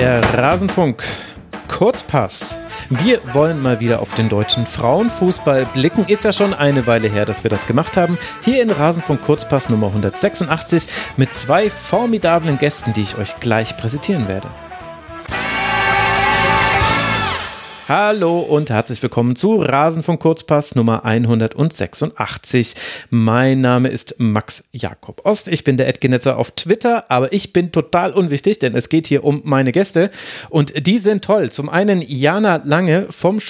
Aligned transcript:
Der 0.00 0.22
Rasenfunk. 0.32 1.04
Kurzpass. 1.68 2.58
Wir 2.88 3.20
wollen 3.34 3.60
mal 3.60 3.80
wieder 3.80 4.00
auf 4.00 4.14
den 4.14 4.30
deutschen 4.30 4.64
Frauenfußball 4.64 5.66
blicken. 5.74 6.06
Ist 6.08 6.24
ja 6.24 6.32
schon 6.32 6.54
eine 6.54 6.86
Weile 6.86 7.08
her, 7.08 7.26
dass 7.26 7.44
wir 7.44 7.50
das 7.50 7.66
gemacht 7.66 7.98
haben. 7.98 8.16
Hier 8.42 8.62
in 8.62 8.70
Rasenfunk 8.70 9.20
Kurzpass 9.20 9.68
Nummer 9.68 9.88
186 9.88 10.86
mit 11.18 11.34
zwei 11.34 11.68
formidablen 11.68 12.56
Gästen, 12.56 12.94
die 12.94 13.02
ich 13.02 13.18
euch 13.18 13.36
gleich 13.40 13.76
präsentieren 13.76 14.26
werde. 14.26 14.48
Hallo 17.90 18.38
und 18.38 18.70
herzlich 18.70 19.02
willkommen 19.02 19.34
zu 19.34 19.56
Rasenfunk 19.56 20.20
Kurzpass 20.20 20.76
Nummer 20.76 21.04
186. 21.04 22.76
Mein 23.10 23.62
Name 23.62 23.88
ist 23.88 24.14
Max 24.18 24.62
Jakob 24.70 25.26
Ost. 25.26 25.48
Ich 25.48 25.64
bin 25.64 25.76
der 25.76 25.88
Edgenetzer 25.88 26.38
auf 26.38 26.52
Twitter, 26.52 27.10
aber 27.10 27.32
ich 27.32 27.52
bin 27.52 27.72
total 27.72 28.12
unwichtig, 28.12 28.60
denn 28.60 28.76
es 28.76 28.90
geht 28.90 29.08
hier 29.08 29.24
um 29.24 29.42
meine 29.44 29.72
Gäste 29.72 30.12
und 30.50 30.86
die 30.86 30.98
sind 30.98 31.24
toll. 31.24 31.50
Zum 31.50 31.68
einen 31.68 32.00
Jana 32.00 32.62
Lange 32.62 33.08
vom 33.10 33.40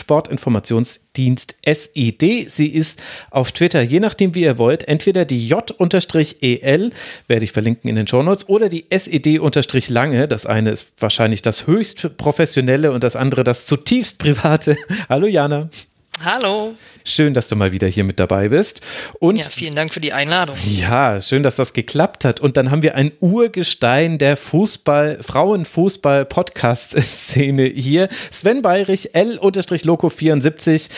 Sportinformationsdienst 1.21 1.57
SID. 1.67 2.49
Sie 2.49 2.69
ist 2.69 3.01
auf 3.31 3.53
Twitter, 3.53 3.83
je 3.83 4.01
nachdem 4.01 4.35
wie 4.35 4.43
ihr 4.43 4.59
wollt, 4.59 4.89
entweder 4.89 5.25
die 5.25 5.47
J-EL, 5.49 6.91
werde 7.29 7.45
ich 7.45 7.53
verlinken 7.53 7.91
in 7.91 7.97
den 7.97 8.07
Shownotes, 8.07 8.49
oder 8.49 8.69
die 8.69 8.87
SID-Lange. 8.91 10.29
Das 10.29 10.47
eine 10.47 10.71
ist 10.71 10.93
wahrscheinlich 10.99 11.43
das 11.43 11.67
höchst 11.67 12.17
professionelle 12.17 12.93
und 12.93 13.05
das 13.05 13.17
andere 13.17 13.45
das 13.45 13.67
zutiefst 13.67 14.19
Private. 14.19 14.77
Hallo 15.09 15.27
Jana. 15.27 15.69
Hallo. 16.23 16.75
Schön, 17.05 17.33
dass 17.33 17.49
du 17.49 17.57
mal 17.57 17.73
wieder 17.73 17.89
hier 17.89 18.05
mit 18.05 18.21
dabei 18.21 18.51
bist. 18.51 18.83
Und 19.21 19.39
ja, 19.39 19.47
vielen 19.49 19.75
Dank 19.75 19.91
für 19.93 20.01
die 20.01 20.13
Einladung. 20.13 20.55
Ja, 20.67 21.19
schön, 21.21 21.43
dass 21.43 21.57
das 21.57 21.73
geklappt 21.73 22.27
hat. 22.27 22.41
Und 22.41 22.59
dann 22.59 22.71
haben 22.71 22.83
wir 22.83 22.95
ein 22.95 23.13
Urgestein 23.21 24.19
der 24.19 24.37
Fußball, 24.37 25.21
Frauenfußball-Podcast-Szene 25.23 27.65
hier. 27.65 28.11
Sven 28.31 28.61
Bayrich, 28.61 29.15
L-Loco74 29.15 30.91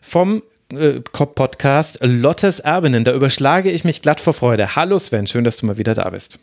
vom 0.00 0.44
äh, 0.72 1.00
Podcast 1.00 1.98
Lottes 2.02 2.60
Erbinnen. 2.60 3.02
Da 3.02 3.12
überschlage 3.12 3.72
ich 3.72 3.82
mich 3.82 4.02
glatt 4.02 4.20
vor 4.20 4.34
Freude. 4.34 4.76
Hallo 4.76 4.98
Sven, 4.98 5.26
schön, 5.26 5.42
dass 5.42 5.56
du 5.56 5.66
mal 5.66 5.78
wieder 5.78 5.94
da 5.94 6.08
bist. 6.10 6.38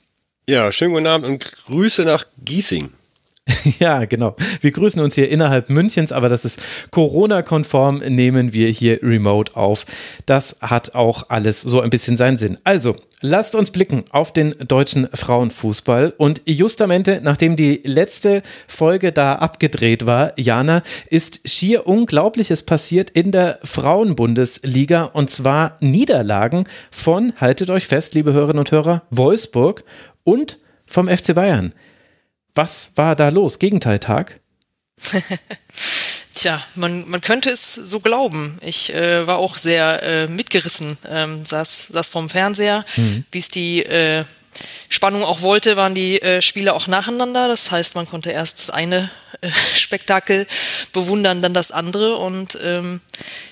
Ja, 0.48 0.70
schönen 0.72 0.94
guten 0.94 1.08
Abend 1.08 1.28
und 1.28 1.54
Grüße 1.66 2.04
nach 2.04 2.26
Giesing. 2.44 2.90
Ja, 3.80 4.06
genau. 4.06 4.36
Wir 4.62 4.72
grüßen 4.72 5.02
uns 5.02 5.16
hier 5.16 5.30
innerhalb 5.30 5.70
Münchens, 5.70 6.12
aber 6.12 6.30
das 6.30 6.46
ist 6.46 6.60
Corona-konform, 6.92 8.00
nehmen 8.00 8.54
wir 8.54 8.70
hier 8.70 9.02
remote 9.04 9.56
auf. 9.56 9.86
Das 10.26 10.58
hat 10.62 10.96
auch 10.96 11.30
alles 11.30 11.62
so 11.62 11.82
ein 11.82 11.90
bisschen 11.90 12.18
seinen 12.18 12.38
Sinn. 12.38 12.58
Also, 12.64 12.96
lasst 13.22 13.56
uns 13.56 13.72
blicken 13.72 14.04
auf 14.12 14.34
den 14.34 14.54
deutschen 14.68 15.08
Frauenfußball. 15.14 16.14
Und 16.18 16.42
justamente, 16.46 17.22
nachdem 17.24 17.56
die 17.56 17.82
letzte 17.84 18.42
Folge 18.68 19.12
da 19.12 19.36
abgedreht 19.36 20.06
war, 20.06 20.34
Jana, 20.38 20.82
ist 21.10 21.48
schier 21.48 21.88
Unglaubliches 21.88 22.64
passiert 22.64 23.10
in 23.12 23.32
der 23.32 23.60
Frauenbundesliga 23.64 25.04
und 25.04 25.30
zwar 25.30 25.78
Niederlagen 25.80 26.66
von, 26.92 27.34
haltet 27.38 27.70
euch 27.70 27.88
fest, 27.88 28.14
liebe 28.14 28.34
Hörerinnen 28.34 28.60
und 28.60 28.72
Hörer, 28.72 29.04
Wolfsburg 29.10 29.84
und 30.24 30.60
vom 30.86 31.08
FC 31.08 31.36
Bayern. 31.36 31.74
Was 32.58 32.94
war 32.96 33.16
da 33.16 33.30
los? 33.30 33.60
Gegenteiltag? 33.60 34.40
Tja, 36.34 36.64
man, 36.74 37.08
man 37.08 37.22
könnte 37.22 37.52
es 37.52 37.76
so 37.76 38.00
glauben. 38.00 38.58
Ich 38.62 38.92
äh, 38.94 39.28
war 39.28 39.38
auch 39.38 39.58
sehr 39.58 40.02
äh, 40.02 40.28
mitgerissen, 40.28 40.98
ähm, 41.08 41.46
saß, 41.46 41.90
saß 41.90 42.10
vorm 42.10 42.30
Fernseher. 42.30 42.84
Mhm. 42.96 43.26
Wie 43.32 43.38
es 43.38 43.50
die 43.50 43.84
äh, 43.84 44.26
Spannung 44.90 45.24
auch 45.24 45.42
wollte, 45.42 45.78
waren 45.78 45.94
die 45.94 46.20
äh, 46.20 46.42
Spiele 46.42 46.74
auch 46.74 46.88
nacheinander. 46.88 47.48
Das 47.48 47.70
heißt, 47.70 47.94
man 47.94 48.08
konnte 48.08 48.32
erst 48.32 48.58
das 48.58 48.70
eine 48.72 49.12
äh, 49.42 49.52
Spektakel 49.76 50.48
bewundern, 50.94 51.44
dann 51.44 51.54
das 51.54 51.72
andere. 51.72 52.18
Und 52.18 52.58
ähm, 52.64 53.02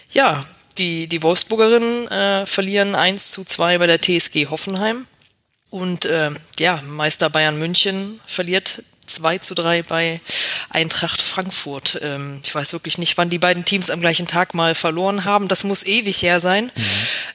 ja, 0.10 0.46
die, 0.80 1.06
die 1.06 1.22
Wolfsburgerinnen 1.22 2.08
äh, 2.08 2.46
verlieren 2.48 2.96
1 2.96 3.30
zu 3.30 3.44
2 3.44 3.78
bei 3.78 3.86
der 3.86 4.02
TSG 4.02 4.48
Hoffenheim. 4.50 5.06
Und 5.70 6.06
äh, 6.06 6.32
ja, 6.58 6.82
Meister 6.88 7.30
Bayern 7.30 7.60
München 7.60 8.20
verliert 8.26 8.82
2 9.06 9.40
zu 9.40 9.56
3 9.56 9.84
bei 9.84 10.20
Eintracht 10.70 11.22
Frankfurt. 11.22 12.00
Ähm, 12.02 12.40
ich 12.44 12.54
weiß 12.54 12.74
wirklich 12.74 12.98
nicht, 12.98 13.18
wann 13.18 13.30
die 13.30 13.40
beiden 13.40 13.66
Teams 13.66 13.90
am 13.90 14.02
gleichen 14.02 14.28
Tag 14.28 14.54
mal 14.54 14.76
verloren 14.76 15.26
haben. 15.26 15.48
Das 15.48 15.64
muss 15.64 15.86
ewig 15.86 16.22
her 16.22 16.40
sein. 16.40 16.72
Mhm. 16.76 16.82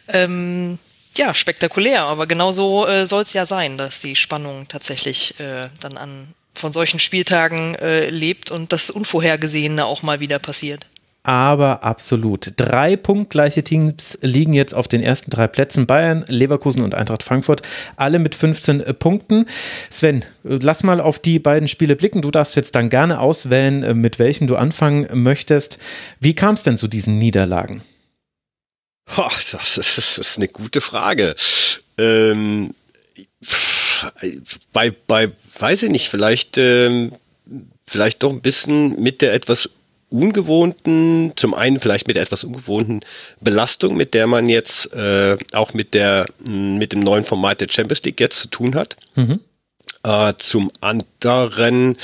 Ähm, 0.09 0.79
ja, 1.17 1.35
spektakulär, 1.35 2.05
aber 2.05 2.27
genauso 2.27 2.87
äh, 2.87 3.05
soll 3.05 3.23
es 3.23 3.33
ja 3.33 3.45
sein, 3.45 3.77
dass 3.77 4.01
die 4.01 4.17
Spannung 4.17 4.69
tatsächlich 4.69 5.39
äh, 5.41 5.63
dann 5.81 5.97
an 5.97 6.35
von 6.55 6.73
solchen 6.73 6.99
Spieltagen 6.99 7.75
äh, 7.77 8.11
lebt 8.11 8.51
und 8.51 8.73
das 8.73 8.91
Unvorhergesehene 8.91 9.85
auch 9.87 10.03
mal 10.03 10.21
wieder 10.21 10.39
passiert 10.39 10.87
aber 11.23 11.85
absolut. 11.85 12.55
Drei 12.57 12.97
punktgleiche 12.97 13.63
Teams 13.63 14.19
liegen 14.23 14.55
jetzt 14.55 14.75
auf 14.75 14.89
den 14.89 15.03
ersten 15.03 15.31
drei 15.31 15.49
Plätzen. 15.49 15.87
Bayern, 15.87 16.25
Leverkusen 16.29 16.83
und 16.83 16.95
Eintracht 16.95 17.23
Frankfurt, 17.23 17.63
alle 17.97 18.19
mit 18.19 18.35
15 18.35 18.81
äh, 18.81 18.95
Punkten. 18.95 19.47
Sven, 19.91 20.25
lass 20.43 20.83
mal 20.83 21.01
auf 21.01 21.19
die 21.19 21.39
beiden 21.39 21.69
Spiele 21.69 21.97
blicken. 21.97 22.23
Du 22.23 22.31
darfst 22.31 22.57
jetzt 22.57 22.75
dann 22.75 22.89
gerne 22.89 23.21
auswählen, 23.21 23.83
äh, 23.83 23.95
mit 23.95 24.19
welchem 24.19 24.47
du 24.47 24.57
anfangen 24.57 25.09
möchtest. 25.13 25.79
Wie 26.21 26.35
kam 26.35 26.55
es 26.55 26.63
denn 26.63 26.79
zu 26.79 26.89
diesen 26.89 27.19
Niederlagen? 27.19 27.83
Oh, 29.17 29.29
das, 29.51 29.77
ist, 29.77 29.99
das, 29.99 30.19
ist, 30.19 30.37
eine 30.39 30.49
gute 30.49 30.81
Frage. 30.81 31.35
Ähm, 31.99 32.75
bei, 34.73 34.93
bei, 35.07 35.33
weiß 35.59 35.83
ich 35.83 35.91
nicht, 35.91 36.09
vielleicht, 36.09 36.59
ähm, 36.59 37.13
vielleicht 37.89 38.23
doch 38.23 38.31
ein 38.31 38.41
bisschen 38.41 39.01
mit 39.03 39.21
der 39.21 39.35
etwas 39.35 39.71
ungewohnten, 40.11 41.33
zum 41.37 41.55
einen 41.55 41.81
vielleicht 41.81 42.07
mit 42.07 42.17
der 42.17 42.25
etwas 42.25 42.45
ungewohnten 42.45 43.01
Belastung, 43.41 43.97
mit 43.97 44.13
der 44.15 44.27
man 44.27 44.49
jetzt 44.49 44.93
äh, 44.93 45.39
auch 45.53 45.73
mit 45.73 45.95
der 45.95 46.27
mit 46.47 46.93
dem 46.93 47.01
neuen 47.01 47.25
Format 47.25 47.61
der 47.61 47.69
Champions 47.71 48.03
League 48.03 48.21
jetzt 48.21 48.41
zu 48.41 48.49
tun 48.49 48.75
hat. 48.75 48.97
Mhm. 49.15 49.41
Äh, 50.03 50.35
zum 50.39 50.71
anderen 50.81 51.97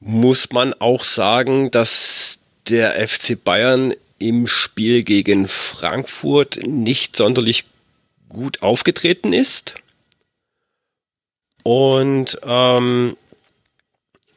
muss 0.00 0.50
man 0.52 0.74
auch 0.74 1.04
sagen, 1.04 1.70
dass 1.70 2.40
der 2.68 3.08
FC 3.08 3.42
Bayern 3.42 3.94
im 4.18 4.46
Spiel 4.46 5.04
gegen 5.04 5.48
Frankfurt 5.48 6.60
nicht 6.66 7.16
sonderlich 7.16 7.64
gut 8.28 8.62
aufgetreten 8.62 9.32
ist. 9.32 9.74
Und 11.62 12.38
ähm, 12.42 13.16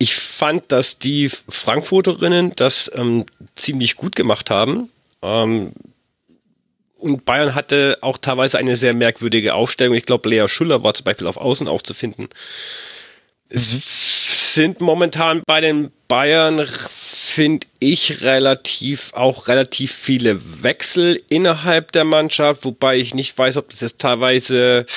ich 0.02 0.16
fand, 0.16 0.72
dass 0.72 0.98
die 0.98 1.30
Frankfurterinnen 1.48 2.54
das 2.56 2.92
ähm, 2.96 3.24
ziemlich 3.54 3.98
gut 3.98 4.16
gemacht 4.16 4.50
haben. 4.50 4.90
Ähm, 5.22 5.74
und 6.98 7.24
Bayern 7.24 7.54
hatte 7.54 8.00
auch 8.02 8.18
teilweise 8.18 8.58
eine 8.58 8.78
sehr 8.78 8.96
merkwürdige 8.96 9.54
Aufstellung. 9.54 9.96
Ich 9.96 10.08
glaube, 10.08 10.28
Lea 10.28 10.48
Schuller 10.48 10.84
war 10.84 10.96
zum 10.96 11.04
Beispiel 11.04 11.28
auf 11.28 11.38
Außen 11.38 11.68
aufzufinden. 11.68 12.30
Es 13.48 13.74
mhm. 13.74 13.82
sind 13.86 14.82
momentan 14.82 15.44
bei 15.46 15.62
den 15.62 15.92
Bayern, 16.08 16.68
finde 17.24 17.68
ich, 17.80 18.22
relativ, 18.22 19.12
auch 19.14 19.48
relativ 19.48 19.92
viele 19.92 20.42
Wechsel 20.64 21.22
innerhalb 21.30 21.92
der 21.92 22.04
Mannschaft, 22.04 22.66
wobei 22.66 22.98
ich 22.98 23.14
nicht 23.14 23.38
weiß, 23.38 23.58
ob 23.58 23.70
das 23.70 23.82
jetzt 23.82 24.00
teilweise, 24.00 24.88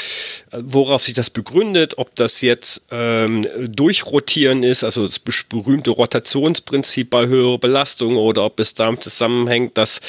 äh, 0.50 0.58
worauf 0.62 1.02
sich 1.02 1.12
das 1.12 1.28
begründet, 1.28 1.98
ob 1.98 2.14
das 2.14 2.40
jetzt 2.40 2.86
ähm, 2.90 3.46
durchrotieren 3.68 4.62
ist, 4.62 4.84
also 4.84 5.06
das 5.06 5.18
berühmte 5.18 5.90
Rotationsprinzip 5.90 7.10
bei 7.10 7.26
höherer 7.26 7.58
Belastung 7.58 8.16
oder 8.16 8.44
ob 8.44 8.58
es 8.58 8.72
damit 8.72 9.02
zusammenhängt, 9.02 9.76
dass 9.76 10.00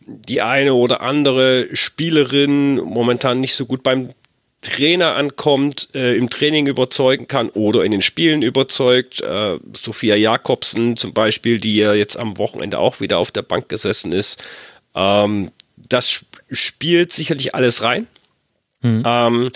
die 0.00 0.42
eine 0.42 0.74
oder 0.74 1.00
andere 1.00 1.68
Spielerin 1.72 2.76
momentan 2.76 3.40
nicht 3.40 3.54
so 3.54 3.64
gut 3.64 3.82
beim 3.82 4.10
Trainer 4.66 5.14
ankommt, 5.14 5.90
äh, 5.94 6.16
im 6.16 6.28
Training 6.28 6.66
überzeugen 6.66 7.28
kann 7.28 7.48
oder 7.50 7.84
in 7.84 7.92
den 7.92 8.02
Spielen 8.02 8.42
überzeugt. 8.42 9.20
Äh, 9.20 9.58
Sophia 9.72 10.16
Jakobsen 10.16 10.96
zum 10.96 11.12
Beispiel, 11.12 11.60
die 11.60 11.76
ja 11.76 11.94
jetzt 11.94 12.16
am 12.16 12.36
Wochenende 12.36 12.78
auch 12.78 13.00
wieder 13.00 13.18
auf 13.18 13.30
der 13.30 13.42
Bank 13.42 13.68
gesessen 13.68 14.12
ist. 14.12 14.42
Ähm, 14.94 15.52
das 15.76 16.24
spielt 16.50 17.12
sicherlich 17.12 17.54
alles 17.54 17.82
rein. 17.82 18.08
Mhm. 18.82 19.02
Ähm, 19.06 19.50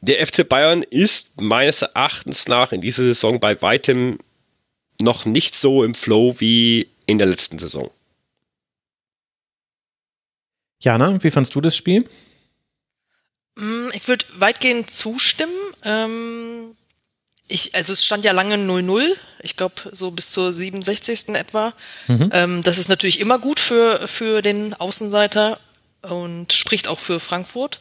der 0.00 0.26
FC 0.26 0.48
Bayern 0.48 0.82
ist 0.82 1.40
meines 1.40 1.82
Erachtens 1.82 2.48
nach 2.48 2.72
in 2.72 2.80
dieser 2.80 3.04
Saison 3.04 3.38
bei 3.38 3.60
weitem 3.60 4.18
noch 5.02 5.26
nicht 5.26 5.54
so 5.54 5.84
im 5.84 5.94
Flow 5.94 6.36
wie 6.38 6.88
in 7.06 7.18
der 7.18 7.26
letzten 7.26 7.58
Saison. 7.58 7.90
Jana, 10.82 11.22
wie 11.22 11.30
fandst 11.30 11.54
du 11.54 11.60
das 11.60 11.76
Spiel? 11.76 12.06
Mm, 13.60 13.90
ich 13.92 14.08
würde 14.08 14.24
weitgehend 14.36 14.90
zustimmen. 14.90 15.54
Ähm, 15.84 16.76
ich, 17.46 17.74
also 17.74 17.92
es 17.92 18.04
stand 18.04 18.24
ja 18.24 18.32
lange 18.32 18.54
0-0, 18.56 19.12
ich 19.42 19.56
glaube 19.56 19.74
so 19.92 20.10
bis 20.10 20.30
zur 20.30 20.52
67. 20.52 21.34
etwa. 21.34 21.72
Mhm. 22.06 22.30
Ähm, 22.32 22.62
das 22.62 22.78
ist 22.78 22.88
natürlich 22.88 23.20
immer 23.20 23.38
gut 23.38 23.60
für, 23.60 24.06
für 24.08 24.40
den 24.40 24.72
Außenseiter 24.74 25.58
und 26.02 26.52
spricht 26.52 26.88
auch 26.88 26.98
für 26.98 27.20
Frankfurt. 27.20 27.78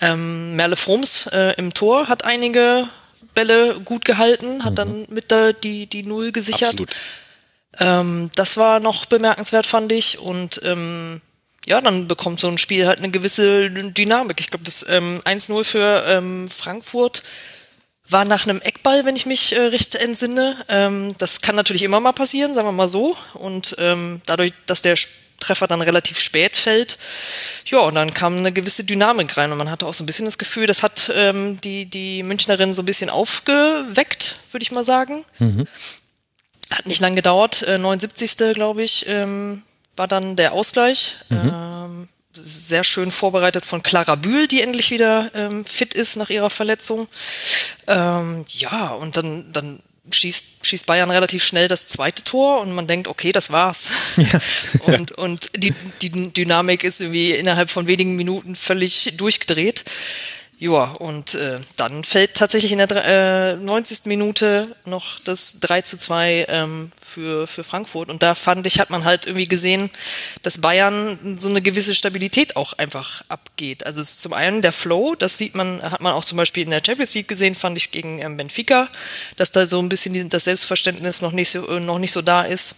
Ähm, 0.00 0.56
Merle 0.56 0.76
Froms 0.76 1.26
äh, 1.28 1.54
im 1.56 1.72
Tor 1.72 2.08
hat 2.08 2.24
einige 2.24 2.88
Bälle 3.34 3.80
gut 3.84 4.04
gehalten, 4.04 4.64
hat 4.64 4.72
mhm. 4.72 4.76
dann 4.76 5.06
mit 5.08 5.30
der 5.30 5.52
die, 5.52 5.86
die 5.86 6.02
Null 6.02 6.32
gesichert. 6.32 6.82
Ähm, 7.78 8.30
das 8.34 8.56
war 8.56 8.80
noch 8.80 9.06
bemerkenswert, 9.06 9.66
fand 9.66 9.92
ich. 9.92 10.18
Und 10.18 10.60
ähm, 10.64 11.20
ja, 11.66 11.80
dann 11.80 12.06
bekommt 12.06 12.40
so 12.40 12.48
ein 12.48 12.58
Spiel 12.58 12.86
halt 12.86 12.98
eine 12.98 13.10
gewisse 13.10 13.70
Dynamik. 13.70 14.40
Ich 14.40 14.50
glaube, 14.50 14.64
das 14.64 14.84
ähm, 14.88 15.20
1-0 15.24 15.64
für 15.64 16.04
ähm, 16.06 16.48
Frankfurt 16.48 17.22
war 18.08 18.24
nach 18.24 18.46
einem 18.46 18.60
Eckball, 18.60 19.04
wenn 19.06 19.16
ich 19.16 19.26
mich 19.26 19.54
äh, 19.54 19.60
recht 19.60 19.94
entsinne. 19.94 20.56
Ähm, 20.68 21.14
das 21.18 21.40
kann 21.40 21.56
natürlich 21.56 21.82
immer 21.82 22.00
mal 22.00 22.12
passieren, 22.12 22.54
sagen 22.54 22.68
wir 22.68 22.72
mal 22.72 22.88
so. 22.88 23.16
Und 23.32 23.76
ähm, 23.78 24.20
dadurch, 24.26 24.52
dass 24.66 24.82
der 24.82 24.96
Treffer 25.40 25.66
dann 25.66 25.80
relativ 25.80 26.18
spät 26.20 26.56
fällt, 26.56 26.98
ja, 27.66 27.78
und 27.80 27.94
dann 27.94 28.12
kam 28.12 28.36
eine 28.36 28.52
gewisse 28.52 28.84
Dynamik 28.84 29.36
rein 29.36 29.52
und 29.52 29.58
man 29.58 29.70
hatte 29.70 29.86
auch 29.86 29.94
so 29.94 30.02
ein 30.02 30.06
bisschen 30.06 30.26
das 30.26 30.38
Gefühl, 30.38 30.66
das 30.66 30.82
hat 30.82 31.10
ähm, 31.14 31.60
die, 31.62 31.86
die 31.86 32.22
Münchnerin 32.22 32.74
so 32.74 32.82
ein 32.82 32.86
bisschen 32.86 33.10
aufgeweckt, 33.10 34.36
würde 34.52 34.62
ich 34.62 34.72
mal 34.72 34.84
sagen. 34.84 35.24
Mhm. 35.38 35.66
Hat 36.70 36.86
nicht 36.86 37.00
lang 37.00 37.14
gedauert, 37.14 37.62
äh, 37.62 37.78
79. 37.78 38.54
glaube 38.54 38.82
ich, 38.82 39.06
ähm, 39.08 39.62
war 39.96 40.08
dann 40.08 40.36
der 40.36 40.52
Ausgleich. 40.52 41.14
Mhm. 41.28 41.52
Ähm, 41.52 42.08
sehr 42.32 42.82
schön 42.84 43.12
vorbereitet 43.12 43.64
von 43.64 43.82
Clara 43.82 44.16
Bühl, 44.16 44.48
die 44.48 44.60
endlich 44.60 44.90
wieder 44.90 45.30
ähm, 45.34 45.64
fit 45.64 45.94
ist 45.94 46.16
nach 46.16 46.30
ihrer 46.30 46.50
Verletzung. 46.50 47.06
Ähm, 47.86 48.44
ja, 48.48 48.88
und 48.88 49.16
dann, 49.16 49.52
dann 49.52 49.80
schießt, 50.10 50.66
schießt 50.66 50.86
Bayern 50.86 51.10
relativ 51.10 51.44
schnell 51.44 51.68
das 51.68 51.88
zweite 51.88 52.24
Tor 52.24 52.60
und 52.60 52.74
man 52.74 52.86
denkt, 52.86 53.08
okay, 53.08 53.32
das 53.32 53.50
war's. 53.50 53.92
Ja. 54.16 54.40
und 54.94 55.12
und 55.12 55.50
die, 55.56 55.74
die 56.02 56.32
Dynamik 56.32 56.84
ist 56.84 57.00
irgendwie 57.00 57.32
innerhalb 57.32 57.70
von 57.70 57.86
wenigen 57.86 58.16
Minuten 58.16 58.54
völlig 58.54 59.14
durchgedreht. 59.16 59.84
Ja, 60.64 60.92
und 60.98 61.34
äh, 61.34 61.58
dann 61.76 62.04
fällt 62.04 62.36
tatsächlich 62.36 62.72
in 62.72 62.78
der 62.78 62.90
äh, 62.90 63.56
90. 63.56 64.06
Minute 64.06 64.74
noch 64.86 65.20
das 65.20 65.60
3 65.60 65.82
zu 65.82 65.98
2 65.98 66.46
ähm, 66.48 66.90
für, 67.02 67.46
für 67.46 67.62
Frankfurt. 67.64 68.08
Und 68.08 68.22
da 68.22 68.34
fand 68.34 68.66
ich, 68.66 68.80
hat 68.80 68.88
man 68.88 69.04
halt 69.04 69.26
irgendwie 69.26 69.46
gesehen, 69.46 69.90
dass 70.42 70.62
Bayern 70.62 71.36
so 71.38 71.50
eine 71.50 71.60
gewisse 71.60 71.94
Stabilität 71.94 72.56
auch 72.56 72.72
einfach 72.78 73.22
abgeht. 73.28 73.84
Also 73.84 74.00
es 74.00 74.12
ist 74.12 74.22
zum 74.22 74.32
einen 74.32 74.62
der 74.62 74.72
Flow, 74.72 75.14
das 75.14 75.36
sieht 75.36 75.54
man, 75.54 75.82
hat 75.82 76.00
man 76.00 76.14
auch 76.14 76.24
zum 76.24 76.38
Beispiel 76.38 76.62
in 76.62 76.70
der 76.70 76.80
Champions 76.82 77.12
League 77.12 77.28
gesehen, 77.28 77.54
fand 77.54 77.76
ich 77.76 77.90
gegen 77.90 78.22
ähm, 78.22 78.38
Benfica, 78.38 78.88
dass 79.36 79.52
da 79.52 79.66
so 79.66 79.78
ein 79.80 79.90
bisschen 79.90 80.30
das 80.30 80.44
Selbstverständnis 80.44 81.20
noch 81.20 81.32
nicht 81.32 81.50
so, 81.50 81.68
äh, 81.68 81.78
noch 81.78 81.98
nicht 81.98 82.12
so 82.12 82.22
da 82.22 82.40
ist. 82.40 82.76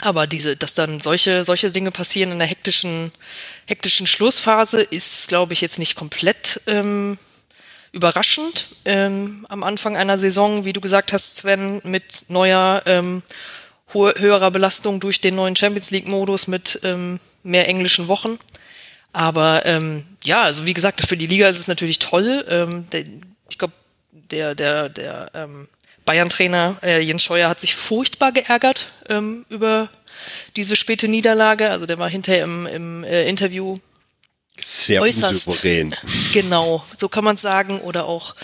Aber 0.00 0.26
diese, 0.26 0.56
dass 0.56 0.74
dann 0.74 1.00
solche, 1.00 1.44
solche 1.44 1.70
Dinge 1.70 1.90
passieren 1.90 2.32
in 2.32 2.38
der 2.38 2.48
hektischen, 2.48 3.12
hektischen 3.66 4.06
Schlussphase, 4.06 4.80
ist, 4.80 5.28
glaube 5.28 5.52
ich, 5.52 5.60
jetzt 5.60 5.78
nicht 5.78 5.94
komplett 5.94 6.60
ähm, 6.66 7.18
überraschend. 7.92 8.68
Ähm, 8.84 9.46
am 9.48 9.62
Anfang 9.62 9.96
einer 9.96 10.18
Saison, 10.18 10.64
wie 10.64 10.72
du 10.72 10.80
gesagt 10.80 11.12
hast, 11.12 11.36
Sven, 11.36 11.80
mit 11.84 12.24
neuer, 12.28 12.82
ähm, 12.86 13.22
höherer 13.92 14.50
Belastung 14.50 15.00
durch 15.00 15.20
den 15.20 15.34
neuen 15.34 15.54
Champions 15.54 15.90
League-Modus 15.90 16.46
mit 16.46 16.80
ähm, 16.82 17.20
mehr 17.42 17.68
englischen 17.68 18.08
Wochen. 18.08 18.38
Aber 19.12 19.66
ähm, 19.66 20.06
ja, 20.24 20.42
also 20.42 20.64
wie 20.64 20.72
gesagt, 20.72 21.06
für 21.06 21.18
die 21.18 21.26
Liga 21.26 21.46
ist 21.46 21.58
es 21.58 21.68
natürlich 21.68 21.98
toll. 21.98 22.44
Ähm, 22.48 22.88
der, 22.90 23.04
ich 23.50 23.58
glaube, 23.58 23.74
der, 24.10 24.54
der, 24.54 24.88
der 24.88 25.30
ähm, 25.34 25.68
Bayern-Trainer 26.04 26.78
äh, 26.82 27.00
Jens 27.00 27.22
Scheuer 27.22 27.48
hat 27.48 27.60
sich 27.60 27.74
furchtbar 27.74 28.32
geärgert 28.32 28.92
ähm, 29.08 29.44
über 29.48 29.88
diese 30.56 30.76
späte 30.76 31.08
Niederlage. 31.08 31.70
Also 31.70 31.86
der 31.86 31.98
war 31.98 32.08
hinterher 32.08 32.44
im, 32.44 32.66
im 32.66 33.04
äh, 33.04 33.28
Interview 33.28 33.76
sehr 34.60 35.00
äußerst, 35.02 35.48
unsouverän. 35.48 35.94
Genau, 36.32 36.84
so 36.96 37.08
kann 37.08 37.24
man 37.24 37.36
es 37.36 37.42
sagen. 37.42 37.80
Oder 37.80 38.06
auch 38.06 38.34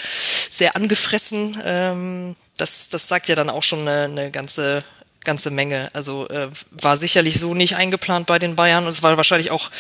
sehr 0.51 0.77
angefressen. 0.77 1.61
Ähm, 1.65 2.37
das, 2.57 2.89
das 2.89 3.09
sagt 3.09 3.29
ja 3.29 3.35
dann 3.35 3.51
auch 3.51 3.63
schon 3.63 3.81
eine, 3.81 4.05
eine 4.05 4.31
ganze 4.31 4.81
ganze 5.25 5.51
Menge. 5.51 5.91
Also 5.93 6.29
äh, 6.29 6.49
war 6.71 6.97
sicherlich 6.97 7.39
so 7.39 7.53
nicht 7.55 7.77
eingeplant 7.77 8.27
bei 8.27 8.39
den 8.39 8.57
Bayern 8.57 8.85
und 8.85 8.91
es 8.91 9.03
war 9.03 9.17
wahrscheinlich 9.17 9.51
auch 9.51 9.71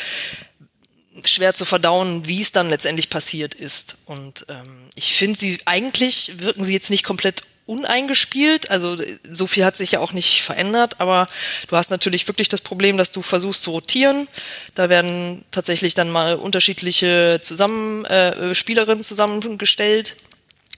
schwer 1.24 1.54
zu 1.54 1.64
verdauen, 1.64 2.26
wie 2.26 2.40
es 2.40 2.52
dann 2.52 2.68
letztendlich 2.68 3.08
passiert 3.08 3.54
ist. 3.54 3.98
Und 4.06 4.44
ähm, 4.48 4.90
ich 4.94 5.14
finde 5.14 5.38
sie 5.38 5.58
eigentlich 5.64 6.40
wirken 6.40 6.64
sie 6.64 6.74
jetzt 6.74 6.90
nicht 6.90 7.04
komplett 7.04 7.42
uneingespielt. 7.68 8.70
Also 8.70 8.96
so 9.30 9.46
viel 9.46 9.64
hat 9.64 9.76
sich 9.76 9.92
ja 9.92 10.00
auch 10.00 10.12
nicht 10.12 10.42
verändert, 10.42 11.00
aber 11.00 11.26
du 11.68 11.76
hast 11.76 11.90
natürlich 11.90 12.26
wirklich 12.26 12.48
das 12.48 12.62
Problem, 12.62 12.96
dass 12.96 13.12
du 13.12 13.22
versuchst 13.22 13.62
zu 13.62 13.70
rotieren. 13.70 14.26
Da 14.74 14.88
werden 14.88 15.44
tatsächlich 15.50 15.94
dann 15.94 16.10
mal 16.10 16.36
unterschiedliche 16.36 17.38
zusammen, 17.42 18.04
äh, 18.06 18.54
Spielerinnen 18.54 19.04
zusammengestellt. 19.04 20.16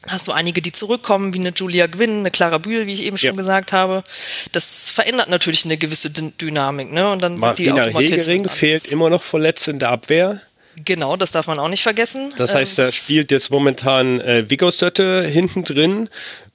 Hast 0.09 0.29
du 0.29 0.33
einige, 0.33 0.63
die 0.63 0.73
zurückkommen, 0.73 1.35
wie 1.35 1.39
eine 1.39 1.51
Julia 1.51 1.87
Gwynn, 1.87 2.21
eine 2.21 2.31
Clara 2.31 2.59
Bühl, 2.59 2.87
wie 2.87 2.95
ich 2.95 3.03
eben 3.03 3.19
schon 3.19 3.31
ja. 3.31 3.37
gesagt 3.37 3.73
habe. 3.73 4.03
Das 4.53 4.91
verändert 4.91 5.29
natürlich 5.29 5.67
eine 5.67 5.77
gewisse 5.77 6.11
D 6.11 6.33
Dynamik. 6.41 6.91
Ne? 6.91 7.09
Und 7.11 7.21
dann 7.23 7.39
Martina 7.39 7.85
sind 7.85 7.99
die 7.99 8.09
Hegering 8.09 8.49
fehlt 8.49 8.91
immer 8.91 9.11
noch 9.11 9.23
verletzt 9.23 9.69
in 9.69 9.79
der 9.79 9.91
Abwehr. 9.91 10.41
Genau, 10.85 11.17
das 11.17 11.33
darf 11.33 11.47
man 11.47 11.59
auch 11.59 11.69
nicht 11.69 11.83
vergessen. 11.83 12.33
Das 12.39 12.55
heißt, 12.55 12.79
ähm, 12.79 12.85
da 12.87 12.93
spielt 12.93 13.31
jetzt 13.31 13.51
momentan 13.51 14.21
äh, 14.21 14.49
Viggo 14.49 14.71
Sötte 14.71 15.23
hinten 15.23 15.65
drin. 15.65 16.09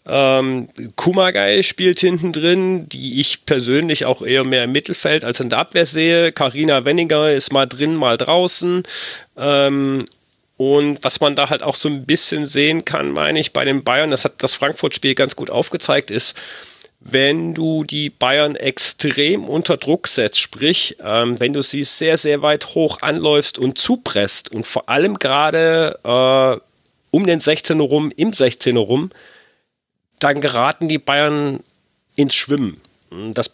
Ähm, 0.07 0.69
Kumagai 0.95 1.63
spielt 1.63 1.99
hinten 1.99 2.31
drin, 2.31 2.87
die 2.89 3.19
ich 3.19 3.45
persönlich 3.45 4.05
auch 4.05 4.21
eher 4.21 4.43
mehr 4.43 4.65
im 4.65 4.71
Mittelfeld 4.71 5.25
als 5.25 5.39
in 5.39 5.49
der 5.49 5.59
Abwehr 5.59 5.85
sehe. 5.85 6.31
Karina 6.31 6.85
Wenninger 6.85 7.31
ist 7.31 7.51
mal 7.51 7.65
drin, 7.65 7.95
mal 7.95 8.17
draußen. 8.17 8.83
Ähm, 9.37 10.05
und 10.57 11.03
was 11.03 11.19
man 11.19 11.35
da 11.35 11.49
halt 11.49 11.63
auch 11.63 11.75
so 11.75 11.89
ein 11.89 12.05
bisschen 12.05 12.45
sehen 12.45 12.85
kann, 12.85 13.11
meine 13.11 13.39
ich, 13.39 13.51
bei 13.51 13.65
den 13.65 13.83
Bayern, 13.83 14.11
das 14.11 14.23
hat 14.25 14.33
das 14.37 14.55
Frankfurt-Spiel 14.55 15.15
ganz 15.15 15.35
gut 15.35 15.49
aufgezeigt, 15.49 16.11
ist, 16.11 16.35
wenn 17.01 17.53
du 17.53 17.83
die 17.83 18.09
Bayern 18.09 18.55
extrem 18.55 19.43
unter 19.45 19.77
Druck 19.77 20.07
setzt, 20.07 20.39
sprich, 20.39 20.97
ähm, 21.03 21.39
wenn 21.39 21.53
du 21.53 21.61
sie 21.61 21.83
sehr, 21.83 22.17
sehr 22.17 22.41
weit 22.41 22.73
hoch 22.73 23.01
anläufst 23.01 23.59
und 23.59 23.77
zupresst 23.77 24.51
und 24.51 24.65
vor 24.65 24.89
allem 24.89 25.19
gerade 25.19 25.99
äh, 26.03 26.59
um 27.11 27.25
den 27.25 27.39
16er 27.39 27.81
rum, 27.81 28.11
im 28.15 28.31
16er 28.31 28.79
rum, 28.79 29.11
dann 30.19 30.41
geraten 30.41 30.87
die 30.87 30.99
Bayern 30.99 31.59
ins 32.15 32.35
Schwimmen. 32.35 32.81
Das, 33.33 33.51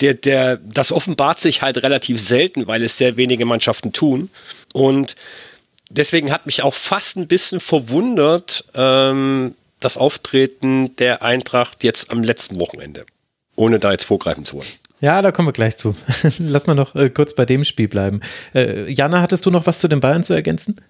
der, 0.00 0.14
der, 0.14 0.56
das 0.56 0.92
offenbart 0.92 1.40
sich 1.40 1.62
halt 1.62 1.82
relativ 1.82 2.20
selten, 2.20 2.66
weil 2.66 2.82
es 2.82 2.96
sehr 2.96 3.16
wenige 3.16 3.44
Mannschaften 3.44 3.92
tun. 3.92 4.30
Und 4.72 5.16
deswegen 5.90 6.30
hat 6.32 6.46
mich 6.46 6.62
auch 6.62 6.74
fast 6.74 7.16
ein 7.16 7.26
bisschen 7.26 7.60
verwundert, 7.60 8.64
ähm, 8.74 9.54
das 9.80 9.96
Auftreten 9.96 10.96
der 10.96 11.22
Eintracht 11.22 11.84
jetzt 11.84 12.10
am 12.10 12.22
letzten 12.22 12.58
Wochenende. 12.58 13.06
Ohne 13.54 13.78
da 13.78 13.92
jetzt 13.92 14.04
vorgreifen 14.04 14.44
zu 14.44 14.56
wollen. 14.56 14.68
Ja, 15.00 15.22
da 15.22 15.30
kommen 15.30 15.48
wir 15.48 15.52
gleich 15.52 15.76
zu. 15.76 15.94
Lass 16.38 16.66
mal 16.66 16.74
noch 16.74 16.94
äh, 16.94 17.10
kurz 17.10 17.34
bei 17.34 17.44
dem 17.44 17.64
Spiel 17.64 17.88
bleiben. 17.88 18.20
Äh, 18.54 18.90
Jana, 18.92 19.20
hattest 19.20 19.46
du 19.46 19.50
noch 19.50 19.66
was 19.66 19.78
zu 19.78 19.88
den 19.88 20.00
Bayern 20.00 20.24
zu 20.24 20.34
ergänzen? 20.34 20.80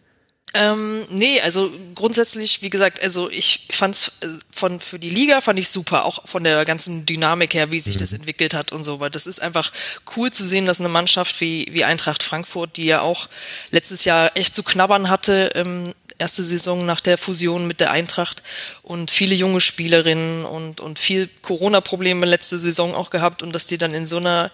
Ähm, 0.60 1.06
nee, 1.10 1.40
also 1.40 1.70
grundsätzlich, 1.94 2.62
wie 2.62 2.70
gesagt, 2.70 3.00
also 3.00 3.30
ich 3.30 3.68
fand's 3.70 4.10
äh, 4.22 4.26
von 4.50 4.80
für 4.80 4.98
die 4.98 5.08
Liga 5.08 5.40
fand 5.40 5.56
ich 5.60 5.68
super, 5.68 6.04
auch 6.04 6.26
von 6.26 6.42
der 6.42 6.64
ganzen 6.64 7.06
Dynamik 7.06 7.54
her, 7.54 7.70
wie 7.70 7.78
sich 7.78 7.94
mhm. 7.94 8.00
das 8.00 8.12
entwickelt 8.12 8.54
hat 8.54 8.72
und 8.72 8.82
so, 8.82 8.98
weil 8.98 9.10
das 9.10 9.28
ist 9.28 9.40
einfach 9.40 9.70
cool 10.16 10.32
zu 10.32 10.44
sehen, 10.44 10.66
dass 10.66 10.80
eine 10.80 10.88
Mannschaft 10.88 11.40
wie, 11.40 11.68
wie 11.70 11.84
Eintracht 11.84 12.24
Frankfurt, 12.24 12.76
die 12.76 12.86
ja 12.86 13.02
auch 13.02 13.28
letztes 13.70 14.04
Jahr 14.04 14.36
echt 14.36 14.52
zu 14.52 14.64
knabbern 14.64 15.08
hatte, 15.08 15.52
ähm, 15.54 15.94
erste 16.18 16.42
Saison 16.42 16.84
nach 16.84 17.00
der 17.00 17.18
Fusion 17.18 17.68
mit 17.68 17.78
der 17.78 17.92
Eintracht 17.92 18.42
und 18.82 19.12
viele 19.12 19.36
junge 19.36 19.60
Spielerinnen 19.60 20.44
und, 20.44 20.80
und 20.80 20.98
viel 20.98 21.28
Corona-Probleme 21.42 22.26
letzte 22.26 22.58
Saison 22.58 22.96
auch 22.96 23.10
gehabt 23.10 23.44
und 23.44 23.52
dass 23.52 23.66
die 23.66 23.78
dann 23.78 23.94
in 23.94 24.08
so 24.08 24.16
einer 24.16 24.50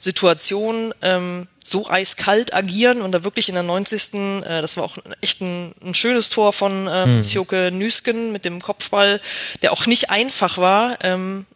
Situation 0.00 0.94
ähm, 1.02 1.48
so 1.62 1.88
eiskalt 1.88 2.54
agieren 2.54 3.02
und 3.02 3.12
da 3.12 3.24
wirklich 3.24 3.48
in 3.48 3.54
der 3.54 3.64
90. 3.64 4.14
Äh, 4.14 4.62
das 4.62 4.76
war 4.76 4.84
auch 4.84 4.96
echt 5.20 5.40
ein, 5.40 5.74
ein 5.84 5.94
schönes 5.94 6.30
Tor 6.30 6.52
von 6.52 6.88
ähm, 6.90 7.04
hm. 7.04 7.22
Sjoke 7.22 7.70
Nüsken 7.72 8.32
mit 8.32 8.44
dem 8.44 8.60
Kopfball, 8.60 9.20
der 9.62 9.72
auch 9.72 9.86
nicht 9.86 10.10
einfach 10.10 10.58
war. 10.58 10.98
Ähm, 11.02 11.46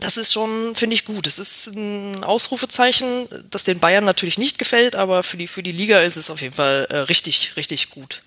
das 0.00 0.16
ist 0.16 0.32
schon, 0.32 0.74
finde 0.74 0.94
ich, 0.94 1.04
gut. 1.04 1.26
Es 1.26 1.38
ist 1.38 1.68
ein 1.68 2.24
Ausrufezeichen, 2.24 3.28
das 3.50 3.64
den 3.64 3.78
Bayern 3.78 4.04
natürlich 4.04 4.38
nicht 4.38 4.58
gefällt, 4.58 4.96
aber 4.96 5.22
für 5.22 5.36
die, 5.36 5.46
für 5.46 5.62
die 5.62 5.72
Liga 5.72 6.00
ist 6.00 6.16
es 6.16 6.30
auf 6.30 6.40
jeden 6.40 6.54
Fall 6.54 6.86
äh, 6.90 6.96
richtig, 6.98 7.52
richtig 7.56 7.90
gut. 7.90 8.20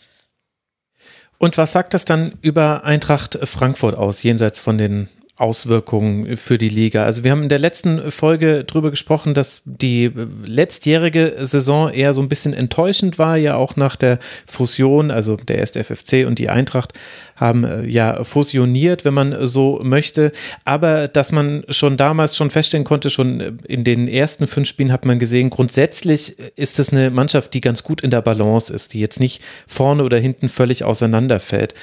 Und 1.37 1.57
was 1.57 1.71
sagt 1.71 1.93
das 1.93 2.05
dann 2.05 2.37
über 2.41 2.83
Eintracht 2.83 3.37
Frankfurt 3.43 3.95
aus, 3.95 4.23
jenseits 4.23 4.57
von 4.57 4.77
den 4.77 5.07
Auswirkungen 5.37 6.35
für 6.37 6.57
die 6.57 6.69
Liga? 6.69 7.03
Also 7.03 7.23
wir 7.23 7.31
haben 7.31 7.43
in 7.43 7.49
der 7.49 7.59
letzten 7.59 8.11
Folge 8.11 8.63
drüber 8.63 8.89
gesprochen, 8.89 9.33
dass 9.33 9.61
die 9.65 10.11
letztjährige 10.45 11.35
Saison 11.41 11.89
eher 11.89 12.13
so 12.13 12.21
ein 12.21 12.29
bisschen 12.29 12.53
enttäuschend 12.53 13.19
war, 13.19 13.37
ja 13.37 13.55
auch 13.55 13.75
nach 13.75 13.95
der 13.95 14.19
Fusion, 14.45 15.11
also 15.11 15.37
der 15.37 15.59
erste 15.59 15.83
FFC 15.83 16.25
und 16.25 16.39
die 16.39 16.49
Eintracht 16.49 16.93
haben 17.37 17.63
äh, 17.63 17.85
ja 17.85 18.23
fusioniert, 18.23 19.05
wenn 19.05 19.13
man 19.13 19.47
so 19.47 19.79
möchte, 19.83 20.31
aber 20.65 21.07
dass 21.07 21.31
man 21.31 21.63
schon 21.69 21.95
damals 21.95 22.35
schon 22.35 22.51
feststellen 22.51 22.83
konnte, 22.83 23.09
schon 23.09 23.59
in 23.65 23.83
den 23.83 24.07
ersten 24.07 24.47
fünf 24.47 24.67
Spielen 24.67 24.91
hat 24.91 25.05
man 25.05 25.19
gesehen, 25.19 25.49
grundsätzlich 25.49 26.37
ist 26.55 26.79
es 26.79 26.91
eine 26.91 27.09
Mannschaft, 27.11 27.53
die 27.53 27.61
ganz 27.61 27.83
gut 27.83 28.01
in 28.01 28.11
der 28.11 28.21
Balance 28.21 28.73
ist, 28.73 28.93
die 28.93 28.99
jetzt 28.99 29.19
nicht 29.19 29.41
vorne 29.67 30.03
oder 30.03 30.17
hinten 30.17 30.49
völlig 30.49 30.83
auseinanderfällt. 30.83 31.73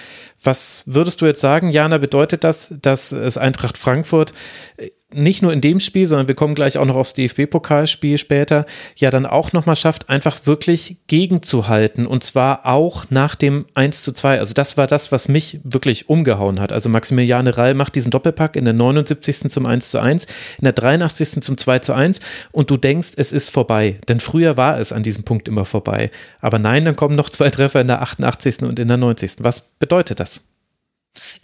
Was 0.43 0.83
würdest 0.87 1.21
du 1.23 1.27
jetzt 1.27 1.41
sagen, 1.41 1.71
Jana, 1.71 1.99
bedeutet 1.99 2.45
das, 2.45 2.75
dass 2.83 3.13
es 3.13 3.39
Eintracht 3.39 3.79
Frankfurt 3.79 4.35
nicht 5.15 5.43
nur 5.43 5.53
in 5.53 5.61
dem 5.61 5.81
Spiel, 5.81 6.07
sondern 6.07 6.29
wir 6.29 6.35
kommen 6.35 6.55
gleich 6.55 6.79
auch 6.79 6.85
noch 6.85 6.97
aufs 6.97 7.15
DFB-Pokalspiel 7.15 8.19
später, 8.19 8.67
ja 8.97 9.11
dann 9.11 9.27
auch 9.27 9.53
nochmal 9.53 9.77
schafft, 9.77 10.11
einfach 10.11 10.47
wirklich 10.47 10.99
gegenzuhalten 11.07 12.07
und 12.07 12.25
zwar 12.25 12.67
auch 12.67 13.07
nach 13.11 13.35
dem 13.35 13.67
1 13.75 14.03
zu 14.03 14.13
2. 14.13 14.39
Also 14.39 14.55
das 14.55 14.77
war 14.77 14.87
das, 14.87 15.13
was 15.13 15.29
mich 15.29 15.61
wirklich 15.65 16.09
umgehauen 16.09 16.61
hat. 16.61 16.73
Also 16.73 16.89
Maximiliane 16.89 17.57
Rall 17.57 17.75
macht 17.75 17.95
diesen 17.95 18.11
Doppelpack 18.11 18.57
in 18.57 18.65
der 18.65 18.75
79. 18.75 19.51
zum 19.51 19.67
1 19.67 19.91
zu 19.91 20.01
1, 20.01 20.25
in 20.59 20.65
der 20.65 20.73
83. 20.73 21.43
zum 21.43 21.57
2 21.57 21.79
zu 21.81 21.93
1 21.93 22.21
und 22.53 22.71
du 22.71 22.77
denkst, 22.77 23.13
es 23.17 23.33
ist 23.33 23.51
vorbei. 23.51 23.99
Denn 24.09 24.21
früher 24.21 24.57
war 24.57 24.79
es 24.79 24.93
an 24.93 25.03
diesem 25.03 25.25
Punkt 25.25 25.49
immer 25.49 25.65
vorbei. 25.65 26.11
Aber 26.41 26.59
nein, 26.59 26.85
dann 26.85 26.97
kommen 26.97 27.17
noch 27.17 27.31
zwei 27.31 27.51
Treffer 27.51 27.81
in 27.81 27.87
der 27.87 28.03
88. 28.03 28.63
und 28.63 28.79
in 28.79 28.89
der 28.89 28.97
90. 28.97 29.37
Was 29.41 29.63
bedeutet 29.79 30.21
das? 30.21 30.49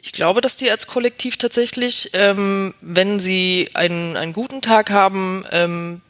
Ich 0.02 0.12
glaube, 0.12 0.40
dass 0.40 0.56
die 0.56 0.70
als 0.70 0.86
Kollektiv 0.86 1.36
tatsächlich, 1.36 2.10
ähm, 2.12 2.74
wenn 2.80 3.20
sie 3.20 3.68
einen, 3.74 4.16
einen 4.16 4.32
guten 4.32 4.62
Tag 4.62 4.90
haben, 4.90 5.44
ähm, 5.52 6.00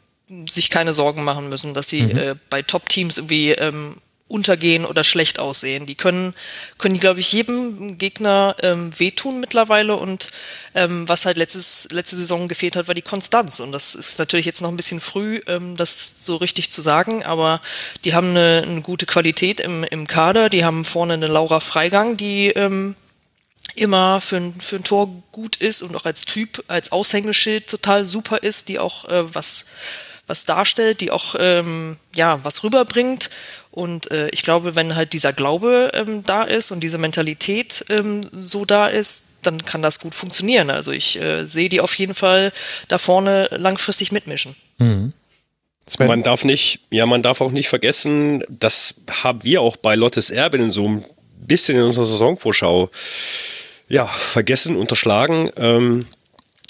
sich 0.49 0.69
keine 0.69 0.93
Sorgen 0.93 1.23
machen 1.23 1.49
müssen, 1.49 1.73
dass 1.73 1.89
sie 1.89 2.03
mhm. 2.03 2.17
äh, 2.17 2.35
bei 2.49 2.61
Top-Teams 2.61 3.17
irgendwie 3.17 3.51
ähm, 3.51 3.95
untergehen 4.31 4.85
oder 4.85 5.03
schlecht 5.03 5.39
aussehen. 5.39 5.85
Die 5.85 5.95
können, 5.95 6.33
können 6.77 6.99
glaube 6.99 7.19
ich, 7.19 7.33
jedem 7.33 7.97
Gegner 7.97 8.55
ähm, 8.63 8.97
wehtun 8.97 9.41
mittlerweile 9.41 9.97
und 9.97 10.31
ähm, 10.73 11.07
was 11.07 11.25
halt 11.25 11.37
letztes, 11.37 11.89
letzte 11.91 12.15
Saison 12.15 12.47
gefehlt 12.47 12.77
hat, 12.77 12.87
war 12.87 12.95
die 12.95 13.01
Konstanz. 13.01 13.59
Und 13.59 13.73
das 13.73 13.93
ist 13.93 14.17
natürlich 14.19 14.45
jetzt 14.45 14.61
noch 14.61 14.69
ein 14.69 14.77
bisschen 14.77 15.01
früh, 15.01 15.41
ähm, 15.47 15.75
das 15.75 16.25
so 16.25 16.37
richtig 16.37 16.71
zu 16.71 16.81
sagen, 16.81 17.23
aber 17.23 17.59
die 18.05 18.13
haben 18.13 18.29
eine, 18.29 18.63
eine 18.65 18.81
gute 18.81 19.05
Qualität 19.05 19.59
im, 19.59 19.83
im 19.83 20.07
Kader. 20.07 20.47
Die 20.47 20.63
haben 20.63 20.85
vorne 20.85 21.13
eine 21.13 21.27
Laura 21.27 21.59
Freigang, 21.59 22.15
die 22.15 22.47
ähm, 22.47 22.95
immer 23.75 24.21
für 24.21 24.37
ein, 24.37 24.59
für 24.59 24.77
ein 24.77 24.83
Tor 24.83 25.09
gut 25.31 25.55
ist 25.55 25.81
und 25.81 25.95
auch 25.95 26.05
als 26.05 26.25
Typ, 26.25 26.63
als 26.67 26.91
Aushängeschild 26.91 27.67
total 27.67 28.05
super 28.05 28.43
ist, 28.43 28.69
die 28.69 28.79
auch 28.79 29.05
äh, 29.05 29.33
was, 29.33 29.67
was 30.27 30.45
darstellt, 30.45 31.01
die 31.01 31.11
auch 31.11 31.35
ähm, 31.39 31.97
ja, 32.15 32.43
was 32.43 32.63
rüberbringt. 32.63 33.29
Und 33.71 34.11
äh, 34.11 34.29
ich 34.33 34.43
glaube, 34.43 34.75
wenn 34.75 34.95
halt 34.95 35.13
dieser 35.13 35.31
Glaube 35.31 35.91
ähm, 35.93 36.23
da 36.25 36.43
ist 36.43 36.71
und 36.71 36.81
diese 36.81 36.97
Mentalität 36.97 37.85
ähm, 37.89 38.27
so 38.39 38.65
da 38.65 38.87
ist, 38.87 39.39
dann 39.43 39.65
kann 39.65 39.81
das 39.81 39.99
gut 39.99 40.13
funktionieren. 40.13 40.69
Also 40.69 40.91
ich 40.91 41.19
äh, 41.19 41.45
sehe 41.45 41.69
die 41.69 41.79
auf 41.79 41.95
jeden 41.95 42.13
Fall 42.13 42.51
da 42.89 42.97
vorne 42.97 43.47
langfristig 43.51 44.11
mitmischen. 44.11 44.55
Mhm. 44.77 45.13
Man 45.99 46.23
darf 46.23 46.43
nicht, 46.43 46.79
ja, 46.89 47.05
man 47.05 47.23
darf 47.23 47.41
auch 47.41 47.51
nicht 47.51 47.67
vergessen, 47.67 48.43
das 48.47 48.95
haben 49.09 49.43
wir 49.43 49.61
auch 49.61 49.77
bei 49.77 49.95
Lottes 49.95 50.29
Erben 50.29 50.61
in 50.61 50.71
so 50.71 50.85
einem 50.85 51.03
bisschen 51.39 51.77
in 51.77 51.83
unserer 51.83 52.05
Saisonvorschau 52.05 52.89
ja, 53.91 54.05
vergessen, 54.05 54.75
unterschlagen. 54.75 55.51
Ähm, 55.57 56.05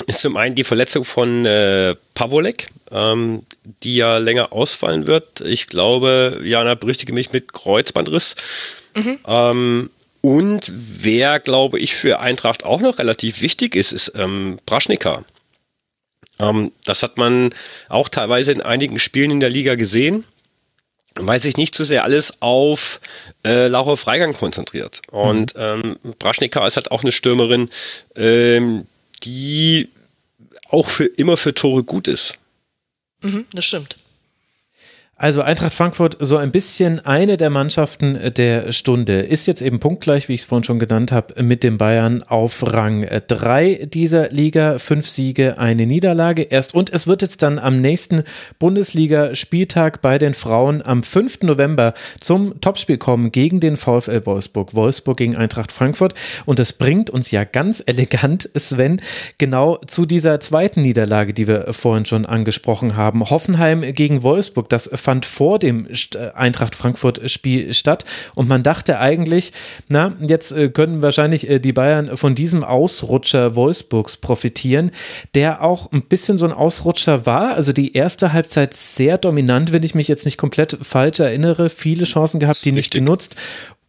ist 0.07 0.21
zum 0.21 0.35
einen 0.37 0.55
die 0.55 0.63
Verletzung 0.63 1.05
von 1.05 1.45
äh, 1.45 1.95
Pavolek, 2.15 2.69
ähm, 2.91 3.43
die 3.83 3.95
ja 3.95 4.17
länger 4.17 4.51
ausfallen 4.51 5.05
wird. 5.05 5.41
Ich 5.41 5.67
glaube, 5.67 6.41
Jana 6.43 6.75
berichtige 6.75 7.13
mich 7.13 7.31
mit 7.31 7.53
Kreuzbandriss. 7.53 8.35
Mhm. 8.95 9.19
Ähm, 9.27 9.89
und 10.21 10.71
wer, 10.73 11.39
glaube 11.39 11.79
ich, 11.79 11.95
für 11.95 12.19
Eintracht 12.19 12.63
auch 12.63 12.81
noch 12.81 12.97
relativ 12.97 13.41
wichtig 13.41 13.75
ist, 13.75 13.91
ist 13.91 14.13
ähm, 14.15 14.59
Braschnika. 14.65 15.23
Ähm, 16.39 16.71
das 16.85 17.03
hat 17.03 17.17
man 17.17 17.53
auch 17.89 18.09
teilweise 18.09 18.51
in 18.51 18.61
einigen 18.61 18.99
Spielen 18.99 19.31
in 19.31 19.39
der 19.39 19.49
Liga 19.49 19.75
gesehen 19.75 20.25
weil 21.15 21.41
sich 21.41 21.57
nicht 21.57 21.75
zu 21.75 21.83
sehr 21.83 22.03
alles 22.03 22.41
auf 22.41 23.01
äh, 23.43 23.67
Laura 23.67 23.95
Freigang 23.95 24.33
konzentriert. 24.33 25.01
Und 25.11 25.55
mhm. 25.55 25.97
ähm, 26.03 26.15
Braschnika 26.19 26.65
ist 26.65 26.77
halt 26.77 26.91
auch 26.91 27.01
eine 27.03 27.11
Stürmerin, 27.11 27.69
ähm, 28.15 28.87
die 29.23 29.89
auch 30.69 30.87
für 30.87 31.05
immer 31.05 31.37
für 31.37 31.53
Tore 31.53 31.83
gut 31.83 32.07
ist. 32.07 32.35
Mhm, 33.21 33.45
das 33.53 33.65
stimmt. 33.65 33.95
Also 35.21 35.43
Eintracht 35.43 35.75
Frankfurt 35.75 36.17
so 36.19 36.37
ein 36.37 36.49
bisschen 36.49 36.99
eine 36.99 37.37
der 37.37 37.51
Mannschaften 37.51 38.17
der 38.35 38.71
Stunde. 38.71 39.19
Ist 39.19 39.45
jetzt 39.45 39.61
eben 39.61 39.79
punktgleich, 39.79 40.27
wie 40.27 40.33
ich 40.33 40.41
es 40.41 40.45
vorhin 40.47 40.63
schon 40.63 40.79
genannt 40.79 41.11
habe, 41.11 41.43
mit 41.43 41.61
den 41.61 41.77
Bayern 41.77 42.23
auf 42.23 42.63
Rang 42.73 43.05
3 43.27 43.87
dieser 43.93 44.29
Liga. 44.29 44.79
Fünf 44.79 45.07
Siege, 45.07 45.59
eine 45.59 45.85
Niederlage 45.85 46.41
erst. 46.41 46.73
Und 46.73 46.91
es 46.91 47.05
wird 47.05 47.21
jetzt 47.21 47.43
dann 47.43 47.59
am 47.59 47.75
nächsten 47.75 48.23
Bundesliga-Spieltag 48.57 50.01
bei 50.01 50.17
den 50.17 50.33
Frauen 50.33 50.81
am 50.81 51.03
5. 51.03 51.43
November 51.43 51.93
zum 52.19 52.59
Topspiel 52.59 52.97
kommen 52.97 53.31
gegen 53.31 53.59
den 53.59 53.77
VfL 53.77 54.25
Wolfsburg. 54.25 54.73
Wolfsburg 54.73 55.17
gegen 55.17 55.35
Eintracht 55.35 55.71
Frankfurt. 55.71 56.15
Und 56.47 56.57
das 56.57 56.73
bringt 56.73 57.11
uns 57.11 57.29
ja 57.29 57.43
ganz 57.43 57.83
elegant, 57.85 58.49
Sven, 58.55 58.99
genau 59.37 59.77
zu 59.85 60.07
dieser 60.07 60.39
zweiten 60.39 60.81
Niederlage, 60.81 61.35
die 61.35 61.47
wir 61.47 61.71
vorhin 61.73 62.07
schon 62.07 62.25
angesprochen 62.25 62.95
haben. 62.95 63.29
Hoffenheim 63.29 63.81
gegen 63.93 64.23
Wolfsburg. 64.23 64.67
Das 64.67 64.89
fand 65.11 65.25
vor 65.25 65.59
dem 65.59 65.87
äh, 65.87 66.29
Eintracht 66.35 66.73
Frankfurt-Spiel 66.73 67.73
statt. 67.73 68.05
Und 68.33 68.47
man 68.47 68.63
dachte 68.63 68.97
eigentlich, 68.99 69.51
na, 69.89 70.13
jetzt 70.25 70.53
äh, 70.53 70.69
können 70.69 71.01
wahrscheinlich 71.01 71.49
äh, 71.49 71.59
die 71.59 71.73
Bayern 71.73 72.15
von 72.15 72.33
diesem 72.33 72.63
Ausrutscher 72.63 73.57
Wolfsburgs 73.57 74.15
profitieren, 74.15 74.91
der 75.35 75.63
auch 75.63 75.91
ein 75.91 76.03
bisschen 76.03 76.37
so 76.37 76.45
ein 76.45 76.53
Ausrutscher 76.53 77.25
war. 77.25 77.55
Also 77.55 77.73
die 77.73 77.93
erste 77.93 78.31
Halbzeit 78.31 78.73
sehr 78.73 79.17
dominant, 79.17 79.73
wenn 79.73 79.83
ich 79.83 79.95
mich 79.95 80.07
jetzt 80.07 80.23
nicht 80.23 80.37
komplett 80.37 80.77
falsch 80.81 81.19
erinnere. 81.19 81.67
Viele 81.67 82.05
Chancen 82.05 82.39
gehabt, 82.39 82.63
die 82.63 82.71
nicht 82.71 82.93
genutzt 82.93 83.35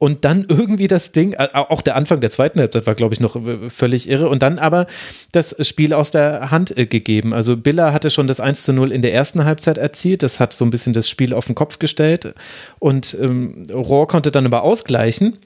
und 0.03 0.25
dann 0.25 0.45
irgendwie 0.49 0.89
das 0.89 1.13
Ding, 1.13 1.35
äh, 1.35 1.49
auch 1.53 1.81
der 1.81 1.95
Anfang 1.95 2.21
der 2.21 2.33
zweiten 2.33 2.59
Halbzeit 2.59 2.89
war, 2.89 2.97
glaube 2.97 3.15
ich, 3.15 3.21
noch 3.21 3.37
äh, 3.37 3.71
völlig 3.71 4.09
irre 4.09 4.29
und 4.29 4.43
dann 4.43 4.59
aber 4.59 4.89
das 5.31 5.55
Spiel 5.65 5.95
aus 5.95 6.11
der 6.11 6.51
Hand 6.51 6.77
äh, 6.77 6.87
gegeben. 6.87 7.33
Also 7.33 7.57
Biller 7.57 7.93
hatte 7.93 8.11
schon 8.11 8.27
das 8.27 8.41
1 8.41 8.65
zu 8.65 8.73
0 8.73 8.91
in 8.91 9.03
der 9.03 9.15
ersten 9.15 9.45
Halbzeit 9.45 9.79
erzielt, 9.79 10.25
das 10.25 10.41
hat 10.41 10.55
so 10.55 10.65
ein 10.65 10.73
bisschen 10.73 10.93
das 10.93 11.09
Spiel 11.09 11.33
auf 11.33 11.47
den 11.47 11.55
Kopf 11.55 11.79
gestellt 11.79 12.35
und 12.81 13.17
ähm, 13.21 13.69
Rohr 13.73 14.09
konnte 14.09 14.33
dann 14.33 14.45
aber 14.45 14.65
ausgleichen. 14.65 15.39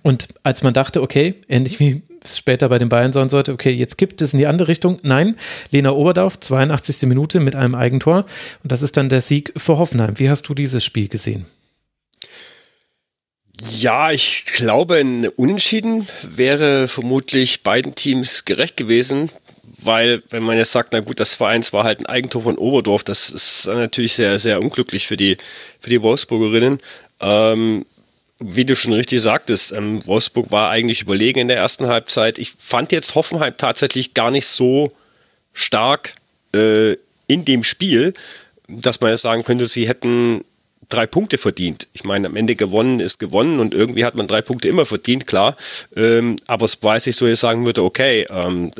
Und 0.00 0.28
als 0.44 0.62
man 0.62 0.72
dachte, 0.72 1.02
okay, 1.02 1.34
ähnlich 1.50 1.78
wie 1.78 2.04
es 2.22 2.38
später 2.38 2.70
bei 2.70 2.78
den 2.78 2.88
Bayern 2.88 3.12
sein 3.12 3.28
sollte, 3.28 3.52
okay, 3.52 3.70
jetzt 3.70 3.98
kippt 3.98 4.22
es 4.22 4.32
in 4.32 4.38
die 4.38 4.46
andere 4.46 4.68
Richtung. 4.68 4.96
Nein, 5.02 5.36
Lena 5.72 5.90
Oberdorf, 5.90 6.40
82. 6.40 7.06
Minute 7.06 7.38
mit 7.38 7.54
einem 7.54 7.74
Eigentor. 7.74 8.24
Und 8.62 8.72
das 8.72 8.80
ist 8.80 8.96
dann 8.96 9.10
der 9.10 9.20
Sieg 9.20 9.52
für 9.58 9.76
Hoffenheim. 9.76 10.18
Wie 10.18 10.30
hast 10.30 10.48
du 10.48 10.54
dieses 10.54 10.82
Spiel 10.82 11.08
gesehen? 11.08 11.44
Ja, 13.60 14.10
ich 14.10 14.46
glaube, 14.46 14.96
ein 14.96 15.28
Unentschieden 15.28 16.08
wäre 16.22 16.88
vermutlich 16.88 17.62
beiden 17.62 17.94
Teams 17.94 18.44
gerecht 18.44 18.76
gewesen, 18.76 19.30
weil 19.78 20.22
wenn 20.30 20.42
man 20.42 20.56
jetzt 20.56 20.72
sagt, 20.72 20.92
na 20.92 21.00
gut, 21.00 21.20
das 21.20 21.38
2-1 21.38 21.72
war 21.72 21.84
halt 21.84 22.00
ein 22.00 22.06
Eigentor 22.06 22.42
von 22.42 22.58
Oberdorf, 22.58 23.04
das 23.04 23.30
ist 23.30 23.66
natürlich 23.66 24.14
sehr, 24.14 24.38
sehr 24.38 24.60
unglücklich 24.60 25.06
für 25.06 25.16
die, 25.16 25.36
für 25.80 25.90
die 25.90 26.02
Wolfsburgerinnen. 26.02 26.78
Ähm, 27.20 27.86
wie 28.40 28.64
du 28.64 28.74
schon 28.74 28.92
richtig 28.92 29.22
sagtest, 29.22 29.72
ähm, 29.72 30.04
Wolfsburg 30.06 30.50
war 30.50 30.70
eigentlich 30.70 31.02
überlegen 31.02 31.40
in 31.40 31.48
der 31.48 31.56
ersten 31.56 31.86
Halbzeit. 31.86 32.38
Ich 32.38 32.54
fand 32.58 32.90
jetzt 32.90 33.14
Hoffenheim 33.14 33.56
tatsächlich 33.56 34.14
gar 34.14 34.30
nicht 34.30 34.46
so 34.46 34.92
stark 35.52 36.14
äh, 36.54 36.96
in 37.28 37.44
dem 37.44 37.62
Spiel, 37.62 38.14
dass 38.68 39.00
man 39.00 39.10
jetzt 39.10 39.22
sagen 39.22 39.44
könnte, 39.44 39.68
sie 39.68 39.86
hätten 39.86 40.44
drei 40.88 41.06
Punkte 41.06 41.38
verdient. 41.38 41.88
Ich 41.92 42.04
meine, 42.04 42.28
am 42.28 42.36
Ende 42.36 42.56
gewonnen 42.56 43.00
ist 43.00 43.18
gewonnen 43.18 43.60
und 43.60 43.74
irgendwie 43.74 44.04
hat 44.04 44.14
man 44.14 44.26
drei 44.26 44.42
Punkte 44.42 44.68
immer 44.68 44.86
verdient, 44.86 45.26
klar. 45.26 45.56
Ähm, 45.96 46.36
aber 46.46 46.66
es 46.66 46.82
weiß 46.82 47.06
ich 47.06 47.16
so, 47.16 47.26
ich 47.26 47.38
sagen 47.38 47.64
würde, 47.64 47.82
okay, 47.82 48.26
ähm, 48.30 48.70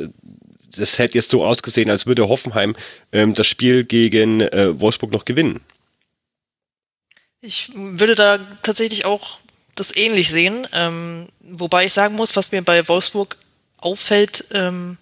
das 0.77 0.99
hätte 0.99 1.15
jetzt 1.15 1.29
so 1.29 1.45
ausgesehen, 1.45 1.89
als 1.89 2.05
würde 2.05 2.27
Hoffenheim 2.27 2.75
ähm, 3.11 3.33
das 3.33 3.47
Spiel 3.47 3.85
gegen 3.85 4.41
äh, 4.41 4.79
Wolfsburg 4.79 5.11
noch 5.11 5.25
gewinnen. 5.25 5.61
Ich 7.41 7.69
würde 7.75 8.15
da 8.15 8.39
tatsächlich 8.63 9.05
auch 9.05 9.39
das 9.75 9.95
ähnlich 9.95 10.29
sehen. 10.29 10.67
Ähm, 10.73 11.27
wobei 11.41 11.85
ich 11.85 11.93
sagen 11.93 12.15
muss, 12.15 12.35
was 12.35 12.51
mir 12.51 12.61
bei 12.63 12.87
Wolfsburg 12.87 13.37
auffällt, 13.77 14.45
ähm, 14.51 14.97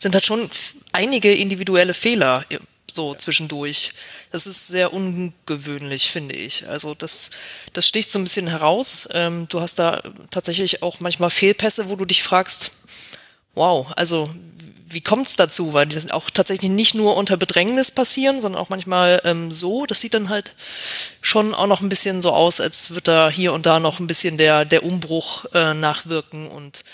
sind 0.00 0.14
halt 0.14 0.24
schon 0.24 0.48
einige 0.92 1.34
individuelle 1.34 1.94
Fehler 1.94 2.44
so 2.90 3.14
zwischendurch. 3.14 3.92
Das 4.32 4.46
ist 4.46 4.68
sehr 4.68 4.92
ungewöhnlich, 4.92 6.10
finde 6.10 6.34
ich. 6.34 6.66
Also 6.68 6.94
das, 6.94 7.30
das 7.72 7.86
sticht 7.86 8.10
so 8.10 8.18
ein 8.18 8.24
bisschen 8.24 8.48
heraus. 8.48 9.08
Ähm, 9.12 9.46
du 9.48 9.60
hast 9.60 9.78
da 9.78 10.02
tatsächlich 10.30 10.82
auch 10.82 11.00
manchmal 11.00 11.30
Fehlpässe, 11.30 11.88
wo 11.88 11.96
du 11.96 12.04
dich 12.04 12.22
fragst, 12.22 12.72
wow, 13.54 13.86
also 13.96 14.28
wie 14.90 15.00
kommt 15.00 15.26
es 15.26 15.36
dazu? 15.36 15.74
Weil 15.74 15.86
die 15.86 15.94
das 15.94 16.10
auch 16.10 16.30
tatsächlich 16.30 16.70
nicht 16.70 16.94
nur 16.94 17.16
unter 17.16 17.36
Bedrängnis 17.36 17.90
passieren, 17.90 18.40
sondern 18.40 18.60
auch 18.60 18.70
manchmal 18.70 19.20
ähm, 19.24 19.52
so. 19.52 19.86
Das 19.86 20.00
sieht 20.00 20.14
dann 20.14 20.28
halt 20.28 20.50
schon 21.20 21.54
auch 21.54 21.66
noch 21.66 21.82
ein 21.82 21.88
bisschen 21.88 22.22
so 22.22 22.32
aus, 22.32 22.60
als 22.60 22.94
wird 22.94 23.08
da 23.08 23.28
hier 23.28 23.52
und 23.52 23.66
da 23.66 23.80
noch 23.80 24.00
ein 24.00 24.06
bisschen 24.06 24.38
der, 24.38 24.64
der 24.64 24.84
Umbruch 24.84 25.44
äh, 25.52 25.74
nachwirken. 25.74 26.48
Und 26.48 26.84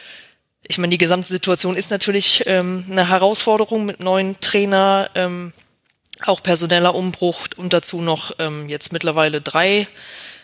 ich 0.67 0.79
meine, 0.79 0.91
die 0.91 0.99
gesamte 0.99 1.29
Situation 1.29 1.77
ist 1.77 1.91
natürlich 1.91 2.45
ähm, 2.47 2.85
eine 2.91 3.09
Herausforderung 3.09 3.87
mit 3.87 4.01
neuen 4.01 4.41
Trainer, 4.41 5.11
ähm, 5.15 5.53
auch 6.23 6.43
personeller 6.43 6.95
Umbruch 6.95 7.47
und 7.57 7.73
dazu 7.73 8.01
noch 8.01 8.33
ähm, 8.39 8.69
jetzt 8.69 8.93
mittlerweile 8.93 9.41
drei 9.41 9.87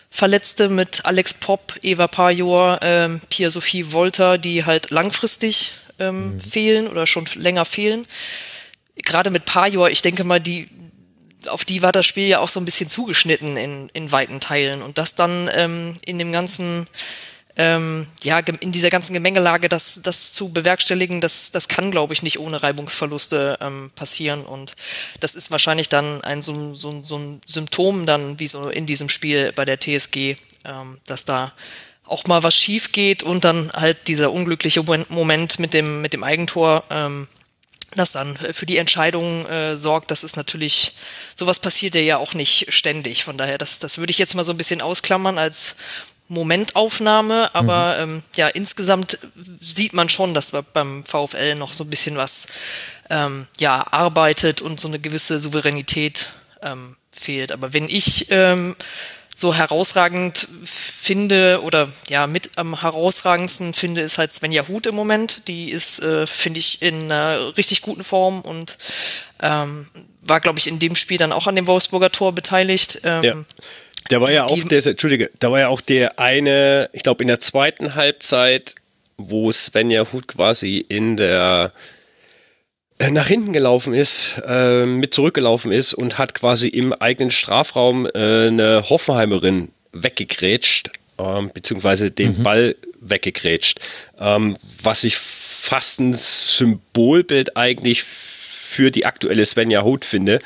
Verletzte 0.09 0.67
mit 0.67 1.05
Alex 1.05 1.33
Popp, 1.33 1.79
Eva 1.81 2.07
Pajor, 2.07 2.79
ähm, 2.81 3.21
Pia 3.29 3.49
Sophie 3.49 3.93
Wolter, 3.93 4.37
die 4.37 4.65
halt 4.65 4.91
langfristig 4.91 5.71
ähm, 5.99 6.33
mhm. 6.33 6.39
fehlen 6.39 6.87
oder 6.89 7.07
schon 7.07 7.25
länger 7.35 7.63
fehlen. 7.63 8.05
Gerade 8.97 9.29
mit 9.29 9.45
Pajor, 9.45 9.89
ich 9.89 10.01
denke 10.01 10.25
mal, 10.25 10.41
die 10.41 10.67
auf 11.47 11.65
die 11.65 11.81
war 11.81 11.91
das 11.91 12.05
Spiel 12.05 12.27
ja 12.27 12.39
auch 12.39 12.49
so 12.49 12.59
ein 12.59 12.65
bisschen 12.65 12.87
zugeschnitten 12.89 13.57
in, 13.57 13.89
in 13.93 14.11
weiten 14.11 14.39
Teilen. 14.39 14.81
Und 14.81 14.97
das 14.97 15.15
dann 15.15 15.49
ähm, 15.53 15.93
in 16.05 16.19
dem 16.19 16.31
ganzen 16.31 16.87
ähm, 17.57 18.07
ja, 18.23 18.39
in 18.39 18.71
dieser 18.71 18.89
ganzen 18.89 19.13
Gemengelage 19.13 19.67
das, 19.69 19.99
das 20.03 20.31
zu 20.31 20.53
bewerkstelligen, 20.53 21.21
das, 21.21 21.51
das 21.51 21.67
kann, 21.67 21.91
glaube 21.91 22.13
ich, 22.13 22.23
nicht 22.23 22.39
ohne 22.39 22.63
Reibungsverluste 22.63 23.57
ähm, 23.61 23.91
passieren. 23.95 24.43
Und 24.43 24.75
das 25.19 25.35
ist 25.35 25.51
wahrscheinlich 25.51 25.89
dann 25.89 26.23
ein 26.23 26.41
so, 26.41 26.73
so, 26.75 27.01
so 27.03 27.17
ein 27.17 27.41
Symptom 27.45 28.05
dann, 28.05 28.39
wie 28.39 28.47
so 28.47 28.69
in 28.69 28.85
diesem 28.85 29.09
Spiel 29.09 29.51
bei 29.53 29.65
der 29.65 29.79
TSG, 29.79 30.35
ähm, 30.65 30.97
dass 31.05 31.25
da 31.25 31.51
auch 32.05 32.25
mal 32.25 32.43
was 32.43 32.55
schief 32.55 32.91
geht 32.91 33.23
und 33.23 33.43
dann 33.43 33.71
halt 33.73 34.07
dieser 34.07 34.31
unglückliche 34.31 34.83
Moment 35.09 35.59
mit 35.59 35.73
dem, 35.73 36.01
mit 36.01 36.13
dem 36.13 36.23
Eigentor, 36.23 36.83
ähm, 36.89 37.27
das 37.95 38.11
dann 38.11 38.37
für 38.37 38.65
die 38.65 38.77
Entscheidung 38.77 39.45
äh, 39.47 39.75
sorgt, 39.75 40.11
das 40.11 40.23
ist 40.23 40.37
natürlich, 40.37 40.95
sowas 41.35 41.59
passiert 41.59 41.95
ja 41.95 42.17
auch 42.17 42.33
nicht 42.33 42.71
ständig. 42.71 43.23
Von 43.23 43.37
daher, 43.37 43.57
das, 43.57 43.79
das 43.79 43.97
würde 43.97 44.11
ich 44.11 44.17
jetzt 44.17 44.35
mal 44.35 44.45
so 44.45 44.53
ein 44.53 44.57
bisschen 44.57 44.81
ausklammern 44.81 45.37
als 45.37 45.75
Momentaufnahme, 46.31 47.53
aber 47.53 48.05
mhm. 48.05 48.13
ähm, 48.13 48.23
ja, 48.35 48.47
insgesamt 48.47 49.19
sieht 49.59 49.93
man 49.93 50.07
schon, 50.07 50.33
dass 50.33 50.51
beim 50.73 51.03
VfL 51.03 51.55
noch 51.55 51.73
so 51.73 51.83
ein 51.83 51.89
bisschen 51.89 52.15
was 52.15 52.47
ähm, 53.09 53.47
ja, 53.59 53.85
arbeitet 53.91 54.61
und 54.61 54.79
so 54.79 54.87
eine 54.87 54.99
gewisse 54.99 55.41
Souveränität 55.41 56.29
ähm, 56.61 56.95
fehlt. 57.11 57.51
Aber 57.51 57.73
wenn 57.73 57.89
ich 57.89 58.27
ähm, 58.29 58.77
so 59.35 59.53
herausragend 59.53 60.47
finde 60.63 61.61
oder 61.63 61.89
ja 62.07 62.27
mit 62.27 62.51
am 62.55 62.79
herausragendsten 62.79 63.73
finde, 63.73 63.99
ist 63.99 64.17
halt 64.17 64.31
Svenja 64.31 64.69
Huth 64.69 64.87
im 64.87 64.95
Moment. 64.95 65.49
Die 65.49 65.69
ist, 65.69 65.99
äh, 65.99 66.25
finde 66.27 66.61
ich, 66.61 66.81
in 66.81 67.11
einer 67.11 67.57
richtig 67.57 67.81
guten 67.81 68.05
Form 68.05 68.39
und 68.39 68.77
ähm, 69.41 69.87
war, 70.21 70.39
glaube 70.39 70.59
ich, 70.59 70.67
in 70.67 70.79
dem 70.79 70.95
Spiel 70.95 71.17
dann 71.17 71.33
auch 71.33 71.47
an 71.47 71.57
dem 71.57 71.67
Wolfsburger 71.67 72.11
Tor 72.11 72.31
beteiligt. 72.31 73.01
Ähm, 73.03 73.23
ja. 73.23 73.35
Der 74.09 74.21
war 74.21 74.31
ja 74.31 74.45
auch 74.45 74.63
der, 74.63 74.85
Entschuldige, 74.85 75.29
da 75.39 75.51
war 75.51 75.59
ja 75.59 75.67
auch 75.69 75.81
der 75.81 76.19
eine, 76.19 76.89
ich 76.93 77.03
glaube 77.03 77.23
in 77.23 77.27
der 77.27 77.39
zweiten 77.39 77.95
Halbzeit, 77.95 78.75
wo 79.17 79.51
Svenja 79.51 80.05
Huth 80.11 80.27
quasi 80.27 80.83
in 80.87 81.17
der 81.17 81.71
äh, 83.01 83.09
nach 83.09 83.27
hinten 83.27 83.51
gelaufen 83.51 83.93
ist, 83.93 84.41
äh, 84.47 84.85
mit 84.85 85.13
zurückgelaufen 85.13 85.71
ist 85.71 85.93
und 85.93 86.17
hat 86.17 86.35
quasi 86.35 86.67
im 86.67 86.93
eigenen 86.93 87.31
Strafraum 87.31 88.05
äh, 88.05 88.47
eine 88.47 88.83
Hoffenheimerin 88.89 89.69
weggegrätscht, 89.91 90.91
äh, 91.17 91.41
beziehungsweise 91.53 92.11
den 92.11 92.37
mhm. 92.37 92.43
Ball 92.43 92.75
weggegrätscht, 92.99 93.79
ähm, 94.19 94.55
was 94.83 95.03
ich 95.03 95.17
fast 95.17 95.99
ein 95.99 96.13
Symbolbild 96.13 97.57
eigentlich 97.57 98.03
für 98.03 98.91
die 98.91 99.05
aktuelle 99.05 99.45
Svenja 99.45 99.83
Huth 99.83 100.05
finde, 100.05 100.39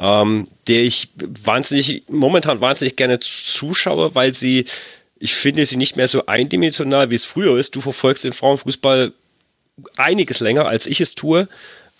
ähm, 0.00 0.48
der 0.66 0.82
ich 0.82 1.10
wahnsinnig, 1.44 2.04
momentan 2.08 2.60
wahnsinnig 2.60 2.96
gerne 2.96 3.18
zuschaue, 3.18 4.14
weil 4.14 4.32
sie, 4.32 4.64
ich 5.18 5.34
finde 5.34 5.66
sie 5.66 5.76
nicht 5.76 5.96
mehr 5.96 6.08
so 6.08 6.26
eindimensional, 6.26 7.10
wie 7.10 7.16
es 7.16 7.26
früher 7.26 7.58
ist. 7.58 7.76
Du 7.76 7.80
verfolgst 7.80 8.24
den 8.24 8.32
Frauenfußball 8.32 9.12
einiges 9.96 10.40
länger, 10.40 10.66
als 10.66 10.86
ich 10.86 11.00
es 11.00 11.14
tue. 11.14 11.48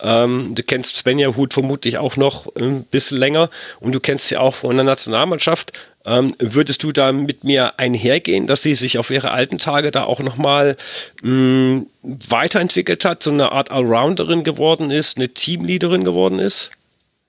Ähm, 0.03 0.55
du 0.55 0.63
kennst 0.63 0.95
Svenja 0.95 1.35
Hut 1.35 1.53
vermutlich 1.53 1.99
auch 1.99 2.17
noch 2.17 2.47
ein 2.55 2.83
bisschen 2.85 3.19
länger 3.19 3.51
und 3.79 3.91
du 3.91 3.99
kennst 3.99 4.29
sie 4.29 4.37
auch 4.37 4.55
von 4.55 4.75
der 4.75 4.83
Nationalmannschaft. 4.83 5.73
Ähm, 6.03 6.33
würdest 6.39 6.81
du 6.81 6.91
da 6.91 7.11
mit 7.11 7.43
mir 7.43 7.79
einhergehen, 7.79 8.47
dass 8.47 8.63
sie 8.63 8.73
sich 8.73 8.97
auf 8.97 9.11
ihre 9.11 9.29
alten 9.29 9.59
Tage 9.59 9.91
da 9.91 10.05
auch 10.05 10.19
nochmal 10.19 10.75
mm, 11.21 11.81
weiterentwickelt 12.01 13.05
hat, 13.05 13.21
so 13.21 13.29
eine 13.29 13.51
Art 13.51 13.69
Allrounderin 13.69 14.43
geworden 14.43 14.89
ist, 14.89 15.17
eine 15.17 15.29
Teamleaderin 15.29 16.03
geworden 16.03 16.39
ist? 16.39 16.71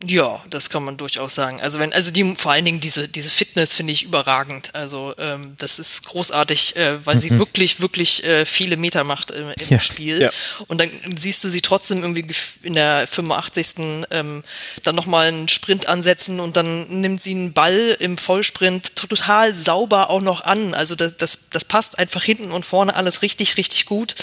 Ja, 0.05 0.43
das 0.51 0.69
kann 0.69 0.85
man 0.85 0.97
durchaus 0.97 1.35
sagen. 1.35 1.61
Also 1.61 1.79
wenn, 1.79 1.93
also 1.93 2.11
die 2.11 2.35
vor 2.37 2.53
allen 2.53 2.65
Dingen 2.65 2.81
diese 2.81 3.09
diese 3.09 3.31
Fitness 3.31 3.75
finde 3.75 3.93
ich 3.93 4.03
überragend. 4.03 4.75
Also 4.75 5.15
ähm, 5.19 5.55
das 5.59 5.79
ist 5.79 6.05
großartig, 6.07 6.77
äh, 6.77 7.05
weil 7.07 7.17
mhm. 7.17 7.21
sie 7.21 7.39
wirklich 7.39 7.81
wirklich 7.81 8.25
äh, 8.25 8.45
viele 8.45 8.77
Meter 8.77 9.05
macht 9.05 9.31
äh, 9.31 9.53
im 9.53 9.69
ja. 9.69 9.79
Spiel. 9.79 10.23
Ja. 10.23 10.31
Und 10.67 10.81
dann 10.81 10.91
siehst 11.17 11.45
du 11.45 11.49
sie 11.49 11.61
trotzdem 11.61 12.03
irgendwie 12.03 12.27
in 12.63 12.75
der 12.75 13.07
85. 13.07 14.07
Ähm, 14.11 14.43
dann 14.83 14.95
nochmal 14.97 15.29
einen 15.29 15.49
Sprint 15.49 15.87
ansetzen 15.87 16.41
und 16.41 16.57
dann 16.57 17.01
nimmt 17.01 17.23
sie 17.23 17.33
einen 17.33 17.53
Ball 17.53 17.97
im 18.01 18.19
Vollsprint 18.19 18.97
total 18.97 19.53
sauber 19.53 20.11
auch 20.11 20.23
noch 20.23 20.41
an. 20.41 20.75
Also 20.75 20.97
das 20.97 21.17
das, 21.17 21.39
das 21.51 21.65
passt 21.65 21.99
einfach 21.99 22.25
hinten 22.25 22.51
und 22.51 22.65
vorne 22.65 22.97
alles 22.97 23.23
richtig 23.23 23.57
richtig 23.57 23.87
gut. 23.87 24.17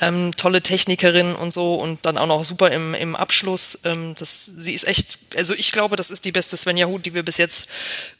Ähm, 0.00 0.30
tolle 0.36 0.62
Technikerin 0.62 1.34
und 1.34 1.52
so 1.52 1.74
und 1.74 2.06
dann 2.06 2.18
auch 2.18 2.28
noch 2.28 2.44
super 2.44 2.70
im 2.70 2.94
im 2.94 3.16
Abschluss. 3.16 3.80
Ähm, 3.84 4.14
das 4.16 4.44
sie 4.46 4.74
ist 4.74 4.86
echt 4.86 5.23
also 5.36 5.54
ich 5.54 5.72
glaube, 5.72 5.96
das 5.96 6.10
ist 6.10 6.24
die 6.24 6.32
beste 6.32 6.56
Svenja 6.56 6.86
Huth, 6.86 7.06
die 7.06 7.14
wir 7.14 7.22
bis 7.22 7.38
jetzt 7.38 7.68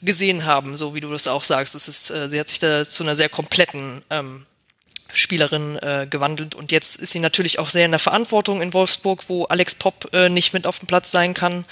gesehen 0.02 0.44
haben, 0.44 0.76
so 0.76 0.94
wie 0.94 1.00
du 1.00 1.10
das 1.10 1.26
auch 1.26 1.42
sagst. 1.42 1.74
Das 1.74 1.88
ist, 1.88 2.10
äh, 2.10 2.28
sie 2.28 2.40
hat 2.40 2.48
sich 2.48 2.58
da 2.58 2.88
zu 2.88 3.02
einer 3.02 3.16
sehr 3.16 3.28
kompletten 3.28 4.02
ähm, 4.10 4.46
Spielerin 5.14 5.78
äh, 5.78 6.06
gewandelt 6.10 6.54
und 6.54 6.72
jetzt 6.72 6.96
ist 6.96 7.12
sie 7.12 7.20
natürlich 7.20 7.58
auch 7.58 7.68
sehr 7.68 7.84
in 7.84 7.92
der 7.92 8.00
Verantwortung 8.00 8.60
in 8.60 8.72
Wolfsburg, 8.72 9.24
wo 9.28 9.44
Alex 9.44 9.76
Popp 9.76 10.12
äh, 10.12 10.28
nicht 10.28 10.52
mit 10.52 10.66
auf 10.66 10.80
dem 10.80 10.86
Platz 10.86 11.10
sein 11.10 11.34
kann. 11.34 11.64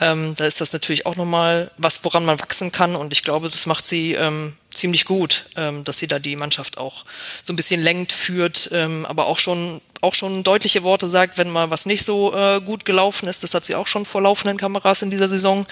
Ähm, 0.00 0.34
da 0.36 0.44
ist 0.44 0.60
das 0.60 0.72
natürlich 0.72 1.06
auch 1.06 1.16
nochmal 1.16 1.70
was, 1.76 2.04
woran 2.04 2.24
man 2.24 2.40
wachsen 2.40 2.72
kann 2.72 2.96
und 2.96 3.12
ich 3.12 3.22
glaube, 3.22 3.48
das 3.48 3.66
macht 3.66 3.84
sie 3.84 4.14
ähm, 4.14 4.56
ziemlich 4.70 5.04
gut, 5.04 5.46
ähm, 5.56 5.84
dass 5.84 5.98
sie 5.98 6.08
da 6.08 6.18
die 6.18 6.36
Mannschaft 6.36 6.78
auch 6.78 7.04
so 7.44 7.52
ein 7.52 7.56
bisschen 7.56 7.80
lenkt, 7.80 8.12
führt, 8.12 8.70
ähm, 8.72 9.06
aber 9.06 9.26
auch 9.26 9.38
schon 9.38 9.80
auch 10.00 10.14
schon 10.14 10.42
deutliche 10.42 10.82
Worte 10.82 11.06
sagt, 11.06 11.38
wenn 11.38 11.50
mal 11.50 11.70
was 11.70 11.86
nicht 11.86 12.04
so 12.04 12.34
äh, 12.34 12.60
gut 12.60 12.84
gelaufen 12.84 13.28
ist. 13.28 13.42
Das 13.42 13.54
hat 13.54 13.64
sie 13.64 13.74
auch 13.74 13.86
schon 13.86 14.04
vor 14.04 14.22
laufenden 14.22 14.56
Kameras 14.56 15.02
in 15.02 15.10
dieser 15.10 15.28
Saison 15.28 15.66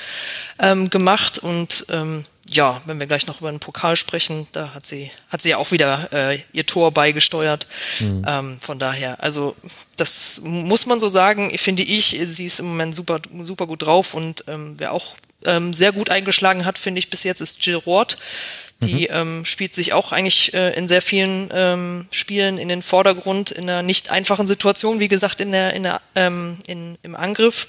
ähm, 0.59 0.91
gemacht. 0.91 1.39
Und 1.39 1.87
ähm, 1.89 2.25
ja, 2.51 2.81
wenn 2.85 3.01
wir 3.01 3.07
gleich 3.07 3.27
noch 3.27 3.41
über 3.41 3.51
den 3.51 3.61
Pokal 3.61 3.97
sprechen, 3.97 4.47
da 4.53 4.75
hat 4.75 4.87
sie 4.87 5.11
hat 5.29 5.43
sie 5.43 5.51
ja 5.51 5.57
auch 5.59 5.71
wieder 5.71 6.13
äh, 6.13 6.41
ihr 6.53 6.67
Tor 6.67 6.93
beigesteuert. 6.93 7.67
Mhm. 8.01 8.25
Ähm, 8.27 8.61
von 8.61 8.79
daher, 8.79 9.23
also 9.23 9.55
das 9.97 10.41
muss 10.45 10.87
man 10.87 11.01
so 11.01 11.09
sagen. 11.09 11.57
Finde 11.59 11.83
ich, 11.83 12.19
sie 12.27 12.47
ist 12.47 12.61
im 12.61 12.67
Moment 12.67 12.95
super 12.95 13.21
super 13.41 13.67
gut 13.67 13.83
drauf 13.83 14.15
und 14.15 14.45
ähm, 14.49 14.75
wer 14.79 14.93
auch 14.93 15.15
ähm, 15.47 15.73
sehr 15.73 15.93
gut 15.93 16.11
eingeschlagen 16.11 16.65
hat, 16.65 16.79
finde 16.79 16.99
ich 16.99 17.11
bis 17.11 17.25
jetzt, 17.25 17.41
ist 17.41 17.65
Jill 17.65 17.77
Roth 17.77 18.17
die 18.81 19.09
mhm. 19.09 19.15
ähm, 19.15 19.45
spielt 19.45 19.75
sich 19.75 19.93
auch 19.93 20.13
eigentlich 20.13 20.55
äh, 20.55 20.77
in 20.77 20.87
sehr 20.87 21.03
vielen 21.03 21.51
ähm, 21.53 22.07
Spielen 22.11 22.59
in 22.59 22.69
den 22.69 22.83
Vordergrund, 22.83 23.51
in 23.51 23.69
einer 23.69 23.83
nicht 23.83 24.11
einfachen 24.11 24.47
Situation, 24.47 25.01
wie 25.01 25.09
gesagt, 25.09 25.41
in 25.41 25.53
der, 25.53 25.75
in 25.75 25.83
der, 25.83 26.01
ähm, 26.15 26.59
in, 26.67 26.97
im 27.03 27.17
Angriff. 27.17 27.67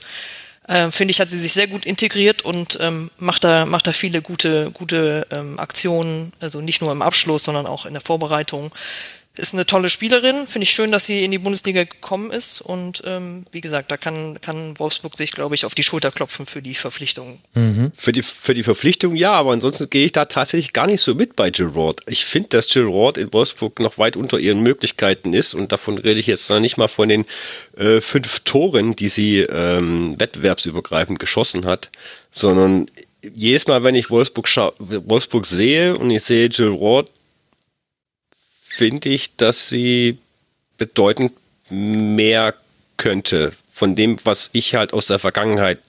Äh, 0.68 0.92
Finde 0.92 1.12
ich, 1.12 1.20
hat 1.20 1.32
sie 1.32 1.40
sich 1.40 1.54
sehr 1.54 1.66
gut 1.66 1.84
integriert 1.86 2.44
und 2.44 2.78
ähm, 2.80 3.10
macht, 3.18 3.44
da, 3.44 3.66
macht 3.66 3.88
da 3.88 3.92
viele 3.92 4.22
gute, 4.22 4.70
gute 4.70 5.26
ähm, 5.36 5.58
Aktionen, 5.58 6.32
also 6.40 6.62
nicht 6.62 6.82
nur 6.82 6.92
im 6.92 7.02
Abschluss, 7.02 7.44
sondern 7.44 7.66
auch 7.66 7.88
in 7.88 7.94
der 7.94 8.02
Vorbereitung 8.02 8.72
ist 9.40 9.54
eine 9.54 9.66
tolle 9.66 9.90
Spielerin. 9.90 10.46
Finde 10.48 10.64
ich 10.64 10.70
schön, 10.70 10.92
dass 10.92 11.06
sie 11.06 11.24
in 11.24 11.32
die 11.32 11.38
Bundesliga 11.38 11.84
gekommen 11.84 12.30
ist. 12.30 12.62
Und 12.62 13.02
ähm, 13.06 13.46
wie 13.52 13.62
gesagt, 13.62 13.90
da 13.90 13.98
kann, 13.98 14.40
kann 14.42 14.78
Wolfsburg 14.78 15.16
sich, 15.16 15.32
glaube 15.32 15.56
ich, 15.56 15.66
auf 15.66 15.74
die 15.74 15.84
Schulter 15.84 16.12
klopfen 16.12 16.46
für 16.46 16.62
die 16.62 16.76
Verpflichtung. 16.76 17.40
Mhm. 17.56 17.92
Für, 17.96 18.12
die, 18.12 18.22
für 18.22 18.54
die 18.54 18.64
Verpflichtung 18.64 19.16
ja, 19.16 19.32
aber 19.32 19.54
ansonsten 19.54 19.90
gehe 19.90 20.06
ich 20.06 20.12
da 20.12 20.26
tatsächlich 20.26 20.74
gar 20.74 20.88
nicht 20.88 21.02
so 21.02 21.16
mit 21.16 21.36
bei 21.36 21.50
Gerard. 21.50 22.02
Ich 22.08 22.26
finde, 22.26 22.50
dass 22.50 22.68
Gerard 22.68 23.18
in 23.18 23.32
Wolfsburg 23.34 23.80
noch 23.80 23.98
weit 23.98 24.18
unter 24.18 24.40
ihren 24.40 24.62
Möglichkeiten 24.62 25.34
ist. 25.34 25.54
Und 25.54 25.72
davon 25.72 25.98
rede 25.98 26.20
ich 26.20 26.28
jetzt 26.28 26.50
noch 26.50 26.60
nicht 26.60 26.78
mal 26.78 26.90
von 26.90 27.10
den 27.10 27.26
äh, 27.78 28.02
fünf 28.02 28.42
Toren, 28.42 28.96
die 28.96 29.10
sie 29.10 29.40
ähm, 29.40 30.16
wettbewerbsübergreifend 30.20 31.18
geschossen 31.18 31.66
hat, 31.66 31.90
sondern 32.32 32.88
jedes 33.22 33.68
Mal, 33.68 33.84
wenn 33.84 33.96
ich 33.96 34.10
Wolfsburg, 34.10 34.48
Wolfsburg 34.80 35.46
sehe 35.46 35.98
und 35.98 36.10
ich 36.12 36.24
sehe 36.24 36.50
Gerard, 36.50 37.12
finde 38.80 39.10
ich, 39.10 39.36
dass 39.36 39.68
sie 39.68 40.20
bedeutend 40.78 41.34
mehr 41.70 42.54
könnte 42.96 43.52
von 43.74 43.94
dem, 43.94 44.16
was 44.24 44.52
ich 44.54 44.74
halt 44.74 44.94
aus 44.94 45.08
der 45.08 45.20
Vergangenheit 45.20 45.80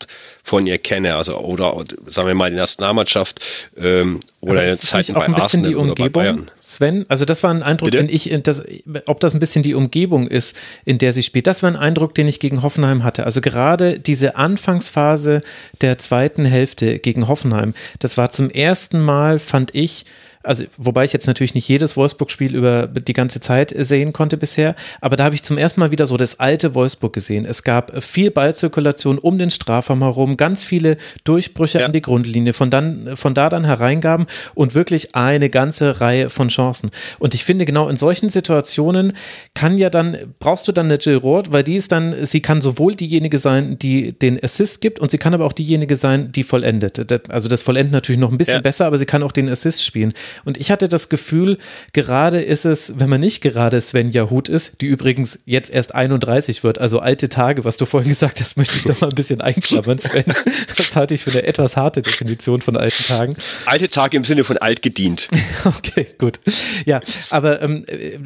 von 0.42 0.66
ihr 0.66 0.78
kenne, 0.78 1.14
also 1.14 1.38
oder 1.38 1.84
sagen 2.06 2.26
wir 2.26 2.34
mal 2.34 2.48
in 2.48 2.54
der 2.54 2.62
Nationalmannschaft 2.62 3.68
ähm, 3.76 4.18
oder 4.40 4.62
in 4.62 4.68
der 4.70 4.76
Zeit 4.76 5.06
bei 5.14 5.24
ein 5.24 5.34
bisschen 5.34 5.62
die 5.62 5.76
Umgebung, 5.76 6.48
Sven? 6.58 7.06
Also 7.08 7.24
das 7.24 7.44
war 7.44 7.54
ein 7.54 7.62
Eindruck, 7.62 7.92
Bitte? 7.92 8.02
den 8.04 8.12
ich, 8.12 8.36
das, 8.42 8.64
ob 9.06 9.20
das 9.20 9.34
ein 9.34 9.40
bisschen 9.40 9.62
die 9.62 9.74
Umgebung 9.74 10.26
ist, 10.26 10.56
in 10.84 10.98
der 10.98 11.12
sie 11.12 11.22
spielt. 11.22 11.46
Das 11.46 11.62
war 11.62 11.70
ein 11.70 11.76
Eindruck, 11.76 12.16
den 12.16 12.26
ich 12.26 12.40
gegen 12.40 12.62
Hoffenheim 12.62 13.04
hatte. 13.04 13.22
Also 13.24 13.40
gerade 13.40 14.00
diese 14.00 14.34
Anfangsphase 14.34 15.42
der 15.80 15.98
zweiten 15.98 16.44
Hälfte 16.44 16.98
gegen 16.98 17.28
Hoffenheim, 17.28 17.72
das 18.00 18.18
war 18.18 18.30
zum 18.30 18.50
ersten 18.50 19.00
Mal, 19.00 19.38
fand 19.38 19.76
ich, 19.76 20.06
also 20.42 20.64
wobei 20.78 21.04
ich 21.04 21.12
jetzt 21.12 21.26
natürlich 21.26 21.54
nicht 21.54 21.68
jedes 21.68 21.96
Wolfsburg-Spiel 21.96 22.54
über 22.54 22.86
die 22.86 23.12
ganze 23.12 23.40
Zeit 23.40 23.74
sehen 23.76 24.12
konnte 24.12 24.36
bisher, 24.36 24.74
aber 25.00 25.16
da 25.16 25.24
habe 25.24 25.34
ich 25.34 25.42
zum 25.42 25.58
ersten 25.58 25.80
Mal 25.80 25.90
wieder 25.90 26.06
so 26.06 26.16
das 26.16 26.40
alte 26.40 26.74
Wolfsburg 26.74 27.12
gesehen. 27.12 27.44
Es 27.44 27.62
gab 27.62 28.02
viel 28.02 28.30
Ballzirkulation 28.30 29.18
um 29.18 29.38
den 29.38 29.50
Strafraum 29.50 30.02
herum, 30.02 30.36
ganz 30.36 30.64
viele 30.64 30.96
Durchbrüche 31.24 31.80
ja. 31.80 31.86
an 31.86 31.92
die 31.92 32.00
Grundlinie, 32.00 32.54
von, 32.54 32.70
dann, 32.70 33.16
von 33.16 33.34
da 33.34 33.50
dann 33.50 33.64
Hereingaben 33.64 34.26
und 34.54 34.74
wirklich 34.74 35.14
eine 35.14 35.50
ganze 35.50 36.00
Reihe 36.00 36.30
von 36.30 36.48
Chancen. 36.48 36.90
Und 37.18 37.34
ich 37.34 37.44
finde, 37.44 37.66
genau 37.66 37.88
in 37.88 37.96
solchen 37.96 38.30
Situationen 38.30 39.12
kann 39.54 39.76
ja 39.76 39.90
dann, 39.90 40.16
brauchst 40.38 40.66
du 40.68 40.72
dann 40.72 40.86
eine 40.86 40.96
Jill 40.96 41.16
Roth, 41.16 41.52
weil 41.52 41.64
die 41.64 41.76
ist 41.76 41.92
dann, 41.92 42.24
sie 42.24 42.40
kann 42.40 42.62
sowohl 42.62 42.94
diejenige 42.94 43.38
sein, 43.38 43.78
die 43.78 44.18
den 44.18 44.42
Assist 44.42 44.80
gibt 44.80 45.00
und 45.00 45.10
sie 45.10 45.18
kann 45.18 45.34
aber 45.34 45.44
auch 45.44 45.52
diejenige 45.52 45.96
sein, 45.96 46.32
die 46.32 46.44
vollendet. 46.44 47.30
Also 47.30 47.48
das 47.48 47.60
Vollenden 47.62 47.92
natürlich 47.92 48.20
noch 48.20 48.30
ein 48.30 48.38
bisschen 48.38 48.54
ja. 48.54 48.60
besser, 48.62 48.86
aber 48.86 48.96
sie 48.96 49.06
kann 49.06 49.22
auch 49.22 49.32
den 49.32 49.48
Assist 49.48 49.84
spielen. 49.84 50.14
Und 50.44 50.58
ich 50.58 50.70
hatte 50.70 50.88
das 50.88 51.08
Gefühl, 51.08 51.58
gerade 51.92 52.40
ist 52.40 52.64
es, 52.64 52.98
wenn 52.98 53.08
man 53.08 53.20
nicht 53.20 53.40
gerade 53.42 53.80
Svenja 53.80 54.30
Huth 54.30 54.48
ist, 54.48 54.80
die 54.80 54.86
übrigens 54.86 55.40
jetzt 55.44 55.70
erst 55.70 55.94
31 55.94 56.64
wird, 56.64 56.78
also 56.78 57.00
alte 57.00 57.28
Tage, 57.28 57.64
was 57.64 57.76
du 57.76 57.86
vorhin 57.86 58.10
gesagt 58.10 58.40
hast, 58.40 58.56
möchte 58.56 58.76
ich 58.76 58.84
doch 58.84 59.00
mal 59.00 59.08
ein 59.08 59.14
bisschen 59.14 59.40
einklammern, 59.40 59.98
Sven. 59.98 60.24
Das 60.76 60.96
halte 60.96 61.14
ich 61.14 61.22
für 61.22 61.30
eine 61.30 61.44
etwas 61.44 61.76
harte 61.76 62.02
Definition 62.02 62.62
von 62.62 62.76
alten 62.76 63.04
Tagen. 63.04 63.36
Alte 63.66 63.88
Tage 63.88 64.16
im 64.16 64.24
Sinne 64.24 64.44
von 64.44 64.58
alt 64.58 64.82
gedient. 64.82 65.28
Okay, 65.64 66.06
gut. 66.18 66.40
Ja, 66.86 67.00
aber 67.30 67.60
ähm, 67.60 67.84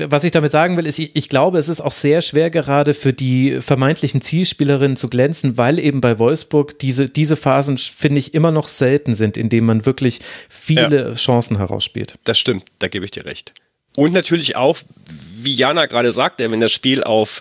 was 0.09 0.25
ich 0.25 0.31
damit 0.31 0.53
sagen 0.53 0.77
will, 0.77 0.87
ist, 0.87 0.99
ich, 0.99 1.11
ich 1.14 1.29
glaube, 1.29 1.59
es 1.59 1.69
ist 1.69 1.81
auch 1.81 1.93
sehr 1.93 2.23
schwer 2.23 2.49
gerade 2.49 2.95
für 2.95 3.12
die 3.12 3.61
vermeintlichen 3.61 4.21
Zielspielerinnen 4.21 4.97
zu 4.97 5.09
glänzen, 5.09 5.59
weil 5.59 5.79
eben 5.79 6.01
bei 6.01 6.19
Wolfsburg 6.19 6.79
diese, 6.79 7.09
diese 7.09 7.37
Phasen, 7.37 7.77
finde 7.79 8.21
ich, 8.21 8.35
immer 8.35 8.51
noch 8.51 8.69
selten 8.69 9.14
sind, 9.14 9.37
in 9.37 9.49
denen 9.49 9.67
man 9.67 9.87
wirklich 9.87 10.21
viele 10.49 11.09
ja. 11.09 11.14
Chancen 11.14 11.57
herausspielt 11.57 11.93
spielt. 11.94 12.18
Das 12.24 12.38
stimmt, 12.38 12.64
da 12.80 12.88
gebe 12.88 13.04
ich 13.04 13.12
dir 13.12 13.24
recht. 13.24 13.52
Und 13.96 14.12
natürlich 14.12 14.57
auch, 14.57 14.78
wie 15.37 15.54
Jana 15.54 15.87
gerade 15.87 16.12
sagte, 16.12 16.50
wenn 16.50 16.59
das 16.59 16.72
Spiel 16.72 17.04
auf 17.04 17.40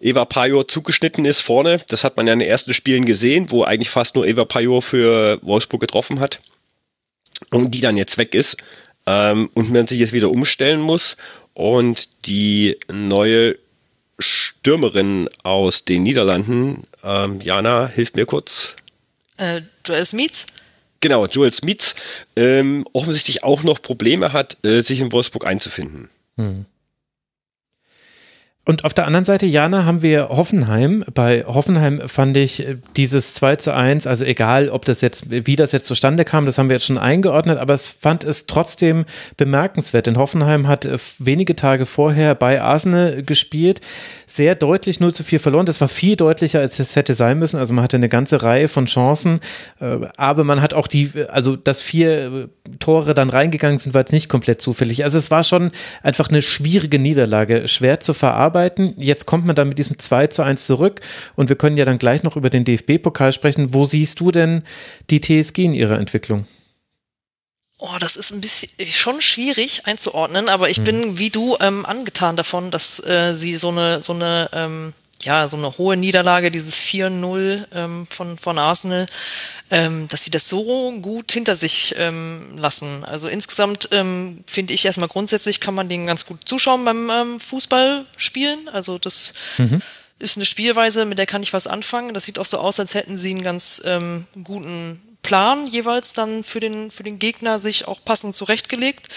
Eva 0.00 0.24
Pajor 0.24 0.66
zugeschnitten 0.66 1.26
ist 1.26 1.42
vorne, 1.42 1.82
das 1.88 2.02
hat 2.02 2.16
man 2.16 2.26
ja 2.26 2.32
in 2.32 2.38
den 2.38 2.48
ersten 2.48 2.72
Spielen 2.72 3.04
gesehen, 3.04 3.50
wo 3.50 3.64
eigentlich 3.64 3.90
fast 3.90 4.14
nur 4.14 4.26
Eva 4.26 4.46
Pajor 4.46 4.80
für 4.80 5.38
Wolfsburg 5.42 5.82
getroffen 5.82 6.18
hat 6.18 6.40
und 7.50 7.72
die 7.72 7.82
dann 7.82 7.98
jetzt 7.98 8.16
weg 8.16 8.34
ist 8.34 8.56
ähm, 9.06 9.50
und 9.52 9.70
man 9.70 9.86
sich 9.86 9.98
jetzt 10.00 10.14
wieder 10.14 10.30
umstellen 10.30 10.80
muss 10.80 11.18
und 11.52 12.26
die 12.26 12.78
neue 12.90 13.58
Stürmerin 14.18 15.28
aus 15.42 15.84
den 15.84 16.04
Niederlanden, 16.04 16.84
ähm, 17.04 17.40
Jana, 17.42 17.86
hilft 17.86 18.16
mir 18.16 18.24
kurz. 18.24 18.76
Äh, 19.36 19.60
Joel 19.84 20.06
Smits? 20.06 20.46
Genau, 21.00 21.26
Joel 21.26 21.52
Smits 21.52 21.94
ähm, 22.36 22.86
offensichtlich 22.92 23.44
auch 23.44 23.62
noch 23.62 23.80
Probleme 23.80 24.32
hat, 24.32 24.56
äh, 24.64 24.82
sich 24.82 25.00
in 25.00 25.12
Wolfsburg 25.12 25.46
einzufinden. 25.46 26.08
Hm. 26.36 26.66
Und 28.68 28.84
auf 28.84 28.92
der 28.92 29.06
anderen 29.06 29.24
Seite, 29.24 29.46
Jana, 29.46 29.86
haben 29.86 30.02
wir 30.02 30.28
Hoffenheim. 30.28 31.02
Bei 31.14 31.42
Hoffenheim 31.46 32.06
fand 32.06 32.36
ich 32.36 32.68
äh, 32.68 32.76
dieses 32.98 33.32
2 33.32 33.56
zu 33.56 33.74
1, 33.74 34.06
also 34.06 34.26
egal, 34.26 34.68
ob 34.68 34.84
das 34.84 35.00
jetzt, 35.00 35.30
wie 35.30 35.56
das 35.56 35.72
jetzt 35.72 35.86
zustande 35.86 36.26
kam, 36.26 36.44
das 36.44 36.58
haben 36.58 36.68
wir 36.68 36.76
jetzt 36.76 36.84
schon 36.84 36.98
eingeordnet, 36.98 37.56
aber 37.56 37.72
es 37.72 37.88
fand 37.88 38.24
es 38.24 38.44
trotzdem 38.44 39.06
bemerkenswert, 39.38 40.06
denn 40.06 40.18
Hoffenheim 40.18 40.68
hat 40.68 40.84
äh, 40.84 40.98
wenige 41.18 41.56
Tage 41.56 41.86
vorher 41.86 42.34
bei 42.34 42.60
Arsenal 42.60 43.22
gespielt, 43.22 43.80
sehr 44.38 44.54
deutlich 44.54 45.00
0 45.00 45.12
zu 45.12 45.22
4 45.22 45.38
verloren. 45.38 45.66
Das 45.66 45.82
war 45.82 45.88
viel 45.88 46.16
deutlicher, 46.16 46.60
als 46.60 46.78
es 46.78 46.96
hätte 46.96 47.12
sein 47.12 47.38
müssen. 47.38 47.58
Also 47.58 47.74
man 47.74 47.84
hatte 47.84 47.98
eine 47.98 48.08
ganze 48.08 48.42
Reihe 48.42 48.68
von 48.68 48.86
Chancen, 48.86 49.40
äh, 49.80 49.98
aber 50.16 50.44
man 50.44 50.62
hat 50.62 50.72
auch 50.72 50.86
die, 50.86 51.10
also 51.28 51.56
dass 51.56 51.82
vier 51.82 52.48
Tore 52.78 53.12
dann 53.12 53.30
reingegangen 53.30 53.78
sind, 53.78 53.92
war 53.92 54.00
jetzt 54.00 54.12
nicht 54.12 54.30
komplett 54.30 54.62
zufällig. 54.62 55.04
Also 55.04 55.18
es 55.18 55.30
war 55.30 55.44
schon 55.44 55.70
einfach 56.02 56.30
eine 56.30 56.40
schwierige 56.40 56.98
Niederlage, 56.98 57.68
schwer 57.68 58.00
zu 58.00 58.14
verarbeiten 58.14 58.38
arbeiten. 58.48 58.94
Jetzt 58.96 59.26
kommt 59.26 59.46
man 59.46 59.56
dann 59.56 59.68
mit 59.68 59.78
diesem 59.78 59.98
2 59.98 60.28
zu 60.28 60.42
1 60.42 60.66
zurück 60.66 61.00
und 61.36 61.48
wir 61.48 61.56
können 61.56 61.76
ja 61.76 61.84
dann 61.84 61.98
gleich 61.98 62.22
noch 62.22 62.36
über 62.36 62.50
den 62.50 62.64
DFB-Pokal 62.64 63.32
sprechen. 63.32 63.74
Wo 63.74 63.84
siehst 63.84 64.20
du 64.20 64.30
denn 64.30 64.62
die 65.10 65.20
TSG 65.20 65.64
in 65.64 65.74
ihrer 65.74 65.98
Entwicklung? 65.98 66.46
Oh, 67.78 67.96
das 68.00 68.16
ist 68.16 68.32
ein 68.32 68.40
bisschen 68.40 68.70
schon 68.86 69.20
schwierig 69.20 69.86
einzuordnen, 69.86 70.48
aber 70.48 70.68
ich 70.68 70.78
hm. 70.78 70.84
bin 70.84 71.18
wie 71.18 71.30
du 71.30 71.56
ähm, 71.60 71.86
angetan 71.86 72.36
davon, 72.36 72.72
dass 72.72 72.98
äh, 73.04 73.34
sie 73.34 73.54
so 73.54 73.68
eine, 73.68 74.02
so 74.02 74.12
eine 74.12 74.50
ähm, 74.52 74.92
ja, 75.22 75.48
so 75.48 75.56
eine 75.56 75.76
hohe 75.78 75.96
Niederlage, 75.96 76.50
dieses 76.50 76.80
4-0 76.80 77.66
ähm, 77.74 78.06
von, 78.08 78.38
von 78.38 78.58
Arsenal, 78.58 79.06
ähm, 79.70 80.06
dass 80.08 80.24
sie 80.24 80.30
das 80.30 80.48
so 80.48 80.92
gut 81.02 81.32
hinter 81.32 81.56
sich 81.56 81.94
ähm, 81.98 82.56
lassen. 82.56 83.04
Also 83.04 83.28
insgesamt 83.28 83.88
ähm, 83.92 84.44
finde 84.46 84.74
ich 84.74 84.84
erstmal 84.84 85.08
grundsätzlich 85.08 85.60
kann 85.60 85.74
man 85.74 85.88
denen 85.88 86.06
ganz 86.06 86.24
gut 86.24 86.48
zuschauen 86.48 86.84
beim 86.84 87.10
ähm, 87.10 87.40
Fußball 87.40 88.06
spielen. 88.16 88.68
Also 88.68 88.98
das 88.98 89.34
mhm. 89.58 89.82
ist 90.18 90.36
eine 90.36 90.44
Spielweise, 90.44 91.04
mit 91.04 91.18
der 91.18 91.26
kann 91.26 91.42
ich 91.42 91.52
was 91.52 91.66
anfangen. 91.66 92.14
Das 92.14 92.24
sieht 92.24 92.38
auch 92.38 92.46
so 92.46 92.58
aus, 92.58 92.78
als 92.78 92.94
hätten 92.94 93.16
sie 93.16 93.30
einen 93.30 93.42
ganz 93.42 93.82
ähm, 93.84 94.26
guten 94.44 95.02
Plan 95.22 95.66
jeweils 95.66 96.12
dann 96.12 96.44
für 96.44 96.60
den, 96.60 96.90
für 96.90 97.02
den 97.02 97.18
Gegner 97.18 97.58
sich 97.58 97.86
auch 97.86 98.04
passend 98.04 98.36
zurechtgelegt. 98.36 99.08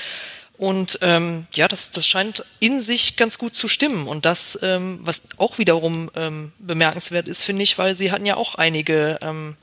Und 0.58 1.00
ähm, 1.02 1.48
ja, 1.54 1.68
das, 1.68 1.92
das 1.92 2.06
scheint 2.06 2.46
in 2.60 2.82
sich 2.82 3.18
ganz 3.18 3.40
gut 3.40 3.56
zu 3.56 3.68
stimmen. 3.68 4.08
Und 4.08 4.26
das, 4.26 4.60
ähm, 4.62 5.00
was 5.02 5.24
auch 5.38 5.58
wiederum 5.58 6.12
ähm, 6.16 6.52
bemerkenswert 6.60 7.28
ist, 7.28 7.44
finde 7.44 7.64
ich, 7.64 7.78
weil 7.80 7.96
sie 7.96 8.12
hatten 8.12 8.28
ja 8.28 8.36
auch 8.36 8.56
einige 8.56 9.18
ähm, 9.24 9.58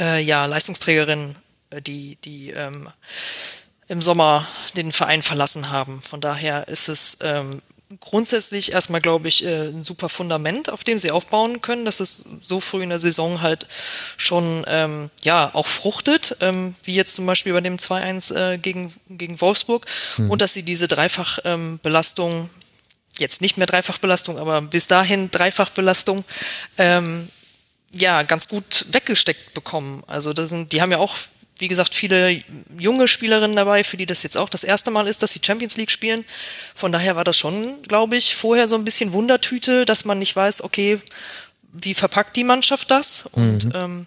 äh, 0.00 0.20
ja, 0.20 0.46
Leistungsträgerinnen, 0.46 1.36
äh, 1.70 1.80
die, 1.80 2.16
die 2.24 2.50
ähm, 2.50 2.88
im 3.86 4.02
Sommer 4.02 4.46
den 4.76 4.90
Verein 4.90 5.22
verlassen 5.22 5.70
haben. 5.70 6.02
Von 6.02 6.20
daher 6.20 6.66
ist 6.68 6.88
es 6.88 7.18
ähm, 7.22 7.62
grundsätzlich 8.00 8.72
erstmal, 8.72 9.00
glaube 9.00 9.28
ich, 9.28 9.44
äh, 9.44 9.68
ein 9.68 9.82
super 9.82 10.08
Fundament, 10.08 10.70
auf 10.70 10.84
dem 10.84 10.98
sie 10.98 11.10
aufbauen 11.10 11.62
können, 11.62 11.84
dass 11.84 12.00
es 12.00 12.26
so 12.44 12.60
früh 12.60 12.82
in 12.82 12.90
der 12.90 12.98
Saison 12.98 13.40
halt 13.40 13.66
schon 14.16 14.64
ähm, 14.68 15.10
ja 15.22 15.50
auch 15.54 15.66
fruchtet, 15.66 16.36
ähm, 16.40 16.74
wie 16.84 16.94
jetzt 16.94 17.14
zum 17.14 17.24
Beispiel 17.26 17.52
bei 17.52 17.60
dem 17.60 17.76
2-1 17.76 18.34
äh, 18.34 18.58
gegen, 18.58 18.92
gegen 19.08 19.40
Wolfsburg 19.40 19.86
mhm. 20.18 20.30
und 20.30 20.42
dass 20.42 20.52
sie 20.52 20.62
diese 20.62 20.86
Dreifachbelastung, 20.86 22.32
ähm, 22.32 22.50
jetzt 23.18 23.40
nicht 23.40 23.56
mehr 23.56 23.66
Dreifachbelastung, 23.66 24.38
aber 24.38 24.60
bis 24.60 24.86
dahin 24.86 25.30
Dreifachbelastung, 25.30 26.24
ähm, 26.76 27.28
ja, 27.92 28.22
ganz 28.22 28.48
gut 28.48 28.84
weggesteckt 28.90 29.54
bekommen. 29.54 30.02
Also 30.06 30.34
das 30.34 30.50
sind, 30.50 30.72
die 30.72 30.82
haben 30.82 30.92
ja 30.92 30.98
auch 30.98 31.16
wie 31.58 31.68
gesagt, 31.68 31.94
viele 31.94 32.42
junge 32.78 33.08
Spielerinnen 33.08 33.56
dabei, 33.56 33.84
für 33.84 33.96
die 33.96 34.06
das 34.06 34.22
jetzt 34.22 34.38
auch 34.38 34.48
das 34.48 34.64
erste 34.64 34.90
Mal 34.90 35.06
ist, 35.06 35.22
dass 35.22 35.32
sie 35.32 35.40
Champions 35.42 35.76
League 35.76 35.90
spielen. 35.90 36.24
Von 36.74 36.92
daher 36.92 37.16
war 37.16 37.24
das 37.24 37.36
schon, 37.36 37.82
glaube 37.82 38.16
ich, 38.16 38.36
vorher 38.36 38.66
so 38.66 38.76
ein 38.76 38.84
bisschen 38.84 39.12
Wundertüte, 39.12 39.84
dass 39.84 40.04
man 40.04 40.18
nicht 40.18 40.34
weiß, 40.36 40.62
okay, 40.62 41.00
wie 41.72 41.94
verpackt 41.94 42.36
die 42.36 42.44
Mannschaft 42.44 42.90
das? 42.90 43.26
Und 43.32 43.66
mhm. 43.66 43.72
ähm, 43.74 44.06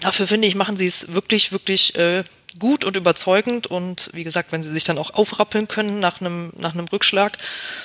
dafür 0.00 0.26
finde 0.26 0.48
ich, 0.48 0.54
machen 0.54 0.76
sie 0.76 0.86
es 0.86 1.14
wirklich, 1.14 1.52
wirklich 1.52 1.94
äh, 1.96 2.24
gut 2.58 2.84
und 2.84 2.96
überzeugend 2.96 3.66
und 3.66 4.10
wie 4.12 4.24
gesagt, 4.24 4.52
wenn 4.52 4.62
sie 4.62 4.70
sich 4.70 4.84
dann 4.84 4.98
auch 4.98 5.14
aufrappeln 5.14 5.66
können 5.66 5.98
nach 5.98 6.20
einem, 6.20 6.52
nach 6.56 6.74
einem 6.74 6.86
Rückschlag, 6.86 7.36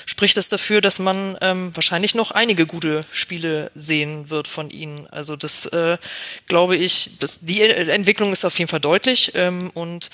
spricht 0.06 0.38
das 0.38 0.50
dafür, 0.50 0.82
dass 0.82 1.00
man 1.00 1.38
ähm, 1.42 1.72
wahrscheinlich 1.76 2.14
noch 2.14 2.32
einige 2.32 2.66
gute 2.66 3.02
Spiele 3.12 3.72
sehen 3.74 4.30
wird 4.30 4.48
von 4.48 4.70
ihnen. 4.70 5.08
Also 5.08 5.36
das 5.36 5.66
äh, 5.68 5.98
glaube 6.48 6.76
ich, 6.76 7.18
das, 7.20 7.40
die 7.42 7.62
Entwicklung 7.62 8.32
ist 8.32 8.46
auf 8.46 8.58
jeden 8.60 8.70
Fall 8.70 8.80
deutlich 8.80 9.32
ähm, 9.36 9.72
und 9.74 10.10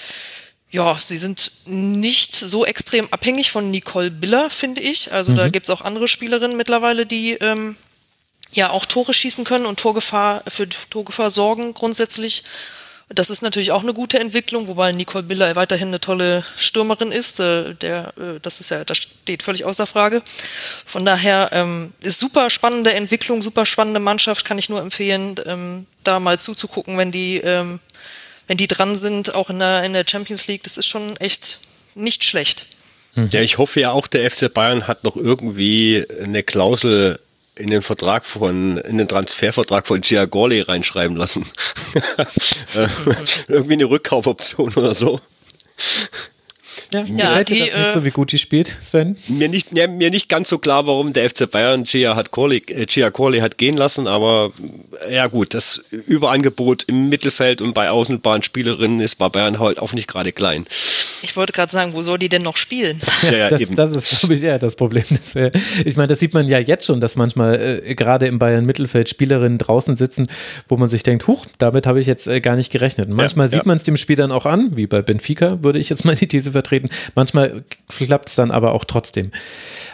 ja, 0.71 0.97
sie 0.97 1.17
sind 1.17 1.51
nicht 1.65 2.35
so 2.35 2.65
extrem 2.65 3.07
abhängig 3.11 3.51
von 3.51 3.71
Nicole 3.71 4.11
Biller, 4.11 4.49
finde 4.49 4.81
ich. 4.81 5.11
Also 5.13 5.31
mhm. 5.31 5.37
da 5.37 5.49
gibt 5.49 5.67
es 5.67 5.69
auch 5.69 5.81
andere 5.81 6.07
Spielerinnen 6.07 6.57
mittlerweile, 6.57 7.05
die 7.05 7.31
ähm, 7.33 7.77
ja 8.55 8.69
auch 8.69 8.85
Tore 8.85 9.13
schießen 9.13 9.43
können 9.43 9.65
und 9.65 9.79
Torgefahr 9.79 10.43
für 10.47 10.67
Torgefahr 10.67 11.29
sorgen 11.29 11.73
grundsätzlich. 11.73 12.43
Das 13.09 13.29
ist 13.29 13.43
natürlich 13.43 13.71
auch 13.71 13.83
eine 13.83 13.93
gute 13.93 14.19
Entwicklung, 14.19 14.67
wobei 14.67 14.91
Nicole 14.91 15.23
Biller 15.23 15.55
weiterhin 15.55 15.89
eine 15.89 15.99
tolle 15.99 16.43
Stürmerin 16.57 17.11
ist. 17.11 17.39
Äh, 17.39 17.75
der, 17.75 18.13
äh, 18.17 18.39
das 18.41 18.59
ist 18.61 18.71
ja, 18.71 18.83
das 18.83 18.97
steht 18.97 19.43
völlig 19.43 19.63
außer 19.63 19.85
Frage. 19.85 20.23
Von 20.85 21.05
daher 21.05 21.49
ähm, 21.51 21.93
ist 22.01 22.19
super 22.19 22.49
spannende 22.49 22.93
Entwicklung, 22.93 23.43
super 23.43 23.67
spannende 23.67 23.99
Mannschaft, 23.99 24.43
kann 24.43 24.57
ich 24.57 24.69
nur 24.69 24.81
empfehlen, 24.81 25.35
ähm, 25.45 25.85
da 26.03 26.19
mal 26.19 26.39
zuzugucken, 26.39 26.97
wenn 26.97 27.11
die, 27.11 27.37
ähm, 27.37 27.79
wenn 28.47 28.57
die 28.57 28.67
dran 28.67 28.95
sind, 28.95 29.35
auch 29.35 29.51
in 29.51 29.59
der, 29.59 29.83
in 29.83 29.93
der 29.93 30.05
Champions 30.07 30.47
League. 30.47 30.63
Das 30.63 30.77
ist 30.77 30.87
schon 30.87 31.15
echt 31.17 31.59
nicht 31.93 32.23
schlecht. 32.23 32.65
Ja, 33.15 33.39
ich 33.39 33.59
hoffe 33.59 33.79
ja 33.79 33.91
auch, 33.91 34.07
der 34.07 34.29
FC 34.29 34.53
Bayern 34.53 34.87
hat 34.87 35.05
noch 35.05 35.15
irgendwie 35.15 36.05
eine 36.21 36.43
Klausel 36.43 37.19
in 37.55 37.69
den 37.69 37.81
Vertrag 37.81 38.25
von, 38.25 38.77
in 38.77 38.97
den 38.97 39.07
Transfervertrag 39.07 39.87
von 39.87 40.01
Giagorli 40.01 40.61
reinschreiben 40.61 41.15
lassen. 41.15 41.45
Äh, 42.75 42.87
irgendwie 43.47 43.73
eine 43.73 43.85
Rückkaufoption 43.85 44.73
oder 44.73 44.93
so. 44.93 45.21
Ja, 46.93 47.03
ja 47.03 47.43
die, 47.43 47.59
das 47.59 47.73
nicht 47.73 47.91
so, 47.91 48.05
wie 48.05 48.11
gut 48.11 48.31
die 48.31 48.37
spielt, 48.37 48.67
Sven? 48.81 49.17
Mir 49.27 49.49
nicht, 49.49 49.71
mir, 49.71 49.87
mir 49.87 50.09
nicht 50.09 50.29
ganz 50.29 50.49
so 50.49 50.57
klar, 50.57 50.87
warum 50.87 51.13
der 51.13 51.29
FC 51.29 51.49
Bayern 51.49 51.83
Gia, 51.83 52.15
hat 52.15 52.31
Corley, 52.31 52.63
äh, 52.67 52.85
Gia 52.85 53.11
Corley 53.11 53.39
hat 53.39 53.57
gehen 53.57 53.77
lassen, 53.77 54.07
aber 54.07 54.51
ja 55.09 55.27
gut, 55.27 55.53
das 55.53 55.81
Überangebot 56.07 56.83
im 56.83 57.09
Mittelfeld 57.09 57.61
und 57.61 57.73
bei 57.73 57.89
Außenbahnspielerinnen 57.89 58.99
ist 58.99 59.15
bei 59.15 59.29
Bayern 59.29 59.59
halt 59.59 59.79
auch 59.79 59.93
nicht 59.93 60.07
gerade 60.07 60.31
klein. 60.31 60.65
Ich 61.21 61.35
wollte 61.35 61.53
gerade 61.53 61.71
sagen, 61.71 61.93
wo 61.93 62.03
soll 62.03 62.19
die 62.19 62.29
denn 62.29 62.43
noch 62.43 62.57
spielen? 62.57 62.99
Ja, 63.23 63.35
ja, 63.35 63.49
das, 63.49 63.61
das, 63.69 63.95
ist, 63.95 64.19
glaube 64.19 64.35
ich, 64.35 64.43
eher 64.43 64.59
das 64.59 64.75
Problem. 64.75 65.03
Das 65.09 65.35
wär, 65.35 65.51
ich 65.83 65.95
meine, 65.95 66.07
das 66.07 66.19
sieht 66.19 66.33
man 66.33 66.47
ja 66.47 66.59
jetzt 66.59 66.85
schon, 66.85 67.01
dass 67.01 67.15
manchmal 67.15 67.81
äh, 67.83 67.95
gerade 67.95 68.27
im 68.27 68.37
Bayern 68.37 68.65
Mittelfeld 68.65 69.09
Spielerinnen 69.09 69.57
draußen 69.57 69.95
sitzen, 69.95 70.27
wo 70.67 70.77
man 70.77 70.89
sich 70.89 71.03
denkt, 71.03 71.27
huch, 71.27 71.45
damit 71.57 71.87
habe 71.87 71.99
ich 71.99 72.07
jetzt 72.07 72.27
äh, 72.27 72.41
gar 72.41 72.55
nicht 72.55 72.71
gerechnet. 72.71 73.09
Und 73.09 73.15
manchmal 73.15 73.47
ja, 73.47 73.51
sieht 73.53 73.65
man 73.65 73.77
es 73.77 73.83
dem 73.83 73.97
Spiel 73.97 74.15
dann 74.15 74.31
auch 74.31 74.45
an, 74.45 74.75
wie 74.75 74.87
bei 74.87 75.01
Benfica, 75.01 75.63
würde 75.63 75.79
ich 75.79 75.89
jetzt 75.89 76.05
mal 76.05 76.15
die 76.15 76.27
These 76.27 76.51
vertreten. 76.51 76.64
Manchmal 77.15 77.63
klappt 77.87 78.29
es 78.29 78.35
dann 78.35 78.51
aber 78.51 78.73
auch 78.73 78.85
trotzdem. 78.85 79.31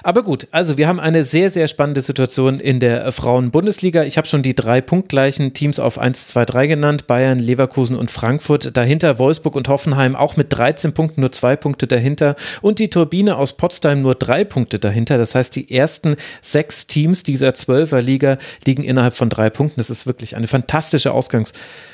Aber 0.04 0.24
gut, 0.24 0.48
also 0.52 0.78
wir 0.78 0.88
haben 0.88 1.00
eine 1.00 1.24
sehr, 1.24 1.50
sehr 1.50 1.68
spannende 1.68 2.02
Situation 2.02 2.60
in 2.60 2.80
der 2.80 3.12
Frauen-Bundesliga. 3.12 4.04
Ich 4.04 4.18
habe 4.18 4.28
schon 4.28 4.44
die 4.44 4.56
drei 4.56 4.82
punktgleichen 4.82 5.54
Teams 5.54 5.80
auf 5.80 6.00
1, 6.00 6.30
2, 6.30 6.46
3 6.46 6.68
genannt. 6.68 7.08
Bayern, 7.08 7.40
Leverkusen 7.40 7.96
und 7.96 8.12
Frankfurt. 8.12 8.76
Dahinter 8.76 9.20
Wolfsburg 9.20 9.56
und 9.56 9.68
Hoffenheim 9.68 10.16
auch 10.16 10.38
mit 10.38 10.54
13 10.54 10.94
Punkten, 10.94 11.22
nur 11.22 11.32
zwei 11.32 11.56
Punkte 11.56 11.88
dahinter. 11.88 12.36
Und 12.62 12.80
die 12.80 12.90
Turbine 12.90 13.38
aus 13.38 13.54
Potsdam 13.58 14.02
nur 14.02 14.16
drei 14.16 14.44
Punkte 14.44 14.80
dahinter. 14.80 15.18
Das 15.18 15.36
heißt, 15.36 15.56
die 15.56 15.72
ersten 15.72 16.16
sechs 16.42 16.88
Teams 16.88 17.24
dieser 17.24 17.54
Zwölferliga 17.54 18.38
liegen 18.66 18.84
innerhalb 18.84 19.16
von 19.16 19.30
drei 19.30 19.50
Punkten. 19.50 19.80
Das 19.80 19.90
ist 19.90 20.06
wirklich 20.06 20.36
eine 20.36 20.48
fantastische 20.48 21.12
Ausgangssituation 21.12 21.91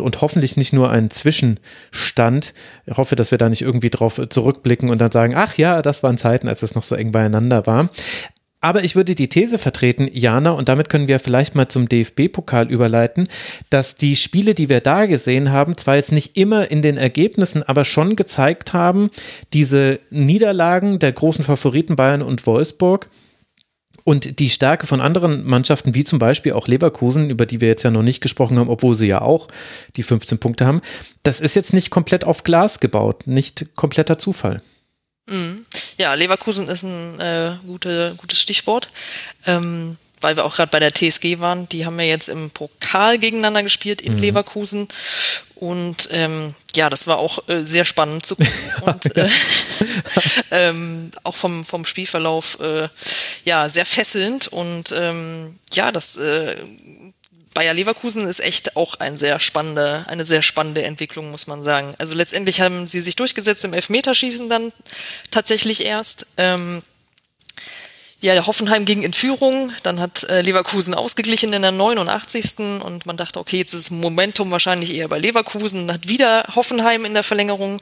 und 0.00 0.20
hoffentlich 0.20 0.56
nicht 0.56 0.72
nur 0.72 0.90
ein 0.90 1.10
Zwischenstand. 1.10 2.54
Ich 2.86 2.96
hoffe, 2.96 3.16
dass 3.16 3.30
wir 3.30 3.38
da 3.38 3.48
nicht 3.48 3.62
irgendwie 3.62 3.90
drauf 3.90 4.20
zurückblicken 4.28 4.90
und 4.90 4.98
dann 5.00 5.10
sagen, 5.10 5.34
ach 5.36 5.56
ja, 5.56 5.82
das 5.82 6.02
waren 6.02 6.18
Zeiten, 6.18 6.48
als 6.48 6.62
es 6.62 6.74
noch 6.74 6.82
so 6.82 6.94
eng 6.94 7.12
beieinander 7.12 7.66
war. 7.66 7.90
Aber 8.62 8.84
ich 8.84 8.94
würde 8.94 9.14
die 9.14 9.28
These 9.28 9.56
vertreten, 9.56 10.08
Jana, 10.12 10.50
und 10.50 10.68
damit 10.68 10.90
können 10.90 11.08
wir 11.08 11.18
vielleicht 11.18 11.54
mal 11.54 11.68
zum 11.68 11.88
DFB-Pokal 11.88 12.70
überleiten, 12.70 13.26
dass 13.70 13.94
die 13.94 14.16
Spiele, 14.16 14.54
die 14.54 14.68
wir 14.68 14.80
da 14.80 15.06
gesehen 15.06 15.50
haben, 15.50 15.78
zwar 15.78 15.96
jetzt 15.96 16.12
nicht 16.12 16.36
immer 16.36 16.70
in 16.70 16.82
den 16.82 16.98
Ergebnissen, 16.98 17.62
aber 17.62 17.84
schon 17.84 18.16
gezeigt 18.16 18.74
haben, 18.74 19.08
diese 19.54 19.98
Niederlagen 20.10 20.98
der 20.98 21.12
großen 21.12 21.42
Favoriten 21.42 21.96
Bayern 21.96 22.20
und 22.20 22.46
Wolfsburg 22.46 23.08
und 24.04 24.38
die 24.38 24.50
Stärke 24.50 24.86
von 24.86 25.00
anderen 25.00 25.44
Mannschaften, 25.44 25.94
wie 25.94 26.04
zum 26.04 26.18
Beispiel 26.18 26.52
auch 26.52 26.68
Leverkusen, 26.68 27.30
über 27.30 27.46
die 27.46 27.60
wir 27.60 27.68
jetzt 27.68 27.82
ja 27.82 27.90
noch 27.90 28.02
nicht 28.02 28.20
gesprochen 28.20 28.58
haben, 28.58 28.68
obwohl 28.70 28.94
sie 28.94 29.06
ja 29.06 29.22
auch 29.22 29.48
die 29.96 30.02
15 30.02 30.38
Punkte 30.38 30.66
haben, 30.66 30.80
das 31.22 31.40
ist 31.40 31.56
jetzt 31.56 31.72
nicht 31.72 31.90
komplett 31.90 32.24
auf 32.24 32.44
Glas 32.44 32.80
gebaut, 32.80 33.26
nicht 33.26 33.74
kompletter 33.76 34.18
Zufall. 34.18 34.62
Mhm. 35.28 35.64
Ja, 35.98 36.14
Leverkusen 36.14 36.68
ist 36.68 36.82
ein 36.82 37.20
äh, 37.20 37.56
gute, 37.66 38.14
gutes 38.16 38.40
Stichwort. 38.40 38.88
Ähm, 39.46 39.96
weil 40.20 40.36
wir 40.36 40.44
auch 40.44 40.56
gerade 40.56 40.70
bei 40.70 40.80
der 40.80 40.92
TSG 40.94 41.40
waren, 41.40 41.68
die 41.68 41.86
haben 41.86 41.98
ja 41.98 42.06
jetzt 42.06 42.28
im 42.28 42.50
Pokal 42.50 43.18
gegeneinander 43.18 43.62
gespielt 43.62 44.00
in 44.00 44.14
mhm. 44.14 44.18
Leverkusen. 44.18 44.88
Und 45.54 46.08
ähm, 46.12 46.54
ja, 46.74 46.88
das 46.88 47.06
war 47.06 47.18
auch 47.18 47.46
äh, 47.48 47.60
sehr 47.60 47.84
spannend 47.84 48.24
zu 48.24 48.36
gucken. 48.36 48.52
und 48.82 49.16
äh, 49.16 49.28
ähm, 50.50 51.10
auch 51.22 51.36
vom, 51.36 51.64
vom 51.64 51.84
Spielverlauf 51.84 52.58
äh, 52.60 52.88
ja 53.44 53.68
sehr 53.68 53.86
fesselnd. 53.86 54.48
Und 54.48 54.92
ähm, 54.96 55.58
ja, 55.72 55.92
das 55.92 56.16
äh, 56.16 56.56
Bayer 57.52 57.74
Leverkusen 57.74 58.26
ist 58.28 58.40
echt 58.40 58.76
auch 58.76 58.94
ein 58.94 59.18
sehr 59.18 59.38
spannende, 59.38 60.04
eine 60.06 60.24
sehr 60.24 60.40
spannende 60.40 60.82
Entwicklung, 60.82 61.30
muss 61.30 61.46
man 61.46 61.64
sagen. 61.64 61.94
Also 61.98 62.14
letztendlich 62.14 62.60
haben 62.60 62.86
sie 62.86 63.00
sich 63.00 63.16
durchgesetzt 63.16 63.64
im 63.64 63.74
Elfmeterschießen 63.74 64.48
dann 64.48 64.72
tatsächlich 65.30 65.84
erst. 65.84 66.26
Ähm, 66.36 66.82
ja, 68.20 68.34
der 68.34 68.46
Hoffenheim 68.46 68.84
ging 68.84 69.02
in 69.02 69.12
Führung, 69.12 69.72
dann 69.82 69.98
hat 69.98 70.24
äh, 70.24 70.42
Leverkusen 70.42 70.94
ausgeglichen 70.94 71.52
in 71.52 71.62
der 71.62 71.72
89. 71.72 72.58
und 72.84 73.06
man 73.06 73.16
dachte, 73.16 73.38
okay, 73.38 73.58
jetzt 73.58 73.72
ist 73.72 73.90
Momentum 73.90 74.50
wahrscheinlich 74.50 74.94
eher 74.94 75.08
bei 75.08 75.18
Leverkusen, 75.18 75.86
dann 75.86 75.96
hat 75.96 76.08
wieder 76.08 76.44
Hoffenheim 76.54 77.04
in 77.06 77.14
der 77.14 77.22
Verlängerung 77.22 77.80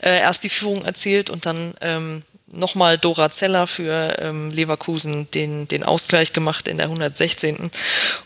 äh, 0.00 0.20
erst 0.20 0.44
die 0.44 0.50
Führung 0.50 0.84
erzielt 0.84 1.30
und 1.30 1.46
dann 1.46 1.74
ähm, 1.80 2.22
nochmal 2.52 2.98
Dora 2.98 3.30
Zeller 3.30 3.66
für 3.66 4.16
ähm, 4.20 4.50
Leverkusen 4.50 5.30
den, 5.32 5.66
den 5.66 5.82
Ausgleich 5.82 6.32
gemacht 6.32 6.68
in 6.68 6.76
der 6.76 6.86
116. 6.86 7.70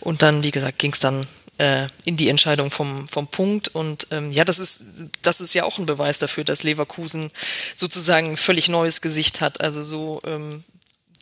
Und 0.00 0.22
dann, 0.22 0.42
wie 0.42 0.50
gesagt, 0.50 0.78
ging 0.78 0.92
es 0.92 0.98
dann 0.98 1.26
äh, 1.58 1.86
in 2.04 2.16
die 2.16 2.28
Entscheidung 2.28 2.70
vom, 2.70 3.08
vom 3.08 3.28
Punkt. 3.28 3.68
Und 3.68 4.08
ähm, 4.10 4.32
ja, 4.32 4.44
das 4.44 4.58
ist, 4.58 4.82
das 5.22 5.40
ist 5.40 5.54
ja 5.54 5.64
auch 5.64 5.78
ein 5.78 5.86
Beweis 5.86 6.18
dafür, 6.18 6.44
dass 6.44 6.64
Leverkusen 6.64 7.30
sozusagen 7.74 8.32
ein 8.32 8.36
völlig 8.36 8.68
neues 8.68 9.00
Gesicht 9.00 9.40
hat. 9.40 9.60
Also 9.60 9.82
so 9.82 10.20
ähm, 10.26 10.64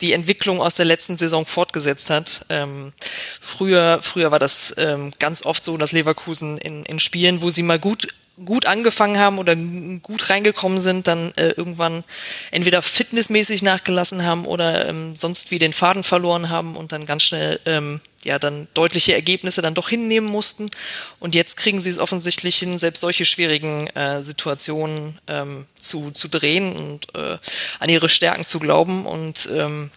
die 0.00 0.12
Entwicklung 0.12 0.60
aus 0.60 0.74
der 0.74 0.84
letzten 0.84 1.16
Saison 1.16 1.46
fortgesetzt 1.46 2.10
hat. 2.10 2.46
Ähm, 2.48 2.92
früher, 3.40 4.00
früher 4.02 4.30
war 4.30 4.38
das 4.38 4.74
ähm, 4.76 5.12
ganz 5.18 5.44
oft 5.44 5.64
so, 5.64 5.76
dass 5.76 5.92
Leverkusen 5.92 6.58
in, 6.58 6.84
in 6.84 6.98
Spielen, 6.98 7.42
wo 7.42 7.50
sie 7.50 7.62
mal 7.62 7.78
gut 7.78 8.08
gut 8.44 8.66
angefangen 8.66 9.18
haben 9.18 9.38
oder 9.38 9.54
gut 9.54 10.28
reingekommen 10.28 10.80
sind, 10.80 11.06
dann 11.06 11.32
äh, 11.36 11.50
irgendwann 11.50 12.04
entweder 12.50 12.82
fitnessmäßig 12.82 13.62
nachgelassen 13.62 14.24
haben 14.24 14.44
oder 14.44 14.88
ähm, 14.88 15.14
sonst 15.14 15.50
wie 15.50 15.58
den 15.58 15.72
Faden 15.72 16.02
verloren 16.02 16.50
haben 16.50 16.76
und 16.76 16.90
dann 16.90 17.06
ganz 17.06 17.22
schnell 17.22 17.60
ähm, 17.64 18.00
ja 18.24 18.38
dann 18.38 18.66
deutliche 18.74 19.14
Ergebnisse 19.14 19.62
dann 19.62 19.74
doch 19.74 19.88
hinnehmen 19.88 20.28
mussten. 20.28 20.70
Und 21.20 21.34
jetzt 21.34 21.56
kriegen 21.56 21.80
sie 21.80 21.90
es 21.90 21.98
offensichtlich 21.98 22.56
hin, 22.56 22.78
selbst 22.78 23.00
solche 23.00 23.24
schwierigen 23.24 23.86
äh, 23.88 24.22
Situationen 24.22 25.20
ähm, 25.28 25.66
zu, 25.78 26.10
zu 26.10 26.28
drehen 26.28 26.74
und 26.74 27.14
äh, 27.14 27.38
an 27.78 27.88
ihre 27.88 28.08
Stärken 28.08 28.46
zu 28.46 28.58
glauben. 28.58 29.06
Und 29.06 29.48
ähm, 29.54 29.90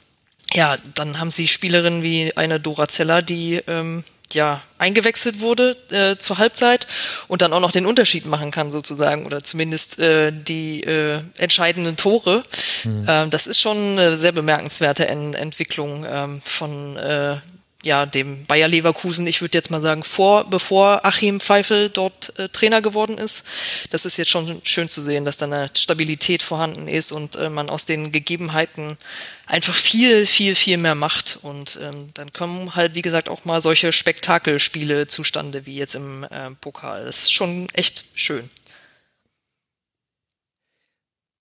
ja, 0.54 0.78
dann 0.94 1.20
haben 1.20 1.32
sie 1.32 1.48
Spielerinnen 1.48 2.04
wie 2.04 2.36
eine 2.38 2.60
Dora 2.60 2.88
Zeller, 2.88 3.22
die 3.22 3.56
ähm, 3.68 4.04
ja 4.34 4.62
eingewechselt 4.78 5.40
wurde 5.40 5.76
äh, 5.90 6.18
zur 6.18 6.38
Halbzeit 6.38 6.88
und 7.28 7.42
dann 7.42 7.54
auch 7.54 7.62
noch 7.62 7.72
den 7.72 7.86
Unterschied 7.86 8.26
machen 8.26 8.52
kann 8.52 8.72
sozusagen 8.72 9.26
oder 9.26 9.44
zumindest 9.44 10.00
äh, 10.00 10.32
die 10.32 10.84
äh, 10.84 11.22
entscheidenden 11.38 11.96
Tore. 11.98 12.42
Mhm. 12.84 13.06
Ähm, 13.08 13.30
das 13.30 13.48
ist 13.48 13.60
schon 13.60 13.78
eine 13.78 14.18
sehr 14.18 14.32
bemerkenswerte 14.32 15.08
en 15.08 15.34
Entwicklung 15.34 16.06
ähm, 16.08 16.42
von 16.42 16.98
äh, 16.98 17.38
ja, 17.84 18.06
dem 18.06 18.46
Bayer 18.46 18.68
Leverkusen, 18.68 19.28
ich 19.28 19.42
würde 19.42 19.58
jetzt 19.58 19.70
mal 19.70 19.82
sagen, 19.82 20.04
vor, 20.04 20.50
bevor 20.50 21.06
Achim 21.06 21.40
Pfeifel 21.40 21.90
dort 21.90 22.38
äh, 22.40 22.50
Trainer 22.50 22.82
geworden 22.82 23.18
ist. 23.18 23.46
Das 23.92 24.06
ist 24.06 24.18
jetzt 24.18 24.32
schon 24.32 24.62
schön 24.64 24.90
zu 24.90 25.02
sehen, 25.02 25.26
dass 25.26 25.38
da 25.38 25.46
eine 25.46 25.70
Stabilität 25.76 26.42
vorhanden 26.42 26.88
ist 26.88 27.12
und 27.12 27.36
äh, 27.36 27.50
man 27.50 27.70
aus 27.70 27.86
den 27.86 28.12
Gegebenheiten 28.12 28.98
einfach 29.46 29.76
viel, 29.76 30.26
viel, 30.26 30.56
viel 30.56 30.78
mehr 30.78 30.96
macht. 30.96 31.40
Und 31.44 31.80
ähm, 31.82 32.10
dann 32.16 32.34
kommen 32.34 32.76
halt, 32.76 32.96
wie 32.96 33.04
gesagt, 33.04 33.30
auch 33.30 33.46
mal 33.46 33.62
solche 33.62 33.92
Spektakelspiele 33.92 35.08
zustande, 35.08 35.66
wie 35.66 35.78
jetzt 35.78 35.96
im 35.96 36.24
äh, 36.24 36.52
Pokal. 36.60 37.06
Das 37.06 37.24
ist 37.24 37.34
schon 37.34 37.70
echt 37.74 38.06
schön 38.16 38.50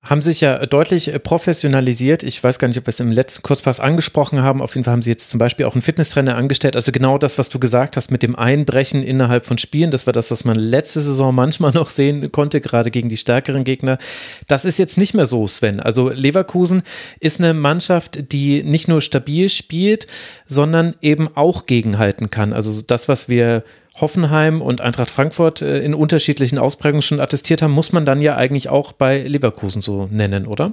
haben 0.09 0.23
sich 0.23 0.41
ja 0.41 0.65
deutlich 0.67 1.13
äh, 1.13 1.19
professionalisiert. 1.19 2.23
Ich 2.23 2.43
weiß 2.43 2.59
gar 2.59 2.69
nicht, 2.69 2.79
ob 2.79 2.87
wir 2.87 2.91
es 2.91 3.01
im 3.01 3.11
letzten 3.11 3.43
Kurzpass 3.43 3.81
angesprochen 3.81 4.43
haben. 4.43 4.63
Auf 4.63 4.75
jeden 4.75 4.85
Fall 4.85 4.93
haben 4.93 5.03
sie 5.03 5.11
jetzt 5.11 5.31
zum 5.31 5.39
Beispiel 5.39 5.67
auch 5.67 5.75
einen 5.75 5.83
Fitnesstrainer 5.83 6.37
angestellt. 6.37 6.77
Also 6.77 6.93
genau 6.93 7.19
das, 7.19 7.39
was 7.39 7.49
du 7.49 7.59
gesagt 7.59 7.97
hast 7.97 8.11
mit 8.11 8.23
dem 8.23 8.37
Einbrechen 8.37 9.03
innerhalb 9.03 9.45
von 9.45 9.59
Spielen. 9.59 9.91
Das 9.91 10.07
war 10.07 10.13
das, 10.13 10.31
was 10.31 10.45
man 10.45 10.57
letzte 10.57 11.01
Saison 11.01 11.35
manchmal 11.35 11.71
noch 11.75 11.91
sehen 11.91 12.31
konnte, 12.31 12.61
gerade 12.61 12.91
gegen 12.91 13.09
die 13.09 13.17
stärkeren 13.17 13.65
Gegner. 13.65 13.99
Das 14.47 14.65
ist 14.65 14.79
jetzt 14.79 14.97
nicht 14.97 15.15
mehr 15.15 15.27
so, 15.27 15.47
Sven. 15.47 15.81
Also 15.81 16.11
Leverkusen 16.11 16.83
ist 17.21 17.41
eine 17.41 17.55
Mannschaft, 17.55 18.33
die 18.33 18.63
nicht 18.63 18.89
nur 18.89 19.01
stabil 19.01 19.49
spielt, 19.49 20.07
sondern 20.47 20.95
eben 21.03 21.37
auch 21.37 21.67
gegenhalten 21.67 22.31
kann. 22.31 22.53
Also 22.53 22.83
das, 22.83 23.09
was 23.09 23.29
wir 23.29 23.65
Hoffenheim 24.01 24.61
und 24.61 24.81
Eintracht 24.81 25.11
Frankfurt 25.11 25.63
äh, 25.63 25.79
in 25.81 25.95
unterschiedlichen 25.95 26.59
Ausprägungen 26.59 27.03
schon 27.03 27.21
attestiert 27.21 27.63
haben, 27.63 27.73
muss 27.73 27.93
man 27.93 28.05
dann 28.05 28.21
ja 28.21 28.37
eigentlich 28.37 28.69
auch 28.69 28.93
bei 28.93 29.23
Leverkusen 29.23 29.81
so 29.81 30.09
nennen, 30.11 30.47
oder? 30.47 30.73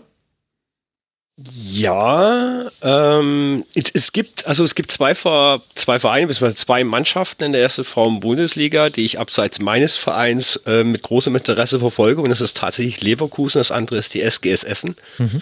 Ja, 1.35 2.69
ähm, 2.83 3.65
es, 3.73 3.89
es, 3.91 4.11
gibt, 4.11 4.45
also 4.45 4.63
es 4.63 4.75
gibt 4.75 4.91
zwei, 4.91 5.15
zwei 5.15 5.97
Vereine, 5.97 6.27
bzw. 6.27 6.53
zwei 6.53 6.83
Mannschaften 6.83 7.45
in 7.45 7.53
der 7.53 7.61
ersten 7.61 7.83
Frauen-Bundesliga, 7.83 8.91
die 8.91 9.01
ich 9.01 9.19
abseits 9.19 9.59
meines 9.59 9.97
Vereins 9.97 10.57
äh, 10.67 10.83
mit 10.83 11.01
großem 11.01 11.35
Interesse 11.35 11.79
verfolge. 11.79 12.21
Und 12.21 12.29
das 12.29 12.41
ist 12.41 12.57
tatsächlich 12.57 13.01
Leverkusen, 13.01 13.59
das 13.59 13.71
andere 13.71 13.97
ist 13.97 14.13
die 14.13 14.21
SGS 14.21 14.63
Essen. 14.63 14.95
Mhm. 15.17 15.41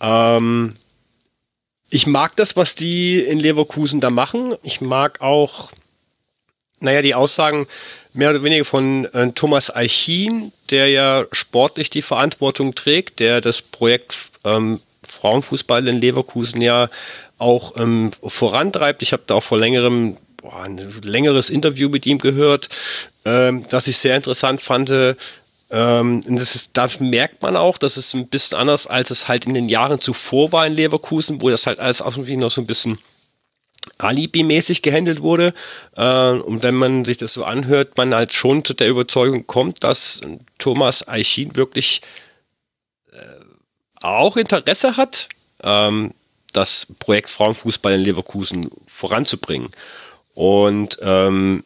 Ähm, 0.00 0.74
ich 1.88 2.06
mag 2.06 2.36
das, 2.36 2.56
was 2.56 2.74
die 2.74 3.20
in 3.20 3.40
Leverkusen 3.40 4.00
da 4.00 4.10
machen. 4.10 4.54
Ich 4.62 4.82
mag 4.82 5.22
auch 5.22 5.70
naja, 6.80 7.02
die 7.02 7.14
Aussagen 7.14 7.66
mehr 8.12 8.30
oder 8.30 8.42
weniger 8.42 8.64
von 8.64 9.04
äh, 9.06 9.30
Thomas 9.32 9.74
Eichin, 9.74 10.52
der 10.70 10.88
ja 10.88 11.24
sportlich 11.32 11.90
die 11.90 12.02
Verantwortung 12.02 12.74
trägt, 12.74 13.20
der 13.20 13.40
das 13.40 13.62
Projekt 13.62 14.16
ähm, 14.44 14.80
Frauenfußball 15.06 15.86
in 15.86 16.00
Leverkusen 16.00 16.60
ja 16.60 16.88
auch 17.38 17.76
ähm, 17.76 18.10
vorantreibt. 18.22 19.02
Ich 19.02 19.12
habe 19.12 19.22
da 19.26 19.34
auch 19.34 19.42
vor 19.42 19.58
längerem 19.58 20.16
boah, 20.38 20.62
ein 20.62 20.78
längeres 21.02 21.50
Interview 21.50 21.88
mit 21.88 22.06
ihm 22.06 22.18
gehört, 22.18 22.68
ähm, 23.24 23.66
das 23.68 23.86
ich 23.86 23.98
sehr 23.98 24.16
interessant 24.16 24.60
fand. 24.60 24.90
Ähm, 25.70 26.22
das 26.26 26.54
ist, 26.56 26.76
da 26.76 26.88
merkt 26.98 27.42
man 27.42 27.56
auch, 27.56 27.78
dass 27.78 27.96
es 27.96 28.12
ein 28.14 28.26
bisschen 28.26 28.58
anders, 28.58 28.86
als 28.86 29.10
es 29.10 29.28
halt 29.28 29.46
in 29.46 29.54
den 29.54 29.68
Jahren 29.68 30.00
zuvor 30.00 30.52
war 30.52 30.66
in 30.66 30.74
Leverkusen, 30.74 31.40
wo 31.40 31.48
das 31.48 31.66
halt 31.66 31.78
alles 31.78 32.00
irgendwie 32.00 32.36
noch 32.36 32.50
so 32.50 32.60
ein 32.60 32.66
bisschen 32.66 32.98
Alibi-mäßig 33.98 34.82
gehandelt 34.82 35.22
wurde. 35.22 35.54
Äh, 35.96 36.32
und 36.32 36.62
wenn 36.62 36.74
man 36.74 37.04
sich 37.04 37.16
das 37.16 37.32
so 37.32 37.44
anhört, 37.44 37.96
man 37.96 38.14
halt 38.14 38.32
schon 38.32 38.64
zu 38.64 38.74
der 38.74 38.88
Überzeugung 38.88 39.46
kommt, 39.46 39.84
dass 39.84 40.20
Thomas 40.58 41.06
Eichin 41.08 41.56
wirklich 41.56 42.02
äh, 43.12 43.16
auch 44.02 44.36
Interesse 44.36 44.96
hat, 44.96 45.28
ähm, 45.62 46.12
das 46.52 46.86
Projekt 46.98 47.30
Frauenfußball 47.30 47.94
in 47.94 48.00
Leverkusen 48.00 48.70
voranzubringen. 48.86 49.70
Und 50.34 50.98
ähm, 51.02 51.64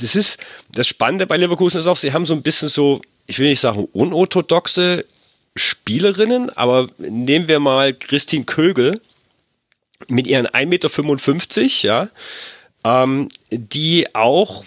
das 0.00 0.16
ist 0.16 0.38
das 0.70 0.86
Spannende 0.86 1.26
bei 1.26 1.36
Leverkusen 1.36 1.78
ist 1.78 1.86
auch, 1.86 1.96
sie 1.96 2.12
haben 2.12 2.26
so 2.26 2.34
ein 2.34 2.42
bisschen 2.42 2.68
so, 2.68 3.00
ich 3.26 3.38
will 3.38 3.48
nicht 3.48 3.60
sagen 3.60 3.88
unorthodoxe 3.92 5.04
Spielerinnen, 5.54 6.50
aber 6.56 6.88
nehmen 6.98 7.46
wir 7.46 7.60
mal 7.60 7.94
Christine 7.94 8.44
Kögel 8.44 9.00
mit 10.08 10.26
ihren 10.26 10.46
1,55 10.46 11.60
Meter, 11.60 11.70
ja, 11.82 12.08
ähm, 12.84 13.28
die 13.50 14.06
auch 14.14 14.64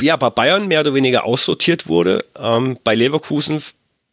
ja, 0.00 0.16
bei 0.16 0.30
Bayern 0.30 0.68
mehr 0.68 0.80
oder 0.80 0.94
weniger 0.94 1.24
aussortiert 1.24 1.88
wurde, 1.88 2.24
ähm, 2.38 2.78
bei 2.84 2.94
Leverkusen 2.94 3.62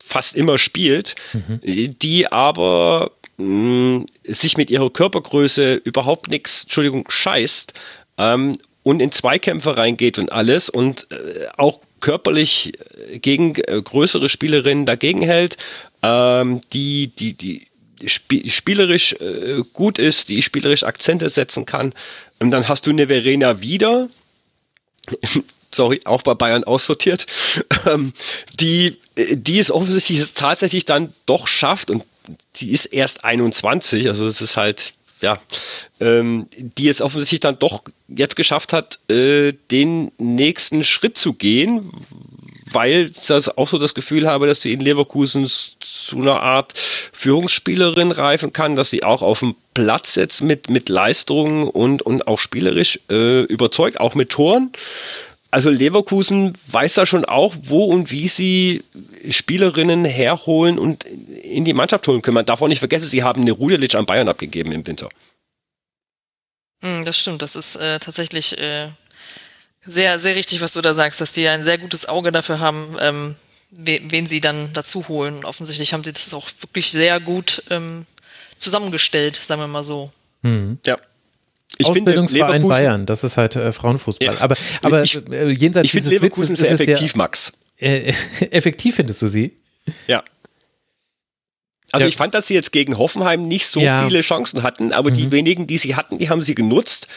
fast 0.04 0.36
immer 0.36 0.58
spielt, 0.58 1.16
mhm. 1.34 1.60
die 2.00 2.32
aber 2.32 3.12
mh, 3.38 4.06
sich 4.24 4.58
mit 4.58 4.70
ihrer 4.70 4.90
Körpergröße 4.90 5.76
überhaupt 5.76 6.30
nichts, 6.30 6.64
Entschuldigung, 6.64 7.06
scheißt 7.10 7.74
ähm, 8.18 8.58
und 8.84 9.02
in 9.02 9.12
Zweikämpfe 9.12 9.78
reingeht 9.78 10.18
und 10.18 10.32
alles 10.32 10.70
und 10.70 11.08
äh, 11.12 11.48
auch 11.58 11.80
körperlich 12.02 12.74
gegen 13.22 13.56
äh, 13.56 13.82
größere 13.82 14.30
Spielerinnen 14.30 14.86
dagegen 14.86 15.22
hält, 15.22 15.58
ähm, 16.04 16.62
die, 16.72 17.08
die, 17.08 17.34
die 17.34 17.68
spielerisch 18.06 19.14
äh, 19.14 19.62
gut 19.74 20.00
ist, 20.00 20.30
die 20.30 20.42
spielerisch 20.42 20.84
Akzente 20.84 21.30
setzen 21.30 21.66
kann. 21.66 21.94
Und 22.40 22.52
dann 22.52 22.68
hast 22.68 22.86
du 22.86 22.92
eine 22.92 23.08
Verena 23.08 23.62
wieder, 23.62 24.10
sorry, 25.72 26.02
auch 26.06 26.22
bei 26.22 26.34
Bayern 26.34 26.64
aussortiert, 26.64 27.26
ähm, 27.86 28.14
die, 28.60 28.98
die 29.18 29.60
es 29.60 29.72
offensichtlich 29.72 30.34
tatsächlich 30.34 30.86
dann 30.86 31.14
doch 31.26 31.48
schafft 31.48 31.90
und 31.90 32.04
die 32.58 32.72
ist 32.72 32.86
erst 32.86 33.24
21, 33.24 34.08
also 34.10 34.26
es 34.28 34.42
ist 34.42 34.58
halt, 34.58 34.94
ja, 35.22 35.40
ähm, 36.00 36.48
die 36.58 36.90
es 36.90 37.02
offensichtlich 37.02 37.40
dann 37.40 37.60
doch 37.60 37.84
jetzt 38.08 38.36
geschafft 38.36 38.74
hat, 38.74 39.00
äh, 39.10 39.54
den 39.72 40.12
nächsten 40.18 40.84
Schritt 40.84 41.18
zu 41.18 41.34
gehen, 41.34 41.92
weil 42.72 43.12
ich 43.12 43.32
auch 43.58 43.68
so 43.68 43.78
das 43.78 43.94
Gefühl 43.94 44.28
habe, 44.28 44.48
dass 44.48 44.62
sie 44.62 44.74
in 44.74 44.80
Leverkusen 44.80 45.48
zu 45.48 46.18
einer 46.18 46.42
Art 46.42 46.74
Führungsspielerin 47.14 48.12
reifen 48.12 48.54
kann, 48.54 48.76
dass 48.76 48.90
sie 48.90 49.04
auch 49.04 49.22
auf 49.22 49.40
dem 49.40 49.56
Platz 49.74 50.16
jetzt 50.16 50.42
mit, 50.42 50.70
mit 50.70 50.90
Leistungen 50.90 51.68
und, 51.68 52.02
und 52.02 52.28
auch 52.28 52.40
spielerisch 52.40 53.00
äh, 53.10 53.42
überzeugt, 53.44 54.00
auch 54.00 54.16
mit 54.16 54.30
Toren. 54.30 54.72
Also 55.52 55.70
Leverkusen 55.70 56.54
weiß 56.72 56.96
da 56.96 57.06
schon 57.06 57.24
auch, 57.24 57.56
wo 57.64 57.86
und 57.86 58.12
wie 58.12 58.28
sie 58.28 58.84
Spielerinnen 59.30 60.04
herholen 60.04 60.78
und 60.78 61.06
in 61.06 61.64
die 61.64 61.74
Mannschaft 61.74 62.08
holen 62.08 62.22
können. 62.22 62.36
Man 62.36 62.46
darf 62.46 62.62
auch 62.62 62.68
nicht 62.68 62.80
vergessen, 62.80 63.08
sie 63.08 63.24
haben 63.24 63.42
eine 63.42 63.52
Rudelic 63.52 63.96
an 63.96 64.06
Bayern 64.06 64.28
abgegeben 64.28 64.72
im 64.72 64.86
Winter. 64.86 65.08
Hm, 66.84 67.06
das 67.06 67.18
stimmt, 67.18 67.42
das 67.42 67.56
ist 67.56 67.78
äh, 67.78 68.00
tatsächlich 68.00 68.60
äh, 68.60 68.90
sehr, 69.86 70.20
sehr 70.20 70.36
richtig, 70.36 70.62
was 70.62 70.74
du 70.74 70.82
da 70.82 70.94
sagst, 70.94 71.22
dass 71.22 71.34
die 71.34 71.48
ein 71.48 71.64
sehr 71.64 71.78
gutes 71.78 72.08
Auge 72.08 72.32
dafür 72.32 72.60
haben, 72.60 72.96
ähm, 73.00 73.36
wen, 73.72 74.28
sie 74.28 74.42
dann 74.42 74.72
dazu 74.74 75.08
holen. 75.08 75.46
Offensichtlich 75.46 75.94
haben 75.94 76.04
sie 76.04 76.14
das 76.14 76.34
auch 76.34 76.50
wirklich 76.62 76.92
sehr 76.92 77.20
gut 77.20 77.64
ähm, 77.70 78.06
zusammengestellt, 78.58 79.36
sagen 79.36 79.62
wir 79.62 79.68
mal 79.68 79.84
so. 79.84 80.12
Mhm. 80.42 80.80
Ja. 80.86 80.98
Ich 81.78 81.88
Ausbildungsverein 81.88 82.62
finde, 82.62 82.68
Bayern, 82.70 83.06
das 83.06 83.24
ist 83.24 83.38
halt 83.38 83.56
äh, 83.58 83.72
Frauenfußball. 83.72 84.36
Ja. 84.36 84.42
Aber, 84.42 84.56
aber 84.82 85.04
ich, 85.04 85.16
äh, 85.30 85.50
jenseits 85.50 85.86
ich 85.86 85.92
dieses 85.92 86.12
Leverkusen 86.12 86.54
Witzes 86.54 86.72
ist 86.72 86.78
sehr 86.78 86.88
effektiv, 86.88 87.12
ja, 87.12 87.18
Max. 87.18 87.54
Äh, 87.78 88.14
effektiv 88.52 88.96
findest 88.96 89.22
du 89.22 89.28
sie? 89.28 89.56
Ja. 90.08 90.24
Also 91.92 92.06
ja. 92.06 92.08
ich 92.08 92.18
fand, 92.18 92.34
dass 92.34 92.48
sie 92.48 92.54
jetzt 92.54 92.72
gegen 92.72 92.98
Hoffenheim 92.98 93.48
nicht 93.48 93.68
so 93.68 93.80
ja. 93.80 94.06
viele 94.06 94.22
Chancen 94.22 94.64
hatten, 94.64 94.94
aber 94.94 95.12
mhm. 95.12 95.16
die 95.16 95.32
wenigen, 95.32 95.68
die 95.68 95.78
sie 95.78 95.96
hatten, 95.96 96.18
die 96.18 96.30
haben 96.30 96.42
sie 96.42 96.56
genutzt. 96.56 97.08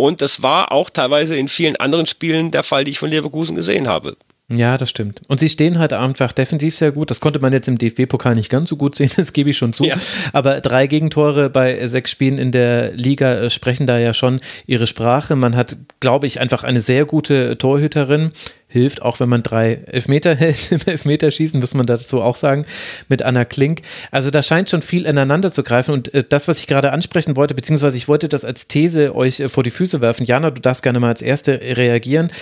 Und 0.00 0.22
das 0.22 0.42
war 0.42 0.72
auch 0.72 0.88
teilweise 0.88 1.36
in 1.36 1.46
vielen 1.46 1.76
anderen 1.76 2.06
Spielen 2.06 2.50
der 2.50 2.62
Fall, 2.62 2.84
die 2.84 2.92
ich 2.92 2.98
von 2.98 3.10
Leverkusen 3.10 3.54
gesehen 3.54 3.86
habe. 3.86 4.16
Ja, 4.52 4.76
das 4.76 4.90
stimmt. 4.90 5.20
Und 5.28 5.38
sie 5.38 5.48
stehen 5.48 5.78
halt 5.78 5.92
einfach 5.92 6.32
defensiv 6.32 6.74
sehr 6.74 6.90
gut. 6.90 7.10
Das 7.10 7.20
konnte 7.20 7.38
man 7.38 7.52
jetzt 7.52 7.68
im 7.68 7.78
DFB-Pokal 7.78 8.34
nicht 8.34 8.50
ganz 8.50 8.68
so 8.68 8.76
gut 8.76 8.96
sehen, 8.96 9.10
das 9.16 9.32
gebe 9.32 9.50
ich 9.50 9.56
schon 9.56 9.72
zu. 9.72 9.84
Ja. 9.84 9.96
Aber 10.32 10.60
drei 10.60 10.88
Gegentore 10.88 11.50
bei 11.50 11.86
sechs 11.86 12.10
Spielen 12.10 12.36
in 12.36 12.50
der 12.50 12.90
Liga 12.92 13.32
äh, 13.34 13.50
sprechen 13.50 13.86
da 13.86 13.96
ja 13.98 14.12
schon 14.12 14.40
ihre 14.66 14.88
Sprache. 14.88 15.36
Man 15.36 15.54
hat, 15.54 15.76
glaube 16.00 16.26
ich, 16.26 16.40
einfach 16.40 16.64
eine 16.64 16.80
sehr 16.80 17.04
gute 17.04 17.58
Torhüterin. 17.58 18.30
Hilft 18.66 19.02
auch, 19.02 19.20
wenn 19.20 19.28
man 19.28 19.44
drei 19.44 19.74
Elfmeter 19.86 20.34
hält 20.36 20.72
im 20.72 20.80
Elfmeterschießen, 20.84 21.60
muss 21.60 21.74
man 21.74 21.86
dazu 21.86 22.20
auch 22.20 22.36
sagen, 22.36 22.66
mit 23.08 23.22
Anna 23.22 23.44
Klink. 23.44 23.82
Also 24.10 24.32
da 24.32 24.42
scheint 24.42 24.68
schon 24.68 24.82
viel 24.82 25.06
ineinander 25.06 25.52
zu 25.52 25.62
greifen. 25.62 25.92
Und 25.92 26.12
äh, 26.12 26.24
das, 26.28 26.48
was 26.48 26.58
ich 26.58 26.66
gerade 26.66 26.90
ansprechen 26.90 27.36
wollte, 27.36 27.54
beziehungsweise 27.54 27.96
ich 27.96 28.08
wollte 28.08 28.28
das 28.28 28.44
als 28.44 28.66
These 28.66 29.14
euch 29.14 29.38
äh, 29.38 29.48
vor 29.48 29.62
die 29.62 29.70
Füße 29.70 30.00
werfen. 30.00 30.26
Jana, 30.26 30.50
du 30.50 30.60
darfst 30.60 30.82
gerne 30.82 30.98
mal 30.98 31.08
als 31.08 31.22
Erste 31.22 31.60
reagieren 31.60 32.32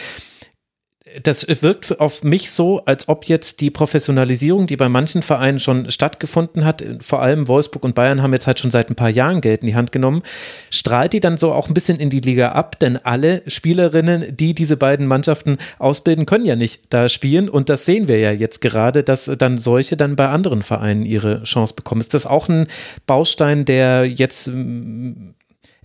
das 1.22 1.46
wirkt 1.62 2.00
auf 2.00 2.22
mich 2.22 2.50
so, 2.50 2.84
als 2.84 3.08
ob 3.08 3.24
jetzt 3.26 3.60
die 3.60 3.70
Professionalisierung, 3.70 4.66
die 4.66 4.76
bei 4.76 4.88
manchen 4.88 5.22
Vereinen 5.22 5.60
schon 5.60 5.90
stattgefunden 5.90 6.64
hat, 6.64 6.84
vor 7.00 7.22
allem 7.22 7.48
Wolfsburg 7.48 7.84
und 7.84 7.94
Bayern 7.94 8.22
haben 8.22 8.32
jetzt 8.32 8.46
halt 8.46 8.58
schon 8.58 8.70
seit 8.70 8.90
ein 8.90 8.94
paar 8.94 9.08
Jahren 9.08 9.40
Geld 9.40 9.60
in 9.60 9.68
die 9.68 9.74
Hand 9.74 9.92
genommen, 9.92 10.22
strahlt 10.70 11.12
die 11.12 11.20
dann 11.20 11.36
so 11.36 11.52
auch 11.52 11.68
ein 11.68 11.74
bisschen 11.74 11.98
in 11.98 12.10
die 12.10 12.20
Liga 12.20 12.52
ab, 12.52 12.78
denn 12.78 12.96
alle 12.96 13.42
Spielerinnen, 13.46 14.36
die 14.36 14.54
diese 14.54 14.76
beiden 14.76 15.06
Mannschaften 15.06 15.58
ausbilden, 15.78 16.26
können 16.26 16.44
ja 16.44 16.56
nicht 16.56 16.82
da 16.90 17.08
spielen 17.08 17.48
und 17.48 17.68
das 17.68 17.84
sehen 17.84 18.08
wir 18.08 18.18
ja 18.18 18.30
jetzt 18.30 18.60
gerade, 18.60 19.02
dass 19.02 19.30
dann 19.38 19.58
solche 19.58 19.96
dann 19.96 20.16
bei 20.16 20.28
anderen 20.28 20.62
Vereinen 20.62 21.04
ihre 21.04 21.42
Chance 21.44 21.74
bekommen. 21.74 22.00
Ist 22.00 22.14
das 22.14 22.26
auch 22.26 22.48
ein 22.48 22.66
Baustein 23.06 23.64
der 23.64 24.04
jetzt 24.04 24.48
ähm, 24.48 25.34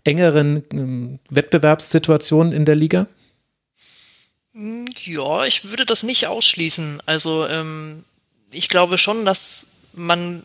engeren 0.03 0.63
ähm, 0.71 1.19
Wettbewerbssituation 1.29 2.51
in 2.51 2.65
der 2.65 2.75
Liga? 2.75 3.07
Ja, 4.53 5.45
ich 5.45 5.65
würde 5.65 5.85
das 5.85 6.03
nicht 6.03 6.27
ausschließen. 6.27 7.01
Also 7.05 7.47
ähm, 7.47 8.03
ich 8.51 8.69
glaube 8.69 8.97
schon, 8.97 9.25
dass 9.25 9.67
man 9.93 10.43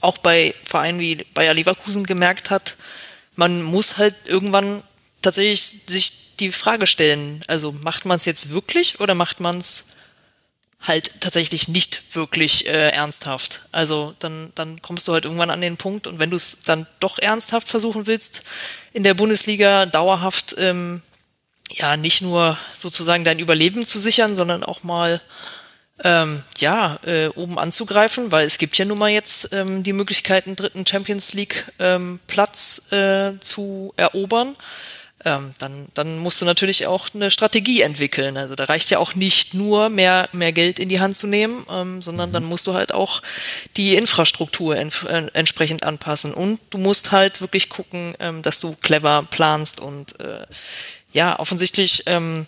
auch 0.00 0.18
bei 0.18 0.54
Vereinen 0.64 0.98
wie 1.00 1.24
Bayer 1.34 1.54
Leverkusen 1.54 2.04
gemerkt 2.04 2.50
hat, 2.50 2.76
man 3.36 3.62
muss 3.62 3.98
halt 3.98 4.14
irgendwann 4.24 4.82
tatsächlich 5.22 5.60
sich 5.86 6.36
die 6.40 6.52
Frage 6.52 6.86
stellen, 6.86 7.42
also 7.48 7.72
macht 7.72 8.04
man 8.04 8.16
es 8.16 8.24
jetzt 8.24 8.50
wirklich 8.50 9.00
oder 9.00 9.14
macht 9.14 9.40
man 9.40 9.58
es 9.58 9.90
halt 10.80 11.20
tatsächlich 11.20 11.68
nicht 11.68 12.14
wirklich 12.14 12.66
äh, 12.66 12.90
ernsthaft. 12.90 13.62
Also 13.72 14.14
dann, 14.20 14.52
dann 14.54 14.80
kommst 14.82 15.06
du 15.08 15.12
halt 15.12 15.24
irgendwann 15.24 15.50
an 15.50 15.60
den 15.60 15.76
Punkt 15.76 16.06
und 16.06 16.18
wenn 16.20 16.30
du 16.30 16.36
es 16.36 16.62
dann 16.62 16.86
doch 17.00 17.18
ernsthaft 17.18 17.68
versuchen 17.68 18.06
willst, 18.06 18.42
in 18.92 19.02
der 19.02 19.14
Bundesliga 19.14 19.86
dauerhaft 19.86 20.54
ähm, 20.58 21.02
ja 21.70 21.96
nicht 21.96 22.22
nur 22.22 22.58
sozusagen 22.74 23.24
dein 23.24 23.38
Überleben 23.38 23.84
zu 23.84 23.98
sichern, 23.98 24.36
sondern 24.36 24.64
auch 24.64 24.82
mal 24.82 25.20
ähm, 26.04 26.42
ja 26.58 26.98
äh, 27.04 27.28
oben 27.28 27.58
anzugreifen, 27.58 28.30
weil 28.30 28.46
es 28.46 28.58
gibt 28.58 28.78
ja 28.78 28.84
nun 28.84 28.98
mal 28.98 29.10
jetzt 29.10 29.52
ähm, 29.52 29.82
die 29.82 29.92
Möglichkeit, 29.92 30.46
einen 30.46 30.56
dritten 30.56 30.86
Champions 30.86 31.34
League 31.34 31.64
ähm, 31.78 32.20
Platz 32.26 32.92
äh, 32.92 33.32
zu 33.40 33.92
erobern. 33.96 34.56
Ähm, 35.24 35.52
dann, 35.58 35.88
dann 35.94 36.18
musst 36.18 36.40
du 36.40 36.44
natürlich 36.44 36.86
auch 36.86 37.08
eine 37.12 37.32
Strategie 37.32 37.82
entwickeln. 37.82 38.36
Also 38.36 38.54
da 38.54 38.64
reicht 38.64 38.88
ja 38.90 39.00
auch 39.00 39.16
nicht 39.16 39.52
nur 39.52 39.88
mehr, 39.88 40.28
mehr 40.32 40.52
Geld 40.52 40.78
in 40.78 40.88
die 40.88 41.00
Hand 41.00 41.16
zu 41.16 41.26
nehmen, 41.26 41.66
ähm, 41.68 42.02
sondern 42.02 42.32
dann 42.32 42.44
musst 42.44 42.68
du 42.68 42.74
halt 42.74 42.94
auch 42.94 43.20
die 43.76 43.96
Infrastruktur 43.96 44.78
en 44.78 44.92
äh, 45.08 45.26
entsprechend 45.32 45.82
anpassen. 45.82 46.32
Und 46.32 46.60
du 46.70 46.78
musst 46.78 47.10
halt 47.10 47.40
wirklich 47.40 47.68
gucken, 47.68 48.14
ähm, 48.20 48.42
dass 48.42 48.60
du 48.60 48.76
clever 48.80 49.26
planst 49.28 49.80
und 49.80 50.20
äh, 50.20 50.46
ja, 51.12 51.38
offensichtlich 51.38 52.02
ähm, 52.06 52.46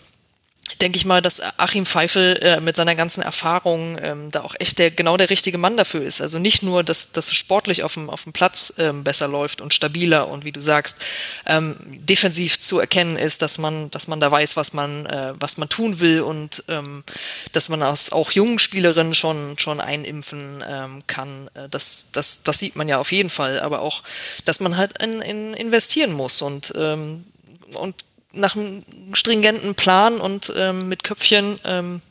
denke 0.79 0.97
ich 0.97 1.05
mal, 1.05 1.21
dass 1.21 1.41
Achim 1.57 1.85
Pfeifel 1.85 2.37
äh, 2.41 2.59
mit 2.61 2.75
seiner 2.75 2.95
ganzen 2.95 3.21
Erfahrung 3.21 3.97
ähm, 4.01 4.29
da 4.31 4.41
auch 4.41 4.55
echt 4.59 4.79
der 4.79 4.91
genau 4.91 5.17
der 5.17 5.29
richtige 5.29 5.57
Mann 5.57 5.75
dafür 5.75 6.01
ist. 6.01 6.21
Also 6.21 6.39
nicht 6.39 6.63
nur, 6.63 6.83
dass, 6.83 7.11
dass 7.11 7.33
sportlich 7.33 7.83
auf 7.83 7.95
dem, 7.95 8.09
auf 8.09 8.23
dem 8.23 8.33
Platz 8.33 8.73
ähm, 8.77 9.03
besser 9.03 9.27
läuft 9.27 9.61
und 9.61 9.73
stabiler 9.73 10.29
und 10.29 10.45
wie 10.45 10.51
du 10.51 10.61
sagst, 10.61 10.97
ähm, 11.45 11.75
defensiv 11.87 12.59
zu 12.59 12.79
erkennen 12.79 13.17
ist, 13.17 13.41
dass 13.41 13.57
man, 13.57 13.91
dass 13.91 14.07
man 14.07 14.19
da 14.19 14.31
weiß, 14.31 14.55
was 14.55 14.73
man, 14.73 15.05
äh, 15.07 15.33
was 15.39 15.57
man 15.57 15.67
tun 15.67 15.99
will 15.99 16.21
und 16.21 16.63
ähm, 16.67 17.03
dass 17.51 17.69
man 17.69 17.83
aus 17.83 18.11
auch 18.11 18.31
jungen 18.31 18.59
Spielerinnen 18.59 19.13
schon, 19.13 19.57
schon 19.59 19.81
einimpfen 19.81 20.63
ähm, 20.67 21.03
kann. 21.07 21.49
Äh, 21.53 21.69
das, 21.69 22.07
das, 22.11 22.43
das 22.43 22.59
sieht 22.59 22.75
man 22.75 22.87
ja 22.87 22.99
auf 22.99 23.11
jeden 23.11 23.29
Fall, 23.29 23.59
aber 23.59 23.81
auch, 23.81 24.03
dass 24.45 24.59
man 24.59 24.77
halt 24.77 25.01
in, 25.01 25.21
in 25.21 25.53
investieren 25.53 26.13
muss 26.13 26.41
und, 26.41 26.73
ähm, 26.75 27.25
und 27.73 27.95
nach 28.33 28.55
einem 28.55 28.83
stringenten 29.13 29.75
Plan 29.75 30.19
und 30.19 30.53
ähm, 30.55 30.87
mit 30.87 31.03
Köpfchen 31.03 31.59
ähm, 31.65 32.01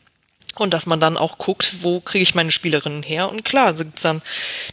und 0.57 0.75
dass 0.75 0.87
man 0.87 1.01
dann 1.01 1.17
auch 1.17 1.39
guckt, 1.39 1.77
wo 1.83 2.01
kriege 2.01 2.23
ich 2.23 2.35
meine 2.35 2.51
Spielerinnen 2.51 3.03
her. 3.03 3.31
Und 3.31 3.45
klar, 3.45 3.77
sind 3.77 3.97
es 3.97 4.03
dann 4.03 4.21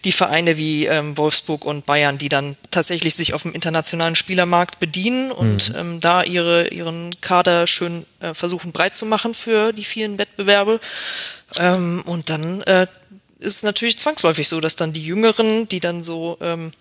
die 0.04 0.12
Vereine 0.12 0.58
wie 0.58 0.86
ähm, 0.86 1.18
Wolfsburg 1.18 1.66
und 1.66 1.86
Bayern, 1.86 2.18
die 2.18 2.30
dann 2.30 2.58
tatsächlich 2.72 3.14
sich 3.14 3.34
auf 3.34 3.44
dem 3.44 3.54
internationalen 3.54 4.16
Spielermarkt 4.16 4.80
bedienen 4.80 5.32
und 5.32 5.70
mhm. 5.70 5.76
ähm, 5.76 6.00
da 6.00 6.24
ihre, 6.24 6.70
ihren 6.70 7.22
Kader 7.22 7.68
schön 7.68 8.06
äh, 8.20 8.34
versuchen 8.34 8.72
breit 8.72 8.96
zu 8.96 9.06
machen 9.06 9.34
für 9.36 9.72
die 9.72 9.84
vielen 9.84 10.18
Wettbewerbe. 10.18 10.80
Ähm, 11.58 12.02
und 12.06 12.30
dann 12.32 12.62
äh, 12.64 12.88
ist 13.40 13.58
es 13.58 13.64
natürlich 13.64 14.00
zwangsläufig 14.00 14.48
so, 14.48 14.60
dass 14.60 14.76
dann 14.76 14.94
die 14.94 15.06
Jüngeren, 15.06 15.68
die 15.68 15.80
dann 15.80 16.02
so 16.02 16.38
ähm, 16.42 16.72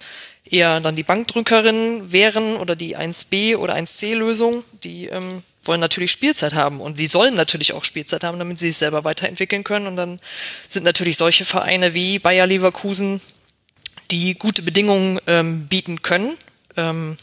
eher 0.51 0.81
dann 0.81 0.97
die 0.97 1.03
Bankdrückerinnen 1.03 2.13
wären 2.13 2.57
oder 2.57 2.77
die 2.77 2.97
1b 2.97 3.57
oder 3.57 3.75
1c-Lösung, 3.75 4.65
die 4.85 5.07
ähm, 5.07 5.43
wollen 5.65 5.81
natürlich 5.81 6.13
Spielzeit 6.13 6.55
haben 6.55 6.81
und 6.81 6.97
sie 6.97 7.07
sollen 7.07 7.35
natürlich 7.35 7.73
auch 7.73 7.85
Spielzeit 7.85 8.25
haben, 8.25 8.39
damit 8.39 8.59
sie 8.59 8.69
sich 8.69 8.77
selber 8.77 9.05
weiterentwickeln 9.05 9.65
können. 9.65 9.87
Und 9.87 9.97
dann 9.97 10.21
sind 10.69 10.85
natürlich 10.85 11.17
solche 11.17 11.45
Vereine 11.45 11.95
wie 11.95 12.19
Bayer 12.19 12.47
Leverkusen, 12.47 13.21
die 14.11 14.35
gute 14.35 14.63
Bedingungen 14.63 15.21
ähm, 15.27 15.67
bieten 15.67 16.03
können. 16.03 16.37
Ähm, 16.77 17.17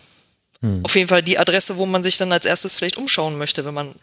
hm. 0.61 0.81
Auf 0.83 0.95
jeden 0.95 1.07
Fall 1.07 1.23
die 1.23 1.37
Adresse, 1.37 1.77
wo 1.77 1.85
man 1.85 2.03
sich 2.03 2.17
dann 2.17 2.31
als 2.31 2.45
erstes 2.45 2.75
vielleicht 2.75 2.97
umschauen 2.97 3.37
möchte, 3.37 3.65
wenn 3.65 3.73
man 3.73 3.95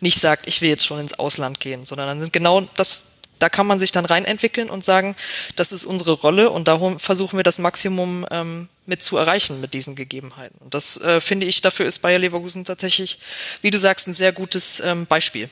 nicht 0.00 0.20
sagt, 0.20 0.46
ich 0.46 0.60
will 0.60 0.68
jetzt 0.68 0.84
schon 0.84 1.00
ins 1.00 1.18
Ausland 1.18 1.60
gehen, 1.60 1.84
sondern 1.86 2.08
dann 2.08 2.20
sind 2.20 2.32
genau 2.32 2.62
das 2.76 3.04
da 3.38 3.48
kann 3.48 3.66
man 3.66 3.78
sich 3.78 3.92
dann 3.92 4.04
reinentwickeln 4.04 4.70
und 4.70 4.84
sagen, 4.84 5.16
das 5.56 5.72
ist 5.72 5.84
unsere 5.84 6.12
Rolle 6.12 6.50
und 6.50 6.68
darum 6.68 6.98
versuchen 6.98 7.38
wir 7.38 7.44
das 7.44 7.58
Maximum 7.58 8.26
ähm, 8.30 8.68
mit 8.86 9.02
zu 9.02 9.16
erreichen 9.16 9.60
mit 9.60 9.74
diesen 9.74 9.96
Gegebenheiten. 9.96 10.58
Und 10.60 10.74
das 10.74 11.00
äh, 11.00 11.20
finde 11.20 11.46
ich, 11.46 11.60
dafür 11.60 11.86
ist 11.86 11.98
Bayer 11.98 12.18
Leverkusen 12.18 12.64
tatsächlich, 12.64 13.18
wie 13.60 13.70
du 13.70 13.78
sagst, 13.78 14.06
ein 14.06 14.14
sehr 14.14 14.32
gutes 14.32 14.80
ähm, 14.80 15.06
Beispiel. 15.06 15.48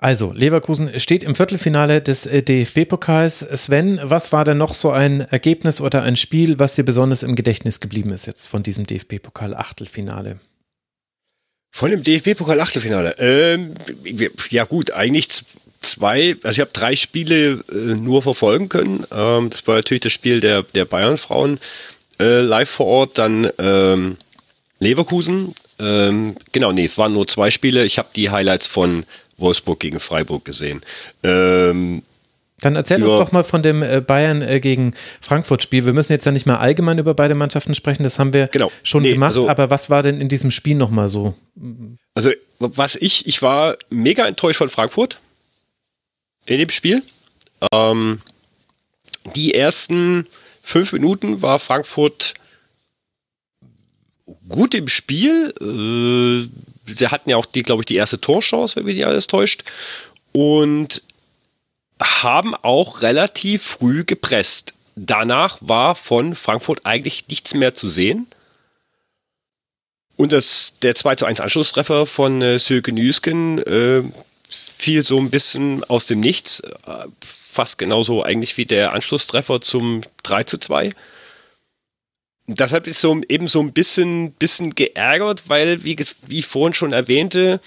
Also, 0.00 0.32
Leverkusen 0.32 1.00
steht 1.00 1.24
im 1.24 1.34
Viertelfinale 1.34 2.00
des 2.00 2.24
äh, 2.24 2.40
DFB-Pokals. 2.42 3.40
Sven, 3.40 3.98
was 4.00 4.32
war 4.32 4.44
denn 4.44 4.56
noch 4.56 4.72
so 4.72 4.92
ein 4.92 5.22
Ergebnis 5.22 5.80
oder 5.80 6.04
ein 6.04 6.14
Spiel, 6.14 6.60
was 6.60 6.76
dir 6.76 6.84
besonders 6.84 7.24
im 7.24 7.34
Gedächtnis 7.34 7.80
geblieben 7.80 8.12
ist 8.12 8.26
jetzt 8.26 8.46
von 8.46 8.62
diesem 8.62 8.86
DFB-Pokal-Achtelfinale? 8.86 10.38
Von 11.70 11.90
dem 11.90 12.02
DFB-Pokal-Achtelfinale. 12.02 13.14
Ähm, 13.18 13.74
ja 14.50 14.64
gut, 14.64 14.90
eigentlich 14.92 15.28
zwei, 15.80 16.36
also 16.42 16.56
ich 16.56 16.60
habe 16.60 16.70
drei 16.72 16.96
Spiele 16.96 17.64
äh, 17.70 17.94
nur 17.94 18.22
verfolgen 18.22 18.68
können. 18.68 19.04
Ähm, 19.12 19.50
das 19.50 19.66
war 19.66 19.76
natürlich 19.76 20.02
das 20.02 20.12
Spiel 20.12 20.40
der, 20.40 20.62
der 20.62 20.84
Bayern-Frauen 20.84 21.60
äh, 22.20 22.40
live 22.40 22.70
vor 22.70 22.86
Ort, 22.86 23.18
dann 23.18 23.50
ähm, 23.58 24.16
Leverkusen. 24.80 25.54
Ähm, 25.78 26.36
genau, 26.52 26.72
nee, 26.72 26.86
es 26.86 26.98
waren 26.98 27.12
nur 27.12 27.26
zwei 27.26 27.50
Spiele. 27.50 27.84
Ich 27.84 27.98
habe 27.98 28.08
die 28.14 28.30
Highlights 28.30 28.66
von 28.66 29.04
Wolfsburg 29.36 29.80
gegen 29.80 30.00
Freiburg 30.00 30.44
gesehen. 30.44 30.82
Ähm, 31.22 32.02
dann 32.60 32.74
erzähl 32.74 33.02
uns 33.02 33.18
doch 33.18 33.32
mal 33.32 33.44
von 33.44 33.62
dem 33.62 33.82
äh, 33.82 34.00
Bayern 34.00 34.42
äh, 34.42 34.60
gegen 34.60 34.94
Frankfurt-Spiel. 35.20 35.86
Wir 35.86 35.92
müssen 35.92 36.12
jetzt 36.12 36.24
ja 36.24 36.32
nicht 36.32 36.46
mal 36.46 36.56
allgemein 36.56 36.98
über 36.98 37.14
beide 37.14 37.34
Mannschaften 37.34 37.74
sprechen, 37.74 38.02
das 38.02 38.18
haben 38.18 38.32
wir 38.32 38.48
genau. 38.48 38.72
schon 38.82 39.02
nee, 39.02 39.14
gemacht, 39.14 39.28
also, 39.28 39.48
aber 39.48 39.70
was 39.70 39.90
war 39.90 40.02
denn 40.02 40.20
in 40.20 40.28
diesem 40.28 40.50
Spiel 40.50 40.76
nochmal 40.76 41.08
so? 41.08 41.34
Also, 42.14 42.30
was 42.58 42.96
ich, 42.96 43.26
ich 43.26 43.42
war 43.42 43.76
mega 43.90 44.26
enttäuscht 44.26 44.58
von 44.58 44.70
Frankfurt 44.70 45.20
in 46.46 46.58
dem 46.58 46.70
Spiel. 46.70 47.02
Ähm, 47.72 48.20
die 49.36 49.54
ersten 49.54 50.26
fünf 50.62 50.92
Minuten 50.92 51.42
war 51.42 51.58
Frankfurt 51.58 52.34
gut 54.48 54.74
im 54.74 54.88
Spiel. 54.88 55.54
Äh, 55.60 56.48
sie 56.92 57.06
hatten 57.08 57.30
ja 57.30 57.36
auch, 57.36 57.46
die, 57.46 57.62
glaube 57.62 57.82
ich, 57.82 57.86
die 57.86 57.96
erste 57.96 58.20
Torchance, 58.20 58.76
wenn 58.76 58.84
mich 58.84 58.96
nicht 58.96 59.06
alles 59.06 59.26
täuscht. 59.26 59.64
Und 60.32 61.02
haben 62.02 62.54
auch 62.54 63.02
relativ 63.02 63.62
früh 63.62 64.04
gepresst. 64.04 64.74
Danach 64.96 65.58
war 65.60 65.94
von 65.94 66.34
Frankfurt 66.34 66.84
eigentlich 66.84 67.28
nichts 67.28 67.54
mehr 67.54 67.74
zu 67.74 67.88
sehen. 67.88 68.26
Und 70.16 70.32
das, 70.32 70.74
der 70.82 70.96
2 70.96 71.14
zu 71.14 71.26
1 71.26 71.40
Anschlusstreffer 71.40 72.06
von 72.06 72.42
äh, 72.42 72.58
Söke 72.58 72.92
Nüsken 72.92 73.58
äh, 73.58 74.02
fiel 74.48 75.04
so 75.04 75.18
ein 75.18 75.30
bisschen 75.30 75.84
aus 75.84 76.06
dem 76.06 76.18
Nichts. 76.18 76.60
Äh, 76.60 77.06
fast 77.22 77.78
genauso 77.78 78.24
eigentlich 78.24 78.56
wie 78.56 78.66
der 78.66 78.92
Anschlusstreffer 78.92 79.60
zum 79.60 80.02
3 80.24 80.44
zu 80.44 80.58
2. 80.58 80.92
Deshalb 82.48 82.86
ist 82.86 83.00
so 83.00 83.20
eben 83.28 83.46
so 83.46 83.60
ein 83.60 83.72
bisschen, 83.72 84.32
bisschen 84.32 84.74
geärgert, 84.74 85.44
weil, 85.48 85.84
wie, 85.84 85.96
wie 86.26 86.38
ich 86.38 86.46
vorhin 86.46 86.74
schon 86.74 86.92
erwähnte, 86.92 87.60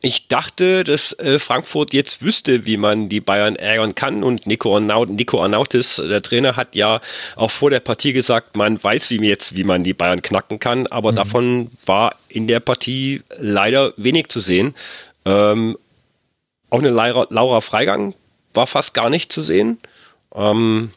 ich 0.00 0.28
dachte, 0.28 0.84
dass 0.84 1.12
äh, 1.18 1.38
Frankfurt 1.38 1.92
jetzt 1.92 2.22
wüsste, 2.22 2.66
wie 2.66 2.76
man 2.76 3.08
die 3.08 3.20
Bayern 3.20 3.56
ärgern 3.56 3.94
kann. 3.94 4.22
Und 4.22 4.46
Nico, 4.46 4.74
Arnaut, 4.74 5.10
Nico 5.10 5.42
Arnautis, 5.42 5.96
der 5.96 6.22
Trainer, 6.22 6.56
hat 6.56 6.74
ja 6.74 7.00
auch 7.36 7.50
vor 7.50 7.70
der 7.70 7.80
Partie 7.80 8.12
gesagt, 8.12 8.56
man 8.56 8.82
weiß 8.82 9.10
wie 9.10 9.26
jetzt, 9.26 9.56
wie 9.56 9.64
man 9.64 9.84
die 9.84 9.94
Bayern 9.94 10.22
knacken 10.22 10.58
kann. 10.58 10.86
Aber 10.86 11.12
mhm. 11.12 11.16
davon 11.16 11.70
war 11.86 12.16
in 12.28 12.46
der 12.46 12.60
Partie 12.60 13.22
leider 13.38 13.92
wenig 13.96 14.28
zu 14.28 14.40
sehen. 14.40 14.74
Ähm, 15.24 15.76
auch 16.70 16.78
eine 16.78 16.90
Laura, 16.90 17.26
Laura, 17.30 17.60
Freigang 17.60 18.14
war 18.54 18.66
fast 18.66 18.94
gar 18.94 19.10
nicht 19.10 19.32
zu 19.32 19.42
sehen. 19.42 19.78
Ähm, 20.34 20.92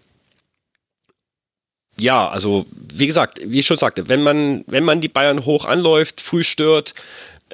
ja, 1.97 2.27
also 2.27 2.65
wie 2.93 3.07
gesagt, 3.07 3.39
wie 3.43 3.59
ich 3.59 3.65
schon 3.65 3.77
sagte, 3.77 4.09
wenn 4.09 4.21
man, 4.21 4.63
wenn 4.67 4.83
man 4.83 5.01
die 5.01 5.07
Bayern 5.07 5.45
hoch 5.45 5.65
anläuft, 5.65 6.19
früh 6.21 6.43
stört, 6.43 6.93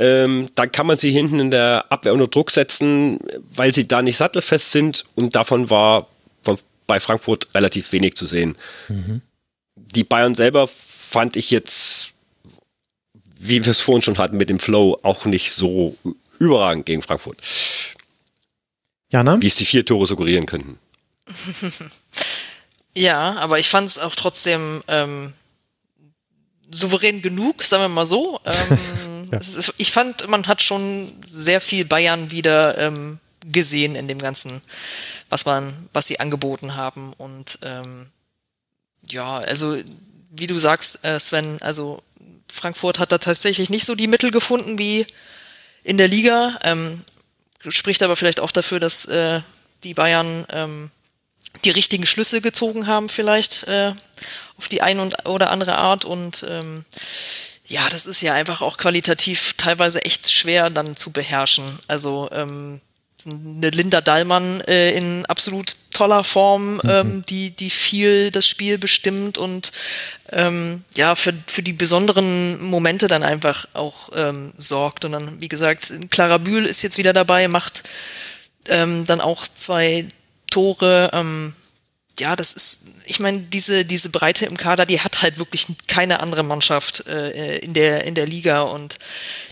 ähm, 0.01 0.49
dann 0.55 0.71
kann 0.71 0.87
man 0.87 0.97
sie 0.97 1.11
hinten 1.11 1.39
in 1.39 1.51
der 1.51 1.85
Abwehr 1.89 2.11
unter 2.11 2.27
Druck 2.27 2.49
setzen, 2.49 3.19
weil 3.53 3.71
sie 3.71 3.87
da 3.87 4.01
nicht 4.01 4.17
sattelfest 4.17 4.71
sind 4.71 5.05
und 5.13 5.35
davon 5.35 5.69
war 5.69 6.07
von, 6.41 6.57
bei 6.87 6.99
Frankfurt 6.99 7.53
relativ 7.53 7.91
wenig 7.91 8.15
zu 8.15 8.25
sehen. 8.25 8.57
Mhm. 8.87 9.21
Die 9.75 10.03
Bayern 10.03 10.33
selber 10.33 10.67
fand 10.67 11.35
ich 11.35 11.51
jetzt, 11.51 12.15
wie 13.39 13.63
wir 13.63 13.69
es 13.69 13.81
vorhin 13.81 14.01
schon 14.01 14.17
hatten 14.17 14.37
mit 14.37 14.49
dem 14.49 14.57
Flow, 14.57 14.99
auch 15.03 15.25
nicht 15.25 15.51
so 15.51 15.95
überragend 16.39 16.87
gegen 16.87 17.03
Frankfurt. 17.03 17.37
Jana? 19.11 19.39
Wie 19.39 19.47
es 19.47 19.55
die 19.55 19.65
vier 19.65 19.85
Tore 19.85 20.07
suggerieren 20.07 20.47
könnten. 20.47 20.79
ja, 22.97 23.35
aber 23.37 23.59
ich 23.59 23.69
fand 23.69 23.87
es 23.87 23.99
auch 23.99 24.15
trotzdem 24.15 24.81
ähm, 24.87 25.33
souverän 26.71 27.21
genug, 27.21 27.61
sagen 27.61 27.83
wir 27.83 27.89
mal 27.89 28.07
so. 28.07 28.39
Ähm, 28.45 28.77
Ich 29.77 29.91
fand, 29.91 30.27
man 30.27 30.47
hat 30.47 30.61
schon 30.61 31.15
sehr 31.25 31.61
viel 31.61 31.85
Bayern 31.85 32.31
wieder 32.31 32.77
ähm, 32.77 33.19
gesehen 33.49 33.95
in 33.95 34.07
dem 34.07 34.19
Ganzen, 34.19 34.61
was 35.29 35.45
man, 35.45 35.89
was 35.93 36.07
sie 36.07 36.19
angeboten 36.19 36.75
haben. 36.75 37.13
Und 37.17 37.59
ähm, 37.63 38.07
ja, 39.07 39.37
also 39.39 39.77
wie 40.31 40.47
du 40.47 40.57
sagst, 40.57 41.03
äh, 41.03 41.19
Sven, 41.19 41.61
also 41.61 42.01
Frankfurt 42.51 42.99
hat 42.99 43.11
da 43.11 43.17
tatsächlich 43.17 43.69
nicht 43.69 43.85
so 43.85 43.95
die 43.95 44.07
Mittel 44.07 44.31
gefunden 44.31 44.77
wie 44.77 45.05
in 45.83 45.97
der 45.97 46.07
Liga. 46.07 46.59
Ähm, 46.63 47.03
spricht 47.67 48.03
aber 48.03 48.15
vielleicht 48.15 48.39
auch 48.39 48.51
dafür, 48.51 48.79
dass 48.79 49.05
äh, 49.05 49.39
die 49.83 49.93
Bayern 49.93 50.45
ähm, 50.51 50.91
die 51.65 51.69
richtigen 51.69 52.05
Schlüsse 52.05 52.41
gezogen 52.41 52.87
haben, 52.87 53.09
vielleicht 53.09 53.67
äh, 53.67 53.93
auf 54.57 54.67
die 54.67 54.81
eine 54.81 55.01
und 55.01 55.27
oder 55.27 55.51
andere 55.51 55.77
Art. 55.77 56.05
Und 56.05 56.45
ähm, 56.47 56.85
ja, 57.71 57.87
das 57.89 58.05
ist 58.05 58.21
ja 58.21 58.33
einfach 58.33 58.61
auch 58.61 58.77
qualitativ 58.77 59.53
teilweise 59.55 60.03
echt 60.03 60.29
schwer 60.29 60.69
dann 60.69 60.97
zu 60.97 61.11
beherrschen. 61.11 61.63
Also 61.87 62.29
ähm, 62.33 62.81
eine 63.25 63.69
Linda 63.69 64.01
Dallmann 64.01 64.61
äh, 64.61 64.91
in 64.91 65.25
absolut 65.27 65.75
toller 65.91 66.23
Form, 66.23 66.75
mhm. 66.75 66.81
ähm, 66.89 67.25
die, 67.29 67.51
die 67.51 67.69
viel 67.69 68.29
das 68.31 68.45
Spiel 68.45 68.77
bestimmt 68.77 69.37
und 69.37 69.71
ähm, 70.31 70.83
ja, 70.95 71.15
für, 71.15 71.33
für 71.47 71.63
die 71.63 71.73
besonderen 71.73 72.61
Momente 72.61 73.07
dann 73.07 73.23
einfach 73.23 73.67
auch 73.73 74.09
ähm, 74.15 74.51
sorgt. 74.57 75.05
Und 75.05 75.13
dann, 75.13 75.39
wie 75.39 75.49
gesagt, 75.49 75.93
Clara 76.09 76.39
Bühl 76.39 76.65
ist 76.65 76.81
jetzt 76.81 76.97
wieder 76.97 77.13
dabei, 77.13 77.47
macht 77.47 77.83
ähm, 78.67 79.05
dann 79.05 79.21
auch 79.21 79.47
zwei 79.47 80.07
Tore. 80.49 81.09
Ähm, 81.13 81.53
ja, 82.21 82.35
das 82.35 82.53
ist, 82.53 82.81
ich 83.07 83.19
meine, 83.19 83.41
diese, 83.41 83.83
diese 83.83 84.09
Breite 84.09 84.45
im 84.45 84.55
Kader, 84.55 84.85
die 84.85 85.01
hat 85.01 85.21
halt 85.21 85.39
wirklich 85.39 85.65
keine 85.87 86.21
andere 86.21 86.43
Mannschaft 86.43 87.05
äh, 87.07 87.57
in, 87.57 87.73
der, 87.73 88.05
in 88.05 88.15
der 88.15 88.27
Liga 88.27 88.61
und 88.61 88.99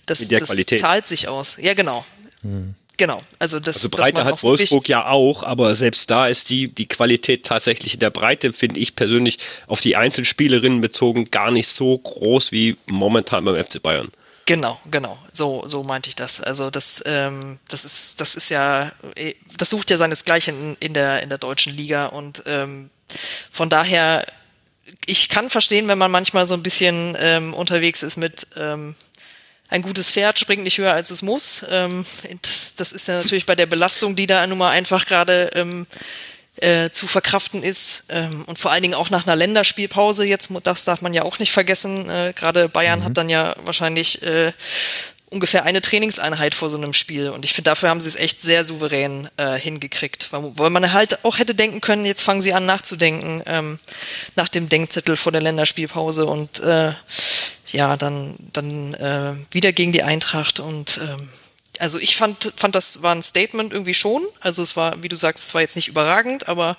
das, 0.06 0.22
in 0.22 0.30
der 0.30 0.40
das 0.40 0.56
zahlt 0.80 1.08
sich 1.08 1.28
aus. 1.28 1.58
Ja, 1.60 1.74
genau. 1.74 2.06
Hm. 2.42 2.76
Genau. 2.98 3.22
Also, 3.40 3.60
das, 3.60 3.78
Also 3.78 3.90
Breite 3.90 4.26
hat 4.26 4.44
Wolfsburg 4.44 4.88
ja 4.90 5.08
auch, 5.08 5.44
aber 5.44 5.74
selbst 5.76 6.12
da 6.12 6.28
ist 6.28 6.50
die, 6.50 6.68
die 6.68 6.86
Qualität 6.86 7.46
tatsächlich 7.46 7.94
in 7.94 8.02
der 8.02 8.10
Breite, 8.10 8.52
finde 8.52 8.80
ich 8.80 8.96
persönlich, 8.96 9.40
auf 9.68 9.80
die 9.80 9.96
Einzelspielerinnen 9.96 10.82
bezogen 10.82 11.32
gar 11.32 11.50
nicht 11.50 11.70
so 11.70 11.98
groß 11.98 12.52
wie 12.52 12.76
momentan 12.88 13.46
beim 13.46 13.56
FC 13.56 13.82
Bayern. 13.82 14.10
Genau, 14.50 14.80
genau. 14.90 15.16
So, 15.32 15.64
so 15.68 15.84
meinte 15.84 16.10
ich 16.10 16.16
das. 16.16 16.42
Also 16.42 16.72
das, 16.72 17.04
ähm, 17.06 17.60
das 17.68 17.86
ist, 17.86 18.20
das 18.20 18.34
ist 18.34 18.50
ja, 18.50 18.92
eh, 19.16 19.36
das 19.58 19.70
sucht 19.70 19.92
ja 19.92 19.98
seinesgleichen 19.98 20.72
in, 20.72 20.78
in 20.80 20.94
der 20.96 21.22
in 21.22 21.30
der 21.30 21.38
deutschen 21.38 21.72
Liga 21.78 22.08
und 22.08 22.42
ähm, 22.48 22.90
von 23.52 23.70
daher, 23.70 24.26
ich 25.06 25.30
kann 25.30 25.52
verstehen, 25.52 25.88
wenn 25.88 26.00
man 26.00 26.10
manchmal 26.10 26.48
so 26.48 26.56
ein 26.56 26.64
bisschen 26.64 27.16
ähm, 27.20 27.54
unterwegs 27.54 28.02
ist 28.02 28.18
mit 28.18 28.48
ähm, 28.58 28.96
ein 29.68 29.84
gutes 29.84 30.10
Pferd 30.10 30.40
springt 30.40 30.64
nicht 30.64 30.80
höher 30.80 30.94
als 30.94 31.12
es 31.12 31.22
muss. 31.22 31.64
Ähm, 31.70 32.04
das, 32.42 32.74
das 32.74 32.92
ist 32.92 33.08
ja 33.08 33.18
natürlich 33.18 33.46
bei 33.46 33.54
der 33.56 33.68
Belastung, 33.68 34.16
die 34.16 34.26
da 34.26 34.48
nun 34.48 34.58
mal 34.58 34.72
einfach 34.72 35.06
gerade 35.06 35.52
ähm, 35.54 35.86
äh, 36.64 36.90
zu 36.92 37.08
verkraften 37.08 37.64
ist 37.64 38.06
ähm, 38.10 38.44
und 38.46 38.60
vor 38.60 38.72
allen 38.72 38.84
Dingen 38.84 38.96
auch 38.96 39.10
nach 39.10 39.26
einer 39.26 39.36
Länderspielpause. 39.36 40.26
Jetzt, 40.26 40.50
das 40.64 40.86
darf 40.86 41.02
man 41.02 41.14
ja 41.14 41.24
auch 41.24 41.40
nicht 41.40 41.52
vergessen, 41.52 42.10
äh, 42.10 42.34
gerade 42.36 42.70
Bayern 42.70 43.04
hat 43.04 43.18
dann 43.18 43.30
ja 43.30 43.56
wahrscheinlich 43.64 44.22
äh, 44.24 44.54
ungefähr 45.30 45.64
eine 45.64 45.82
Trainingseinheit 45.82 46.56
vor 46.56 46.70
so 46.70 46.78
einem 46.78 46.94
Spiel. 46.94 47.30
Und 47.30 47.46
ich 47.46 47.54
finde, 47.54 47.70
dafür 47.70 47.90
haben 47.90 48.02
sie 48.02 48.10
es 48.10 48.16
echt 48.16 48.42
sehr 48.42 48.64
souverän 48.64 49.30
äh, 49.38 49.60
hingekriegt, 49.60 50.32
weil, 50.32 50.52
weil 50.56 50.70
man 50.70 50.92
halt 50.92 51.24
auch 51.24 51.38
hätte 51.38 51.56
denken 51.56 51.82
können, 51.82 52.06
jetzt 52.06 52.24
fangen 52.24 52.42
sie 52.42 52.54
an 52.54 52.66
nachzudenken 52.66 53.44
ähm, 53.46 53.80
nach 54.36 54.50
dem 54.50 54.70
Denkzettel 54.70 55.18
vor 55.18 55.32
der 55.32 55.42
Länderspielpause. 55.42 56.26
Und 56.26 56.60
äh, 56.62 56.94
ja, 57.72 57.98
dann, 57.98 58.36
dann 58.54 58.94
äh, 58.96 59.36
wieder 59.52 59.72
gegen 59.72 59.92
die 59.92 60.04
Eintracht 60.04 60.60
und 60.60 61.00
ähm, 61.04 61.30
also 61.80 61.98
ich 61.98 62.16
fand, 62.16 62.54
fand, 62.56 62.76
das 62.76 63.02
war 63.02 63.16
ein 63.16 63.24
Statement 63.24 63.74
irgendwie 63.74 63.94
schon. 63.94 64.22
Also 64.42 64.62
es 64.62 64.76
war, 64.76 65.02
wie 65.02 65.10
du 65.10 65.16
sagst, 65.16 65.46
es 65.46 65.54
war 65.54 65.62
jetzt 65.62 65.76
nicht 65.76 65.88
überragend, 65.88 66.48
aber 66.48 66.78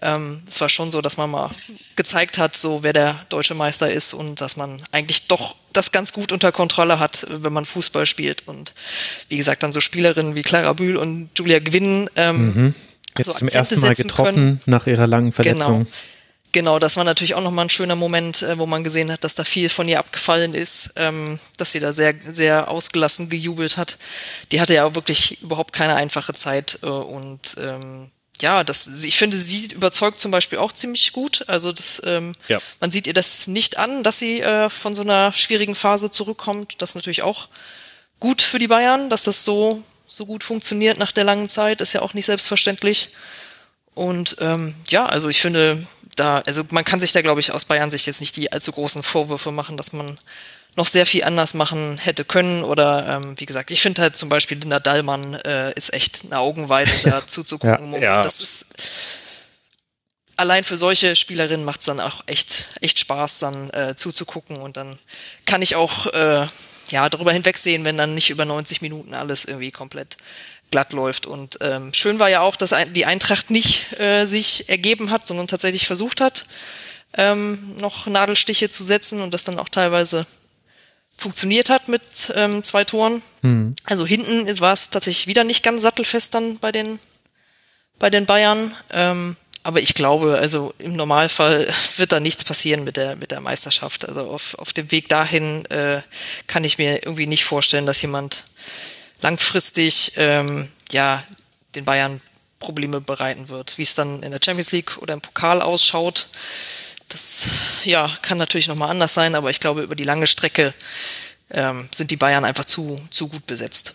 ähm, 0.00 0.42
es 0.48 0.60
war 0.60 0.68
schon 0.68 0.90
so, 0.90 1.02
dass 1.02 1.16
man 1.16 1.30
mal 1.30 1.50
gezeigt 1.96 2.38
hat, 2.38 2.56
so 2.56 2.82
wer 2.82 2.92
der 2.92 3.16
deutsche 3.28 3.54
Meister 3.54 3.90
ist 3.90 4.14
und 4.14 4.40
dass 4.40 4.56
man 4.56 4.80
eigentlich 4.92 5.26
doch 5.26 5.56
das 5.72 5.92
ganz 5.92 6.12
gut 6.12 6.32
unter 6.32 6.52
Kontrolle 6.52 6.98
hat, 6.98 7.26
wenn 7.28 7.52
man 7.52 7.64
Fußball 7.64 8.06
spielt. 8.06 8.46
Und 8.46 8.72
wie 9.28 9.36
gesagt, 9.36 9.62
dann 9.62 9.72
so 9.72 9.80
Spielerinnen 9.80 10.34
wie 10.34 10.42
Clara 10.42 10.72
Bühl 10.72 10.96
und 10.96 11.30
Julia 11.36 11.58
Gwynn 11.58 12.08
ähm, 12.16 12.74
Jetzt 13.18 13.26
so 13.26 13.32
zum 13.32 13.48
ersten 13.48 13.80
Mal 13.80 13.94
getroffen 13.94 14.34
können. 14.34 14.60
nach 14.66 14.86
ihrer 14.86 15.06
langen 15.06 15.32
Verletzung. 15.32 15.78
Genau. 15.78 15.90
Genau, 16.56 16.78
das 16.78 16.96
war 16.96 17.04
natürlich 17.04 17.34
auch 17.34 17.42
nochmal 17.42 17.66
ein 17.66 17.68
schöner 17.68 17.96
Moment, 17.96 18.40
äh, 18.40 18.56
wo 18.56 18.64
man 18.64 18.82
gesehen 18.82 19.12
hat, 19.12 19.24
dass 19.24 19.34
da 19.34 19.44
viel 19.44 19.68
von 19.68 19.86
ihr 19.88 19.98
abgefallen 19.98 20.54
ist, 20.54 20.94
ähm, 20.96 21.38
dass 21.58 21.72
sie 21.72 21.80
da 21.80 21.92
sehr, 21.92 22.14
sehr 22.26 22.70
ausgelassen 22.70 23.28
gejubelt 23.28 23.76
hat. 23.76 23.98
Die 24.52 24.58
hatte 24.58 24.72
ja 24.72 24.86
auch 24.86 24.94
wirklich 24.94 25.42
überhaupt 25.42 25.74
keine 25.74 25.96
einfache 25.96 26.32
Zeit 26.32 26.78
äh, 26.82 26.86
und 26.86 27.56
ähm, 27.58 28.10
ja, 28.40 28.64
das, 28.64 28.86
ich 29.04 29.18
finde, 29.18 29.36
sie 29.36 29.66
überzeugt 29.66 30.18
zum 30.18 30.30
Beispiel 30.30 30.58
auch 30.58 30.72
ziemlich 30.72 31.12
gut. 31.12 31.44
Also 31.46 31.72
das, 31.72 32.00
ähm, 32.06 32.32
Ja. 32.48 32.58
man 32.80 32.90
sieht 32.90 33.06
ihr 33.06 33.12
das 33.12 33.46
nicht 33.48 33.76
an, 33.76 34.02
dass 34.02 34.18
sie 34.18 34.40
äh, 34.40 34.70
von 34.70 34.94
so 34.94 35.02
einer 35.02 35.34
schwierigen 35.34 35.74
Phase 35.74 36.10
zurückkommt. 36.10 36.76
Das 36.80 36.92
ist 36.92 36.94
natürlich 36.94 37.20
auch 37.20 37.48
gut 38.18 38.40
für 38.40 38.58
die 38.58 38.68
Bayern, 38.68 39.10
dass 39.10 39.24
das 39.24 39.44
so, 39.44 39.82
so 40.08 40.24
gut 40.24 40.42
funktioniert 40.42 40.96
nach 40.98 41.12
der 41.12 41.24
langen 41.24 41.50
Zeit, 41.50 41.82
ist 41.82 41.92
ja 41.92 42.00
auch 42.00 42.14
nicht 42.14 42.24
selbstverständlich. 42.24 43.10
Und 43.94 44.36
ähm, 44.40 44.74
ja, 44.88 45.04
also 45.06 45.28
ich 45.30 45.40
finde, 45.40 45.86
da, 46.16 46.40
also 46.40 46.64
man 46.70 46.84
kann 46.84 47.00
sich 47.00 47.12
da, 47.12 47.22
glaube 47.22 47.40
ich, 47.40 47.52
aus 47.52 47.64
Bayern 47.64 47.90
Sicht 47.90 48.06
jetzt 48.06 48.20
nicht 48.20 48.36
die 48.36 48.52
allzu 48.52 48.72
großen 48.72 49.02
Vorwürfe 49.02 49.52
machen, 49.52 49.76
dass 49.76 49.92
man 49.92 50.18
noch 50.74 50.86
sehr 50.86 51.06
viel 51.06 51.24
anders 51.24 51.54
machen 51.54 51.98
hätte 51.98 52.24
können. 52.24 52.64
Oder 52.64 53.06
ähm, 53.08 53.38
wie 53.38 53.46
gesagt, 53.46 53.70
ich 53.70 53.80
finde 53.80 54.02
halt 54.02 54.16
zum 54.16 54.28
Beispiel 54.28 54.58
Linda 54.58 54.80
Dallmann 54.80 55.34
äh, 55.34 55.72
ist 55.74 55.92
echt 55.92 56.24
eine 56.24 56.38
Augenweide 56.38 56.90
da 57.04 57.26
zuzugucken. 57.26 57.92
Ja. 57.94 57.98
Ja. 57.98 58.22
Das 58.22 58.40
ist 58.40 58.66
allein 60.36 60.64
für 60.64 60.76
solche 60.76 61.16
Spielerinnen 61.16 61.64
macht 61.64 61.80
es 61.80 61.86
dann 61.86 62.00
auch 62.00 62.22
echt, 62.26 62.70
echt 62.80 62.98
Spaß, 62.98 63.38
dann 63.38 63.70
äh, 63.70 63.94
zuzugucken. 63.96 64.58
Und 64.58 64.76
dann 64.76 64.98
kann 65.46 65.62
ich 65.62 65.76
auch 65.76 66.06
äh, 66.08 66.46
ja, 66.90 67.08
darüber 67.08 67.32
hinwegsehen, 67.32 67.84
wenn 67.84 67.96
dann 67.96 68.14
nicht 68.14 68.30
über 68.30 68.44
90 68.44 68.82
Minuten 68.82 69.14
alles 69.14 69.44
irgendwie 69.44 69.72
komplett 69.72 70.16
glatt 70.70 70.92
läuft. 70.92 71.26
Und 71.26 71.58
ähm, 71.60 71.92
schön 71.92 72.18
war 72.18 72.28
ja 72.28 72.40
auch, 72.40 72.56
dass 72.56 72.74
die 72.94 73.06
Eintracht 73.06 73.50
nicht 73.50 73.98
äh, 73.98 74.24
sich 74.24 74.68
ergeben 74.68 75.10
hat, 75.10 75.26
sondern 75.26 75.46
tatsächlich 75.46 75.86
versucht 75.86 76.20
hat, 76.20 76.46
ähm, 77.14 77.76
noch 77.78 78.06
Nadelstiche 78.06 78.68
zu 78.68 78.82
setzen 78.82 79.20
und 79.20 79.32
das 79.32 79.44
dann 79.44 79.58
auch 79.58 79.68
teilweise 79.68 80.26
funktioniert 81.16 81.70
hat 81.70 81.88
mit 81.88 82.02
ähm, 82.34 82.62
zwei 82.62 82.84
Toren. 82.84 83.22
Also 83.84 84.06
hinten 84.06 84.60
war 84.60 84.72
es 84.72 84.90
tatsächlich 84.90 85.26
wieder 85.26 85.44
nicht 85.44 85.62
ganz 85.62 85.82
sattelfest 85.82 86.34
dann 86.34 86.58
bei 86.58 86.72
den, 86.72 86.98
bei 87.98 88.10
den 88.10 88.26
Bayern. 88.26 88.74
Ähm, 88.90 89.36
aber 89.62 89.80
ich 89.80 89.94
glaube, 89.94 90.38
also 90.38 90.74
im 90.78 90.94
Normalfall 90.94 91.68
wird 91.96 92.12
da 92.12 92.20
nichts 92.20 92.44
passieren 92.44 92.84
mit 92.84 92.96
der, 92.96 93.16
mit 93.16 93.30
der 93.30 93.40
Meisterschaft. 93.40 94.08
Also 94.08 94.20
auf, 94.30 94.54
auf 94.58 94.72
dem 94.72 94.92
Weg 94.92 95.08
dahin 95.08 95.64
äh, 95.66 96.02
kann 96.46 96.64
ich 96.64 96.78
mir 96.78 97.02
irgendwie 97.02 97.26
nicht 97.26 97.44
vorstellen, 97.44 97.86
dass 97.86 98.02
jemand 98.02 98.44
langfristig 99.20 100.12
ähm, 100.16 100.70
ja 100.90 101.22
den 101.74 101.84
Bayern 101.84 102.20
Probleme 102.58 103.00
bereiten 103.00 103.48
wird. 103.48 103.78
Wie 103.78 103.82
es 103.82 103.94
dann 103.94 104.22
in 104.22 104.30
der 104.30 104.40
Champions 104.42 104.72
League 104.72 104.98
oder 104.98 105.14
im 105.14 105.20
Pokal 105.20 105.60
ausschaut, 105.60 106.28
das 107.08 107.48
ja 107.84 108.10
kann 108.22 108.38
natürlich 108.38 108.68
nochmal 108.68 108.90
anders 108.90 109.14
sein, 109.14 109.34
aber 109.34 109.50
ich 109.50 109.60
glaube, 109.60 109.82
über 109.82 109.94
die 109.94 110.04
lange 110.04 110.26
Strecke 110.26 110.74
ähm, 111.50 111.88
sind 111.92 112.10
die 112.10 112.16
Bayern 112.16 112.44
einfach 112.44 112.64
zu, 112.64 112.96
zu 113.10 113.28
gut 113.28 113.46
besetzt. 113.46 113.94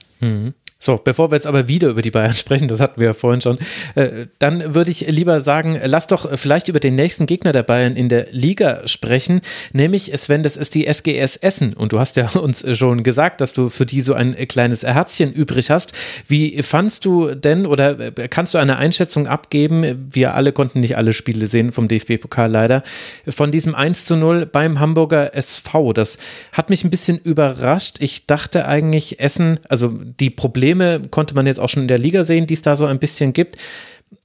So, 0.84 0.98
bevor 0.98 1.30
wir 1.30 1.36
jetzt 1.36 1.46
aber 1.46 1.68
wieder 1.68 1.90
über 1.90 2.02
die 2.02 2.10
Bayern 2.10 2.34
sprechen, 2.36 2.68
das 2.68 2.80
hatten 2.80 3.00
wir 3.00 3.10
ja 3.10 3.14
vorhin 3.14 3.40
schon, 3.40 3.58
äh, 3.94 4.26
dann 4.40 4.74
würde 4.74 4.90
ich 4.90 5.08
lieber 5.08 5.40
sagen, 5.40 5.80
lass 5.84 6.08
doch 6.08 6.28
vielleicht 6.38 6.70
über 6.70 6.80
den 6.80 6.96
nächsten 6.96 7.28
Gegner 7.28 7.52
der 7.52 7.62
Bayern 7.62 7.96
in 7.96 8.10
der 8.10 8.28
Liga 8.32 8.88
sprechen, 8.88 9.42
nämlich 9.74 10.12
Sven, 10.16 10.42
das 10.42 10.58
ist 10.58 10.74
die 10.74 10.88
SGS 10.88 11.38
Essen 11.38 11.74
und 11.74 11.94
du 11.94 12.00
hast 12.00 12.18
ja 12.18 12.28
uns 12.34 12.66
schon 12.78 13.04
gesagt, 13.04 13.42
dass 13.42 13.54
du 13.54 13.70
für 13.70 13.86
die 13.86 14.02
so 14.02 14.16
ein 14.16 14.34
kleines 14.48 14.82
Herzchen 14.82 15.32
übrig 15.32 15.70
hast. 15.70 15.94
Wie 16.28 16.64
fandst 16.64 17.06
du 17.06 17.36
denn 17.36 17.68
oder 17.68 18.00
äh, 18.00 18.28
kannst 18.28 18.56
du 18.56 18.58
eine 18.58 18.78
Einschätzung 18.78 19.28
abgeben, 19.28 20.10
wir 20.12 20.34
alle 20.34 20.52
konnten 20.52 20.80
nicht 20.80 20.98
alle 20.98 21.14
Spiele 21.14 21.46
sehen 21.46 21.72
vom 21.72 21.88
DFB-Pokal 21.88 22.50
leider, 22.50 22.82
von 23.28 23.52
diesem 23.52 23.76
1 23.76 24.06
zu 24.06 24.16
0 24.16 24.48
beim 24.48 24.80
Hamburger 24.80 25.36
SV, 25.36 25.94
das 25.94 26.18
hat 26.54 26.72
mich 26.72 26.84
ein 26.84 26.90
bisschen 26.90 27.20
überrascht. 27.20 27.98
Ich 28.00 28.26
dachte 28.26 28.66
eigentlich, 28.66 29.20
Essen, 29.20 29.60
also 29.70 29.94
die 30.20 30.32
Probleme 30.32 30.71
konnte 31.10 31.36
man 31.36 31.48
jetzt 31.48 31.60
auch 31.60 31.70
schon 31.70 31.84
in 31.84 31.88
der 31.88 31.98
Liga 31.98 32.24
sehen, 32.24 32.48
die 32.48 32.54
es 32.54 32.62
da 32.62 32.76
so 32.76 32.86
ein 32.86 33.00
bisschen 33.00 33.34
gibt. 33.34 33.58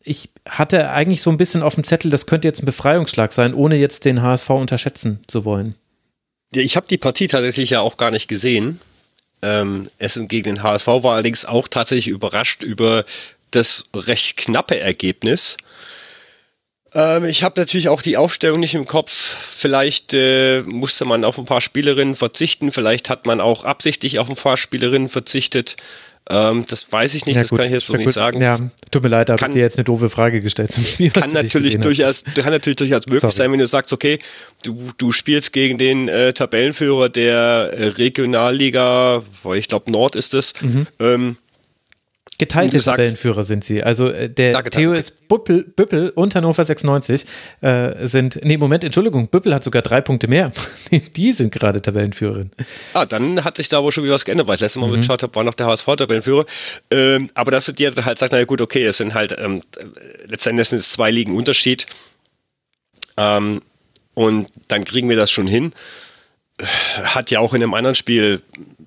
Ich 0.03 0.31
hatte 0.49 0.91
eigentlich 0.91 1.23
so 1.23 1.31
ein 1.31 1.37
bisschen 1.37 1.63
auf 1.63 1.75
dem 1.75 1.85
Zettel, 1.85 2.11
das 2.11 2.27
könnte 2.27 2.49
jetzt 2.49 2.63
ein 2.63 2.67
Befreiungsschlag 2.67 3.33
sein, 3.33 3.55
ohne 3.55 3.77
jetzt 3.77 4.05
den 4.05 4.23
HSV 4.23 4.51
unterschätzen 4.51 5.21
zu 5.27 5.45
wollen. 5.45 5.75
Ich 6.53 6.77
habe 6.77 6.87
die 6.87 6.99
Partie 6.99 7.27
tatsächlich 7.27 7.71
ja 7.71 7.81
auch 7.81 7.97
gar 7.97 8.11
nicht 8.11 8.29
gesehen. 8.29 8.81
Ähm, 9.43 9.91
Essen 9.99 10.29
gegen 10.29 10.55
den 10.55 10.63
HSV 10.63 10.87
war 10.87 11.15
allerdings 11.15 11.45
auch 11.45 11.69
tatsächlich 11.69 12.09
überrascht 12.09 12.63
über 12.63 13.05
das 13.51 13.85
recht 13.95 14.37
knappe 14.37 14.79
Ergebnis. 14.79 15.57
Ähm, 16.95 17.25
ich 17.25 17.43
habe 17.43 17.61
natürlich 17.61 17.89
auch 17.89 18.03
die 18.03 18.17
Aufstellung 18.17 18.61
nicht 18.61 18.75
im 18.75 18.87
Kopf. 18.87 19.13
Vielleicht 19.13 20.15
äh, 20.15 20.63
musste 20.63 21.05
man 21.05 21.25
auf 21.25 21.39
ein 21.39 21.45
paar 21.45 21.61
Spielerinnen 21.61 22.15
verzichten. 22.15 22.73
Vielleicht 22.73 23.11
hat 23.11 23.27
man 23.27 23.41
auch 23.41 23.65
absichtlich 23.65 24.19
auf 24.19 24.29
ein 24.29 24.37
paar 24.37 24.57
Spielerinnen 24.57 25.09
verzichtet. 25.09 25.77
Ähm, 26.29 26.65
das 26.69 26.91
weiß 26.91 27.15
ich 27.15 27.25
nicht, 27.27 27.41
das 27.41 27.51
kann 27.51 27.61
ich 27.61 27.71
jetzt 27.71 27.87
so 27.87 27.95
nicht 27.95 28.07
gut. 28.07 28.15
sagen. 28.15 28.41
Ja, 28.41 28.59
tut 28.91 29.03
mir 29.03 29.09
leid, 29.09 29.29
da 29.29 29.35
habe 29.35 29.45
ich 29.47 29.51
dir 29.51 29.61
jetzt 29.61 29.79
eine 29.79 29.85
doofe 29.85 30.11
Frage 30.11 30.41
gestellt 30.41 30.73
zum 30.73 30.85
Spiel. 30.85 31.11
kann 31.11 31.31
natürlich 31.33 31.79
durchaus, 31.79 32.25
kann 32.35 32.53
natürlich 32.53 32.77
durchaus 32.77 33.07
möglich 33.07 33.21
Sorry. 33.21 33.33
sein, 33.33 33.53
wenn 33.53 33.61
du 33.61 33.67
sagst, 33.67 33.93
okay, 33.93 34.19
du, 34.65 34.77
du 34.99 35.13
spielst 35.13 35.53
gegen 35.53 35.79
den 35.79 36.09
äh, 36.09 36.33
Tabellenführer 36.33 37.09
der 37.09 37.71
äh, 37.77 37.87
Regionalliga, 37.89 39.23
wo 39.45 39.55
ich 39.55 39.69
glaube 39.69 39.91
Nord 39.91 40.17
ist 40.17 40.35
es. 40.35 40.55
Mhm. 40.61 40.87
Ähm, 40.99 41.37
Geteilte 42.39 42.79
Tabellenführer 42.79 43.45
sind 43.45 43.65
sie. 43.65 43.83
Also 43.83 44.09
äh, 44.11 44.29
der 44.29 44.63
TUS 44.65 45.11
Büppel, 45.11 45.65
Büppel 45.65 46.11
und 46.11 46.35
Hannover 46.35 46.65
96 46.65 47.25
äh, 47.63 48.07
sind, 48.07 48.39
nee, 48.43 48.57
Moment, 48.59 48.85
Entschuldigung, 48.85 49.29
Büppel 49.29 49.55
hat 49.55 49.65
sogar 49.65 49.81
drei 49.83 50.01
Punkte 50.03 50.29
mehr. 50.29 50.53
die 51.17 51.33
sind 51.33 51.53
gerade 51.53 51.81
Tabellenführerin. 51.81 52.51
ah, 52.93 53.07
dann 53.07 53.43
hat 53.43 53.57
sich 53.57 53.69
da 53.69 53.83
wohl 53.83 53.91
schon 53.93 54.05
wieder 54.05 54.15
was 54.15 54.25
geändert, 54.25 54.47
weil 54.47 54.57
ich 54.57 54.61
letztes 54.61 54.81
Mhm. 54.83 54.91
Mal 54.91 54.97
geschaut 54.99 55.23
habe, 55.23 55.35
war 55.35 55.45
noch 55.45 55.55
der 55.55 55.67
HSV 55.67 55.87
Tabellenführer. 55.87 56.45
Ähm, 56.91 57.29
aber 57.35 57.51
dass 57.51 57.67
du 57.67 57.73
dir 57.73 57.93
halt 58.05 58.19
sagst, 58.19 58.33
naja 58.33 58.45
gut, 58.45 58.61
okay, 58.61 58.85
es 58.85 58.99
sind 58.99 59.15
halt 59.15 59.35
ähm, 59.39 59.63
letztendlich 60.27 60.69
sind 60.69 60.79
es 60.79 60.93
zwei 60.93 61.11
Ligen 61.11 61.35
Unterschied. 61.35 61.87
Ähm, 63.17 63.63
und 64.15 64.49
dann 64.69 64.85
kriegen 64.85 65.09
wir 65.09 65.17
das 65.17 65.31
schon 65.31 65.47
hin. 65.47 65.73
Hat 67.05 67.31
ja 67.31 67.41
auch 67.41 67.53
in 67.55 67.63
einem 67.63 67.75
anderen 67.75 67.95
Spiel 67.95 68.41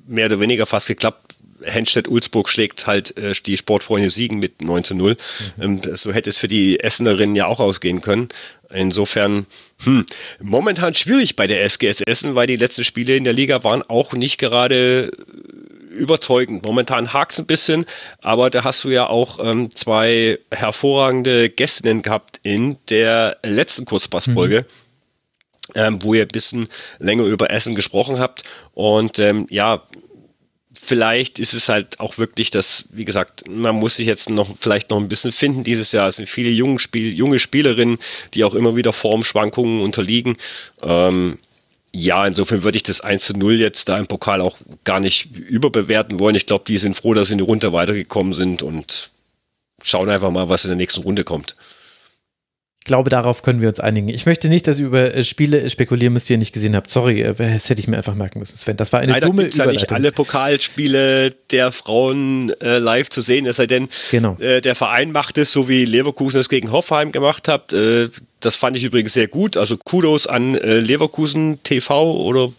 mehr 0.07 0.25
oder 0.25 0.39
weniger 0.39 0.65
fast 0.65 0.87
geklappt. 0.87 1.35
Henstedt-Ulzburg 1.63 2.49
schlägt 2.49 2.87
halt 2.87 3.17
äh, 3.17 3.33
die 3.45 3.57
Sportfreunde 3.57 4.09
Siegen 4.09 4.39
mit 4.39 4.61
9 4.61 4.83
zu 4.83 4.95
0. 4.95 5.17
Mhm. 5.57 5.63
Ähm, 5.63 5.81
so 5.95 6.13
hätte 6.13 6.29
es 6.29 6.37
für 6.37 6.47
die 6.47 6.79
Essenerinnen 6.79 7.35
ja 7.35 7.45
auch 7.47 7.59
ausgehen 7.59 8.01
können. 8.01 8.29
Insofern, 8.71 9.47
hm, 9.83 10.05
momentan 10.39 10.93
schwierig 10.93 11.35
bei 11.35 11.47
der 11.47 11.63
SGS 11.63 12.01
Essen, 12.01 12.35
weil 12.35 12.45
die 12.45 12.55
letzten 12.55 12.83
Spiele 12.83 13.15
in 13.15 13.23
der 13.23 13.33
Liga 13.33 13.63
waren 13.63 13.81
auch 13.81 14.13
nicht 14.13 14.37
gerade 14.37 15.11
überzeugend. 15.89 16.63
Momentan 16.63 17.13
hakt 17.13 17.33
es 17.33 17.39
ein 17.39 17.45
bisschen, 17.45 17.85
aber 18.21 18.49
da 18.49 18.63
hast 18.63 18.83
du 18.83 18.89
ja 18.89 19.07
auch 19.07 19.39
ähm, 19.43 19.69
zwei 19.75 20.39
hervorragende 20.51 21.49
Gästinnen 21.49 22.01
gehabt 22.01 22.39
in 22.43 22.77
der 22.89 23.37
letzten 23.43 23.85
Kurzpassfolge. 23.85 24.61
Mhm. 24.61 24.65
Ähm, 25.75 26.01
wo 26.01 26.15
ihr 26.15 26.23
ein 26.23 26.29
bisschen 26.29 26.67
länger 26.97 27.25
über 27.25 27.51
Essen 27.51 27.75
gesprochen 27.75 28.17
habt. 28.17 28.41
Und 28.73 29.19
ähm, 29.19 29.45
ja, 29.51 29.83
vielleicht 30.89 31.37
ist 31.37 31.53
es 31.53 31.69
halt 31.69 31.99
auch 31.99 32.17
wirklich 32.17 32.49
das, 32.49 32.85
wie 32.91 33.05
gesagt, 33.05 33.47
man 33.47 33.75
muss 33.75 33.97
sich 33.97 34.07
jetzt 34.07 34.27
noch 34.27 34.49
vielleicht 34.59 34.89
noch 34.89 34.97
ein 34.97 35.07
bisschen 35.07 35.31
finden 35.31 35.63
dieses 35.63 35.91
Jahr. 35.91 36.11
Sind 36.11 36.27
viele 36.27 36.49
junge, 36.49 36.79
Spiel, 36.79 37.13
junge 37.13 37.37
Spielerinnen, 37.37 37.99
die 38.33 38.43
auch 38.43 38.55
immer 38.55 38.75
wieder 38.75 38.91
Formschwankungen 38.91 39.81
unterliegen. 39.81 40.35
Ähm, 40.81 41.37
ja, 41.91 42.25
insofern 42.25 42.63
würde 42.63 42.77
ich 42.77 42.83
das 42.83 43.01
1 43.01 43.23
zu 43.23 43.33
0 43.33 43.59
jetzt 43.59 43.87
da 43.87 43.99
im 43.99 44.07
Pokal 44.07 44.41
auch 44.41 44.57
gar 44.83 44.99
nicht 44.99 45.29
überbewerten 45.35 46.19
wollen. 46.19 46.35
Ich 46.35 46.47
glaube, 46.47 46.65
die 46.67 46.79
sind 46.79 46.95
froh, 46.95 47.13
dass 47.13 47.27
sie 47.27 47.33
in 47.33 47.37
die 47.37 47.43
Runde 47.43 47.71
weitergekommen 47.71 48.33
sind 48.33 48.63
und 48.63 49.11
schauen 49.83 50.09
einfach 50.09 50.31
mal, 50.31 50.49
was 50.49 50.65
in 50.65 50.69
der 50.69 50.77
nächsten 50.77 51.03
Runde 51.03 51.23
kommt 51.23 51.55
glaube, 52.85 53.09
darauf 53.09 53.41
können 53.43 53.61
wir 53.61 53.69
uns 53.69 53.79
einigen. 53.79 54.09
Ich 54.09 54.25
möchte 54.25 54.49
nicht, 54.49 54.67
dass 54.67 54.79
ihr 54.79 54.87
über 54.87 55.13
äh, 55.13 55.23
Spiele 55.23 55.69
spekulieren 55.69 56.13
müsst, 56.13 56.29
die 56.29 56.33
ihr 56.33 56.37
nicht 56.37 56.53
gesehen 56.53 56.75
habt. 56.75 56.89
Sorry, 56.89 57.21
äh, 57.21 57.33
das 57.33 57.69
hätte 57.69 57.81
ich 57.81 57.87
mir 57.87 57.97
einfach 57.97 58.15
merken 58.15 58.39
müssen, 58.39 58.57
Sven. 58.57 58.77
Das 58.77 58.93
war 58.93 58.99
eine 58.99 59.11
Leider 59.11 59.27
dumme 59.27 59.43
gibt's 59.43 59.57
Überleitung. 59.57 59.75
Ja 59.75 59.81
nicht 59.81 59.93
alle 59.93 60.11
Pokalspiele 60.11 61.31
der 61.51 61.71
Frauen 61.71 62.51
äh, 62.61 62.79
live 62.79 63.09
zu 63.09 63.21
sehen, 63.21 63.45
es 63.45 63.57
sei 63.57 63.67
denn, 63.67 63.89
genau. 64.11 64.37
äh, 64.39 64.61
der 64.61 64.75
Verein 64.75 65.11
macht 65.11 65.37
es, 65.37 65.51
so 65.51 65.69
wie 65.69 65.85
Leverkusen 65.85 66.39
es 66.39 66.49
gegen 66.49 66.71
Hoffheim 66.71 67.11
gemacht 67.11 67.47
hat. 67.47 67.73
Äh, 67.73 68.09
das 68.39 68.55
fand 68.55 68.77
ich 68.77 68.83
übrigens 68.83 69.13
sehr 69.13 69.27
gut. 69.27 69.57
Also 69.57 69.77
Kudos 69.77 70.27
an 70.27 70.55
äh, 70.55 70.79
Leverkusen 70.79 71.61
TV 71.63 72.15
oder 72.15 72.51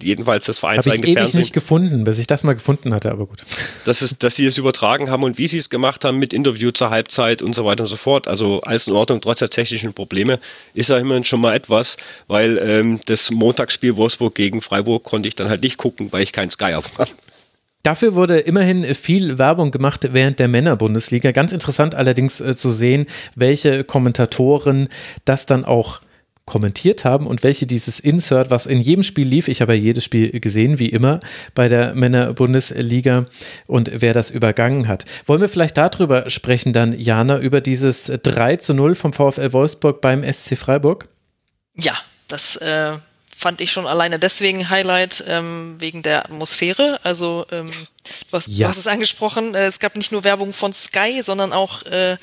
jedenfalls 0.00 0.46
das 0.46 0.58
vereinseigene 0.58 1.02
Fernsehen. 1.02 1.16
Habe 1.16 1.28
ich 1.28 1.34
ewig 1.34 1.40
nicht 1.40 1.52
gefunden, 1.52 2.04
bis 2.04 2.18
ich 2.18 2.26
das 2.26 2.44
mal 2.44 2.54
gefunden 2.54 2.94
hatte, 2.94 3.10
aber 3.10 3.26
gut. 3.26 3.42
Das 3.84 4.02
ist, 4.02 4.22
dass 4.22 4.36
sie 4.36 4.46
es 4.46 4.58
übertragen 4.58 5.10
haben 5.10 5.22
und 5.22 5.38
wie 5.38 5.48
sie 5.48 5.58
es 5.58 5.70
gemacht 5.70 6.04
haben 6.04 6.18
mit 6.18 6.32
Interview 6.32 6.70
zur 6.70 6.90
Halbzeit 6.90 7.42
und 7.42 7.54
so 7.54 7.64
weiter 7.64 7.84
und 7.84 7.88
so 7.88 7.96
fort. 7.96 8.28
Also 8.28 8.60
alles 8.62 8.86
in 8.86 8.94
Ordnung, 8.94 9.20
trotz 9.20 9.38
der 9.40 9.50
technischen 9.50 9.92
Probleme 9.92 10.38
ist 10.74 10.90
ja 10.90 10.98
immerhin 10.98 11.24
schon 11.24 11.40
mal 11.40 11.54
etwas, 11.54 11.96
weil 12.26 12.58
ähm, 12.58 13.00
das 13.06 13.30
Montagsspiel 13.30 13.96
Wolfsburg 13.96 14.34
gegen 14.34 14.62
Freiburg 14.62 15.04
konnte 15.04 15.28
ich 15.28 15.34
dann 15.34 15.48
halt 15.48 15.62
nicht 15.62 15.78
gucken, 15.78 16.12
weil 16.12 16.22
ich 16.22 16.32
kein 16.32 16.50
Sky 16.50 16.72
habe. 16.72 16.86
Dafür 17.82 18.14
wurde 18.14 18.40
immerhin 18.40 18.84
viel 18.94 19.38
Werbung 19.38 19.70
gemacht 19.70 20.08
während 20.12 20.40
der 20.40 20.48
Männerbundesliga. 20.48 21.30
Ganz 21.30 21.52
interessant 21.52 21.94
allerdings 21.94 22.40
äh, 22.40 22.56
zu 22.56 22.70
sehen, 22.70 23.06
welche 23.34 23.84
Kommentatoren 23.84 24.88
das 25.24 25.46
dann 25.46 25.64
auch 25.64 26.00
kommentiert 26.48 27.04
haben 27.04 27.26
und 27.26 27.42
welche 27.42 27.66
dieses 27.66 28.00
Insert, 28.00 28.50
was 28.50 28.66
in 28.66 28.80
jedem 28.80 29.04
Spiel 29.04 29.28
lief, 29.28 29.46
ich 29.48 29.60
habe 29.60 29.74
ja 29.74 29.82
jedes 29.82 30.04
Spiel 30.04 30.40
gesehen, 30.40 30.78
wie 30.78 30.88
immer 30.88 31.20
bei 31.54 31.68
der 31.68 31.94
Männer-Bundesliga 31.94 33.26
und 33.66 33.90
wer 33.94 34.14
das 34.14 34.30
übergangen 34.30 34.88
hat. 34.88 35.04
Wollen 35.26 35.40
wir 35.40 35.48
vielleicht 35.48 35.76
darüber 35.76 36.28
sprechen 36.30 36.72
dann, 36.72 36.98
Jana, 36.98 37.38
über 37.38 37.60
dieses 37.60 38.06
3 38.06 38.56
zu 38.56 38.74
0 38.74 38.94
vom 38.94 39.12
VfL 39.12 39.52
Wolfsburg 39.52 40.00
beim 40.00 40.24
SC 40.24 40.56
Freiburg? 40.56 41.08
Ja, 41.76 41.96
das 42.26 42.56
äh, 42.56 42.94
fand 43.38 43.60
ich 43.60 43.70
schon 43.70 43.86
alleine 43.86 44.18
deswegen 44.18 44.68
Highlight, 44.68 45.22
ähm, 45.28 45.76
wegen 45.78 46.02
der 46.02 46.24
Atmosphäre. 46.24 46.98
Also 47.04 47.46
ähm, 47.52 47.70
du, 48.30 48.36
hast, 48.36 48.48
ja. 48.48 48.66
du 48.66 48.70
hast 48.70 48.78
es 48.78 48.88
angesprochen, 48.88 49.54
äh, 49.54 49.66
es 49.66 49.78
gab 49.78 49.96
nicht 49.96 50.10
nur 50.10 50.24
Werbung 50.24 50.52
von 50.52 50.72
Sky, 50.72 51.20
sondern 51.22 51.52
auch 51.52 51.84
äh, 51.84 52.16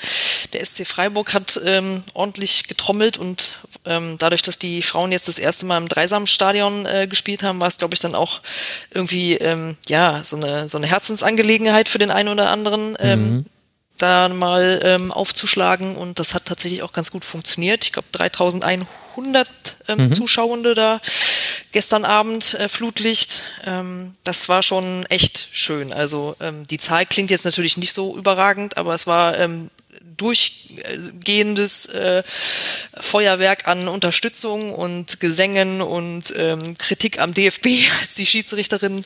der 0.56 0.66
SC 0.66 0.88
Freiburg 0.88 1.34
hat 1.34 1.60
ähm, 1.66 2.04
ordentlich 2.14 2.68
getrommelt 2.68 3.18
und 3.18 3.60
ähm, 3.86 4.16
dadurch, 4.18 4.42
dass 4.42 4.58
die 4.58 4.82
Frauen 4.82 5.12
jetzt 5.12 5.28
das 5.28 5.38
erste 5.38 5.66
Mal 5.66 5.78
im 5.78 5.88
Dreisamstadion 5.88 6.86
äh, 6.86 7.08
gespielt 7.08 7.44
haben, 7.44 7.60
war 7.60 7.68
es, 7.68 7.78
glaube 7.78 7.94
ich, 7.94 8.00
dann 8.00 8.16
auch 8.16 8.42
irgendwie 8.92 9.36
ähm, 9.36 9.78
ja 9.88 10.22
so 10.24 10.38
eine 10.38 10.70
so 10.70 10.78
eine 10.78 10.88
Herzensangelegenheit 10.88 11.90
für 11.90 12.00
den 12.00 12.12
einen 12.12 12.30
oder 12.30 12.50
anderen. 12.50 12.98
Ähm, 13.00 13.32
mhm 13.32 13.46
da 13.98 14.28
mal 14.30 14.82
ähm, 14.84 15.12
aufzuschlagen 15.12 15.96
und 15.96 16.20
das 16.20 16.34
hat 16.34 16.46
tatsächlich 16.46 16.84
auch 16.84 16.92
ganz 16.92 17.12
gut 17.12 17.24
funktioniert. 17.24 17.86
Ich 17.86 17.94
glaube 17.94 18.08
3100 18.12 19.50
ähm, 19.88 19.98
mhm. 20.08 20.14
Zuschauende 20.14 20.76
da 20.76 21.00
gestern 21.72 22.06
Abend 22.06 22.56
äh, 22.56 22.68
Flutlicht. 22.68 23.44
Ähm, 23.66 24.16
das 24.24 24.50
war 24.50 24.64
schon 24.64 25.06
echt 25.08 25.48
schön. 25.52 25.94
Also 25.94 26.36
ähm, 26.40 26.68
die 26.68 26.78
Zahl 26.78 27.06
klingt 27.06 27.32
jetzt 27.32 27.46
natürlich 27.46 27.78
nicht 27.78 27.94
so 27.94 28.18
überragend, 28.18 28.78
aber 28.78 28.94
es 28.94 29.08
war 29.08 29.38
ähm, 29.38 29.70
durchgehendes 30.18 31.88
äh, 31.88 32.24
Feuerwerk 33.00 33.68
an 33.68 33.88
Unterstützung 33.88 34.74
und 34.74 35.20
Gesängen 35.20 35.82
und 35.82 36.34
ähm, 36.38 36.78
Kritik 36.78 37.20
am 37.20 37.34
DFB, 37.34 37.68
als 38.02 38.16
die 38.16 38.26
Schiedsrichterin 38.26 39.06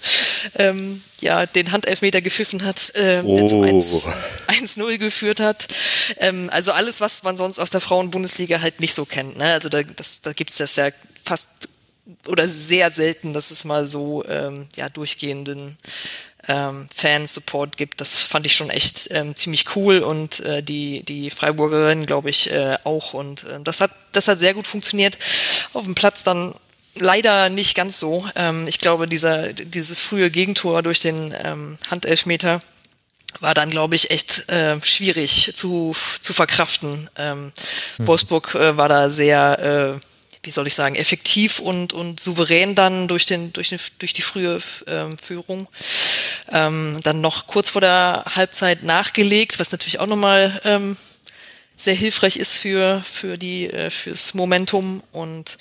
ähm, 0.56 1.04
ja 1.22 1.46
den 1.46 1.72
Handelfmeter 1.72 2.22
gepfiffen 2.22 2.64
hat, 2.64 2.92
äh, 2.96 3.22
oh. 3.24 3.36
der 3.36 3.48
zum 3.48 3.64
1-0 3.64 4.98
geführt 4.98 5.40
hat. 5.40 5.68
Ähm, 6.18 6.50
also 6.52 6.72
alles, 6.72 7.02
was 7.02 7.24
man 7.24 7.38
sonst 7.38 7.60
aus 7.60 7.70
der 7.70 7.82
Frauenbundesliga 7.82 8.62
halt 8.62 8.80
nicht 8.80 8.94
so 8.94 9.06
kennt. 9.06 9.38
Ne? 9.38 9.46
Also 9.46 9.70
da, 9.70 9.84
das, 9.84 10.22
da 10.22 10.34
gibt 10.34 10.52
es 10.52 10.58
das 10.58 10.76
ja 10.76 10.90
fast 11.24 11.50
oder 12.28 12.48
sehr 12.48 12.92
selten, 12.92 13.34
dass 13.34 13.52
es 13.52 13.66
mal 13.66 13.86
so 13.86 14.26
ähm, 14.26 14.68
ja 14.76 14.90
durchgehenden 14.90 15.78
ähm, 16.50 16.88
Fan-Support 16.94 17.78
gibt. 17.78 18.02
Das 18.02 18.24
fand 18.24 18.46
ich 18.46 18.56
schon 18.56 18.70
echt 18.70 19.08
ähm, 19.12 19.36
ziemlich 19.36 19.76
cool 19.76 20.00
und 20.00 20.42
äh, 20.42 20.62
die, 20.62 21.04
die 21.04 21.30
Freiburgerin, 21.30 22.06
glaube 22.06 22.30
ich, 22.30 22.52
äh, 22.52 22.76
auch. 22.84 23.14
Und 23.14 23.44
äh, 23.44 23.60
das, 23.64 23.80
hat, 23.80 23.92
das 24.12 24.28
hat 24.28 24.40
sehr 24.40 24.56
gut 24.56 24.68
funktioniert. 24.68 25.18
Auf 25.74 25.86
dem 25.86 25.96
Platz 25.96 26.24
dann 26.24 26.54
leider 26.96 27.50
nicht 27.50 27.76
ganz 27.76 28.00
so. 28.00 28.28
Ähm, 28.36 28.68
ich 28.68 28.80
glaube, 28.80 29.08
dieser, 29.08 29.54
dieses 29.54 30.02
frühe 30.02 30.32
Gegentor 30.32 30.82
durch 30.82 31.00
den 31.00 31.34
ähm, 31.44 31.78
Handelfmeter 31.90 32.60
war 33.40 33.54
dann, 33.54 33.70
glaube 33.70 33.94
ich, 33.94 34.10
echt 34.10 34.50
äh, 34.50 34.82
schwierig 34.82 35.52
zu, 35.54 35.96
zu 36.20 36.34
verkraften. 36.34 37.10
Ähm, 37.16 37.54
mhm. 38.00 38.08
Wolfsburg 38.08 38.56
äh, 38.56 38.76
war 38.76 38.90
da 38.90 39.10
sehr 39.10 40.00
äh, 40.00 40.00
wie 40.44 40.50
soll 40.50 40.68
ich 40.68 40.76
sagen, 40.76 40.96
effektiv 40.96 41.60
und, 41.60 41.94
und 41.94 42.20
souverän 42.20 42.76
dann 42.76 43.08
durch, 43.08 43.26
den, 43.26 43.52
durch, 43.54 43.70
den, 43.70 43.80
durch 44.00 44.14
die 44.14 44.22
frühe 44.22 44.60
ähm, 44.88 45.18
Führung. 45.18 45.68
Ähm, 46.52 47.00
dann 47.04 47.22
noch 47.22 47.48
kurz 47.48 47.70
vor 47.70 47.82
der 47.82 48.24
Halbzeit 48.36 48.84
nachgelegt, 48.84 49.60
was 49.60 49.72
natürlich 49.72 50.00
auch 50.00 50.08
nochmal 50.08 50.60
ähm, 50.64 50.96
sehr 51.76 51.96
hilfreich 51.96 52.38
ist 52.38 52.58
für, 52.58 53.02
für 53.04 53.38
die, 53.38 53.70
äh, 53.70 53.90
fürs 53.90 54.34
Momentum. 54.34 55.04
Und 55.12 55.58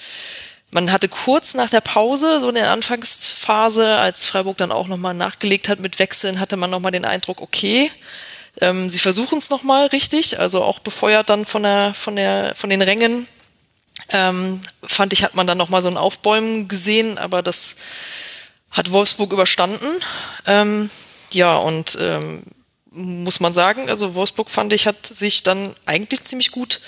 man 0.70 0.93
hatte 0.93 1.09
kurz 1.09 1.55
nach 1.55 1.70
der 1.70 1.81
Pause, 1.81 2.41
so 2.41 2.49
in 2.49 2.55
der 2.55 2.70
Anfangsphase, 2.70 3.97
als 3.97 4.26
Freiburg 4.26 4.59
dann 4.59 4.72
auch 4.72 4.87
nochmal 4.87 5.14
nachgelegt 5.14 5.68
hat 5.68 5.81
mit 5.81 5.99
Wechseln, 5.99 6.41
hatte 6.41 6.57
man 6.57 6.70
nochmal 6.70 6.93
den 6.93 7.05
Eindruck, 7.05 7.41
okay, 7.41 7.91
ähm, 8.61 8.91
sie 8.91 8.99
versuchen 8.99 9.39
es 9.39 9.51
nochmal 9.51 9.87
richtig, 9.87 10.39
also 10.39 10.62
auch 10.62 10.81
befeuert 10.81 11.31
dann 11.31 11.45
von 11.45 11.62
der, 11.62 11.95
von 11.95 12.16
der, 12.16 12.55
von 12.55 12.70
den 12.70 12.83
Rängen 12.83 13.26
ähm, 14.11 14.61
fand 14.84 15.12
ich, 15.12 15.24
hat 15.24 15.34
man 15.34 15.46
dann 15.46 15.59
nochmal 15.59 15.82
so 15.82 15.88
ein 15.88 15.96
Aufbäumen 15.96 16.68
gesehen, 16.68 17.18
aber 17.18 17.42
das 17.42 17.76
hat 18.70 18.92
Wolfsburg 18.92 19.32
überstanden. 19.32 19.86
Ähm, 20.46 20.90
ja, 21.32 21.57
und 21.57 21.96
ähm, 22.01 22.42
muss 22.90 23.40
man 23.40 23.53
sagen, 23.53 23.88
also 23.88 24.14
Wolfsburg 24.14 24.51
fand 24.51 24.72
ich, 24.72 24.86
hat 24.86 25.07
sich 25.07 25.42
dann 25.42 25.74
eigentlich 25.86 26.24
ziemlich 26.24 26.51
gut 26.51 26.80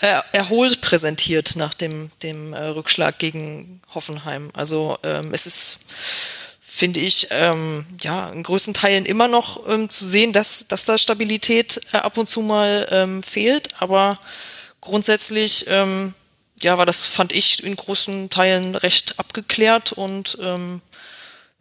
äh, 0.00 0.20
erholt 0.32 0.80
präsentiert 0.80 1.56
nach 1.56 1.74
dem, 1.74 2.10
dem 2.22 2.52
äh, 2.52 2.64
Rückschlag 2.64 3.18
gegen 3.18 3.80
Hoffenheim. 3.94 4.50
Also 4.54 4.98
ähm, 5.02 5.32
es 5.32 5.46
ist 5.46 5.78
finde 6.76 7.00
ich, 7.00 7.28
ähm, 7.30 7.86
ja, 8.02 8.28
in 8.28 8.42
größten 8.42 8.74
Teilen 8.74 9.06
immer 9.06 9.28
noch 9.28 9.66
ähm, 9.66 9.88
zu 9.88 10.04
sehen, 10.04 10.34
dass, 10.34 10.68
dass 10.68 10.84
da 10.84 10.98
Stabilität 10.98 11.80
äh, 11.92 11.96
ab 11.96 12.18
und 12.18 12.28
zu 12.28 12.42
mal 12.42 12.86
ähm, 12.90 13.22
fehlt. 13.22 13.70
Aber 13.80 14.18
grundsätzlich 14.82 15.64
ähm, 15.68 16.12
ja, 16.62 16.78
war 16.78 16.86
das, 16.86 17.04
fand 17.04 17.32
ich, 17.32 17.62
in 17.62 17.76
großen 17.76 18.30
Teilen 18.30 18.74
recht 18.74 19.18
abgeklärt 19.18 19.92
und 19.92 20.38
ähm, 20.40 20.80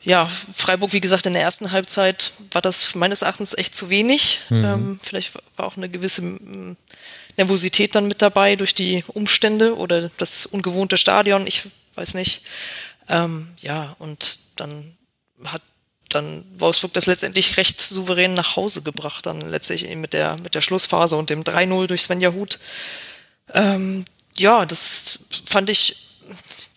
ja, 0.06 0.28
Freiburg, 0.28 0.93
wie 0.93 1.02
gesagt, 1.02 1.26
in 1.26 1.34
der 1.34 1.41
ersten 1.41 1.72
Halbzeit 1.72 2.34
war 2.52 2.62
das 2.62 2.93
meines 2.93 3.24
Erachtens 3.24 3.58
echt 3.58 3.76
zu 3.76 3.89
wenig. 3.89 4.39
Mhm. 4.50 4.64
Ähm, 4.64 5.00
vielleicht 5.02 5.34
war 5.58 5.66
auch 5.66 5.78
eine 5.78 5.89
gewisse 5.89 6.22
Nervosität 7.38 7.96
dann 7.96 8.08
mit 8.08 8.22
dabei 8.22 8.56
durch 8.56 8.76
die 8.76 9.04
Umstände 9.08 9.76
oder 9.76 10.10
das 10.18 10.46
ungewohnte 10.46 10.98
Stadion, 10.98 11.48
ich 11.48 11.64
weiß 11.96 12.14
nicht. 12.14 12.43
Ähm, 13.10 13.50
ja, 13.58 13.96
und 13.98 14.39
dann 14.58 14.96
hat 15.43 15.64
dann 16.10 16.46
Wolfsburg 16.60 16.93
das 16.93 17.08
letztendlich 17.08 17.58
recht 17.58 17.82
souverän 17.82 18.36
nach 18.36 18.56
Hause 18.56 18.84
gebracht, 18.84 19.26
dann 19.26 19.41
letztlich 19.41 19.88
mit 19.96 20.14
der, 20.14 20.38
mit 20.41 20.56
der 20.56 20.62
Schlussphase 20.62 21.18
und 21.18 21.30
dem 21.32 21.43
3-0 21.43 21.88
durch 21.88 22.04
Svenja 22.04 22.32
Huth. 22.32 22.60
Ähm, 23.54 24.06
ja, 24.38 24.65
das 24.65 25.19
fand 25.45 25.69
ich 25.69 26.05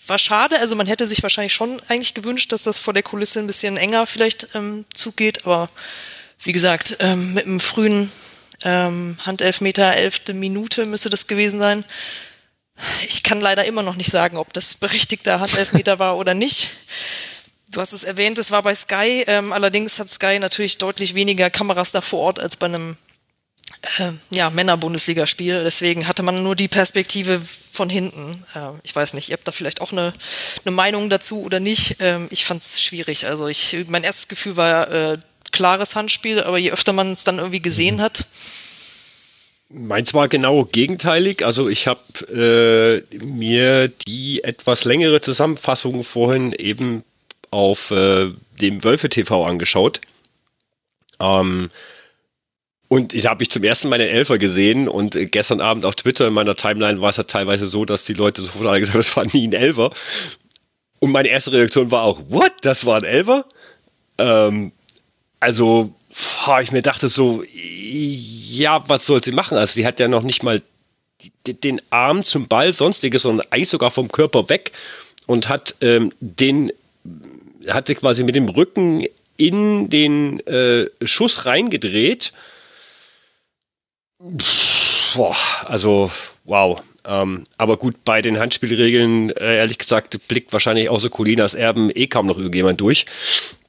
war 0.09 0.18
schade. 0.18 0.59
Also 0.59 0.74
man 0.76 0.86
hätte 0.86 1.06
sich 1.06 1.22
wahrscheinlich 1.22 1.52
schon 1.52 1.80
eigentlich 1.88 2.14
gewünscht, 2.14 2.52
dass 2.52 2.64
das 2.64 2.78
vor 2.78 2.94
der 2.94 3.02
Kulisse 3.02 3.40
ein 3.40 3.46
bisschen 3.46 3.76
enger 3.76 4.06
vielleicht 4.06 4.48
ähm, 4.54 4.84
zugeht. 4.94 5.44
Aber 5.44 5.68
wie 6.42 6.52
gesagt, 6.52 6.96
ähm, 7.00 7.34
mit 7.34 7.46
einem 7.46 7.61
frühen 7.61 8.11
ähm, 8.62 9.16
Handelfmeter, 9.24 9.94
elfte 9.94 10.34
Minute 10.34 10.86
müsste 10.86 11.11
das 11.11 11.26
gewesen 11.26 11.61
sein. 11.61 11.84
Ich 13.09 13.22
kann 13.22 13.40
leider 13.40 13.64
immer 13.64 13.82
noch 13.82 13.96
nicht 13.96 14.11
sagen, 14.11 14.36
ob 14.36 14.52
das 14.52 14.74
berechtigter 14.74 15.40
Handelfmeter 15.40 15.98
war 15.98 16.16
oder 16.16 16.34
nicht. 16.34 16.70
Du 17.70 17.80
hast 17.80 17.92
es 17.92 18.04
erwähnt, 18.04 18.38
es 18.38 18.50
war 18.50 18.62
bei 18.62 18.74
Sky. 18.74 19.24
Ähm, 19.26 19.52
allerdings 19.52 19.98
hat 19.98 20.09
Sky 20.09 20.38
natürlich 20.38 20.78
deutlich 20.78 21.14
weniger 21.14 21.50
Kameras 21.50 21.92
da 21.92 22.00
vor 22.00 22.20
Ort 22.20 22.40
als 22.40 22.56
bei 22.56 22.66
einem 22.66 22.96
äh, 23.99 24.12
ja, 24.31 24.51
Männer-Bundesligaspiel. 24.51 25.62
Deswegen 25.64 26.09
hatte 26.09 26.22
man 26.22 26.43
nur 26.43 26.57
die 26.57 26.68
Perspektive 26.68 27.41
von 27.72 27.91
hinten. 27.91 28.45
Äh, 28.55 28.70
ich 28.83 28.95
weiß 28.95 29.14
nicht, 29.14 29.29
ihr 29.29 29.35
habt 29.35 29.47
da 29.47 29.53
vielleicht 29.53 29.81
auch 29.81 29.93
eine, 29.93 30.12
eine 30.64 30.74
Meinung 30.74 31.11
dazu 31.11 31.43
oder 31.43 31.61
nicht. 31.61 31.97
Ähm, 32.01 32.29
ich 32.31 32.45
fand 32.45 32.61
es 32.61 32.83
schwierig. 32.83 33.26
Also 33.26 33.47
ich, 33.47 33.76
mein 33.89 34.05
erstes 34.05 34.29
Gefühl 34.29 34.57
war 34.57 34.91
äh, 34.91 35.18
klares 35.53 35.97
Handspiel, 35.97 36.43
aber 36.43 36.59
je 36.59 36.72
öfter 36.72 36.93
man 36.93 37.12
es 37.12 37.24
dann 37.24 37.39
irgendwie 37.39 37.62
gesehen 37.62 37.97
mhm. 37.97 38.01
hat. 38.03 38.26
Meins 39.70 40.14
war 40.14 40.29
genau 40.29 40.64
gegenteilig. 40.64 41.45
Also 41.45 41.68
ich 41.68 41.87
habe 41.87 43.05
äh, 43.12 43.16
mir 43.18 43.89
die 43.89 44.43
etwas 44.43 44.85
längere 44.85 45.20
Zusammenfassung 45.20 46.05
vorhin 46.05 46.53
eben 46.53 47.05
auf 47.51 47.91
äh, 47.91 48.31
dem 48.61 48.83
Wölfe 48.83 49.09
TV 49.09 49.45
angeschaut. 49.45 50.01
Ähm, 51.20 51.70
und 52.89 53.22
da 53.22 53.30
habe 53.30 53.43
ich 53.43 53.51
zum 53.51 53.64
ersten 53.64 53.91
Mal 53.91 53.99
den 53.99 54.09
Elfer 54.09 54.39
gesehen 54.39 54.89
und 54.89 55.14
äh, 55.14 55.26
gestern 55.26 55.61
Abend 55.61 55.84
auf 55.84 55.95
Twitter 55.95 56.26
in 56.26 56.32
meiner 56.32 56.57
Timeline 56.57 57.01
war 57.01 57.11
es 57.11 57.18
ja 57.18 57.24
teilweise 57.24 57.68
so, 57.68 57.84
dass 57.84 58.05
die 58.05 58.14
Leute 58.14 58.43
sofort 58.43 58.66
alle 58.66 58.80
gesagt 58.80 58.95
haben, 58.95 59.01
das 59.07 59.16
war 59.16 59.26
nie 59.26 59.47
ein 59.47 59.53
Elfer. 59.53 59.91
Und 61.01 61.12
meine 61.12 61.28
erste 61.28 61.53
Reaktion 61.53 61.91
war 61.91 62.03
auch, 62.03 62.20
what? 62.28 62.53
Das 62.62 62.86
war 62.86 62.97
ein 62.97 63.05
Elfer? 63.05 63.45
Ähm, 64.16 64.72
also, 65.39 65.95
boah, 66.45 66.61
ich 66.62 66.72
mir 66.72 66.82
dachte 66.82 67.09
so, 67.09 67.43
ja, 67.53 68.82
was 68.89 69.07
soll 69.07 69.22
sie 69.22 69.32
machen? 69.32 69.59
Also, 69.59 69.74
sie 69.74 69.86
hat 69.86 70.01
ja 70.01 70.09
noch 70.09 70.22
nicht 70.22 70.43
mal 70.43 70.62
den 71.47 71.80
Arm 71.91 72.22
zum 72.22 72.49
Ball, 72.49 72.72
sonstiges, 72.72 73.22
sondern 73.22 73.47
eigentlich 73.51 73.68
sogar 73.68 73.91
vom 73.91 74.11
Körper 74.11 74.49
weg 74.49 74.72
und 75.26 75.49
hat 75.49 75.76
ähm, 75.82 76.12
den, 76.20 76.72
hatte 77.68 77.95
quasi 77.95 78.24
mit 78.24 78.34
dem 78.34 78.49
Rücken 78.49 79.05
in 79.36 79.91
den 79.91 80.41
äh, 80.47 80.86
Schuss 81.05 81.45
reingedreht 81.45 82.32
Boah, 85.14 85.37
also, 85.66 86.11
wow. 86.45 86.83
Ähm, 87.05 87.45
aber 87.57 87.77
gut, 87.77 88.05
bei 88.05 88.21
den 88.21 88.39
Handspielregeln, 88.39 89.31
äh, 89.31 89.57
ehrlich 89.59 89.79
gesagt, 89.79 90.19
blickt 90.29 90.53
wahrscheinlich 90.53 90.89
außer 90.89 91.09
Colinas 91.09 91.55
Erben 91.55 91.91
eh 91.95 92.07
kaum 92.07 92.27
noch 92.27 92.37
irgendjemand 92.37 92.81
durch. 92.81 93.07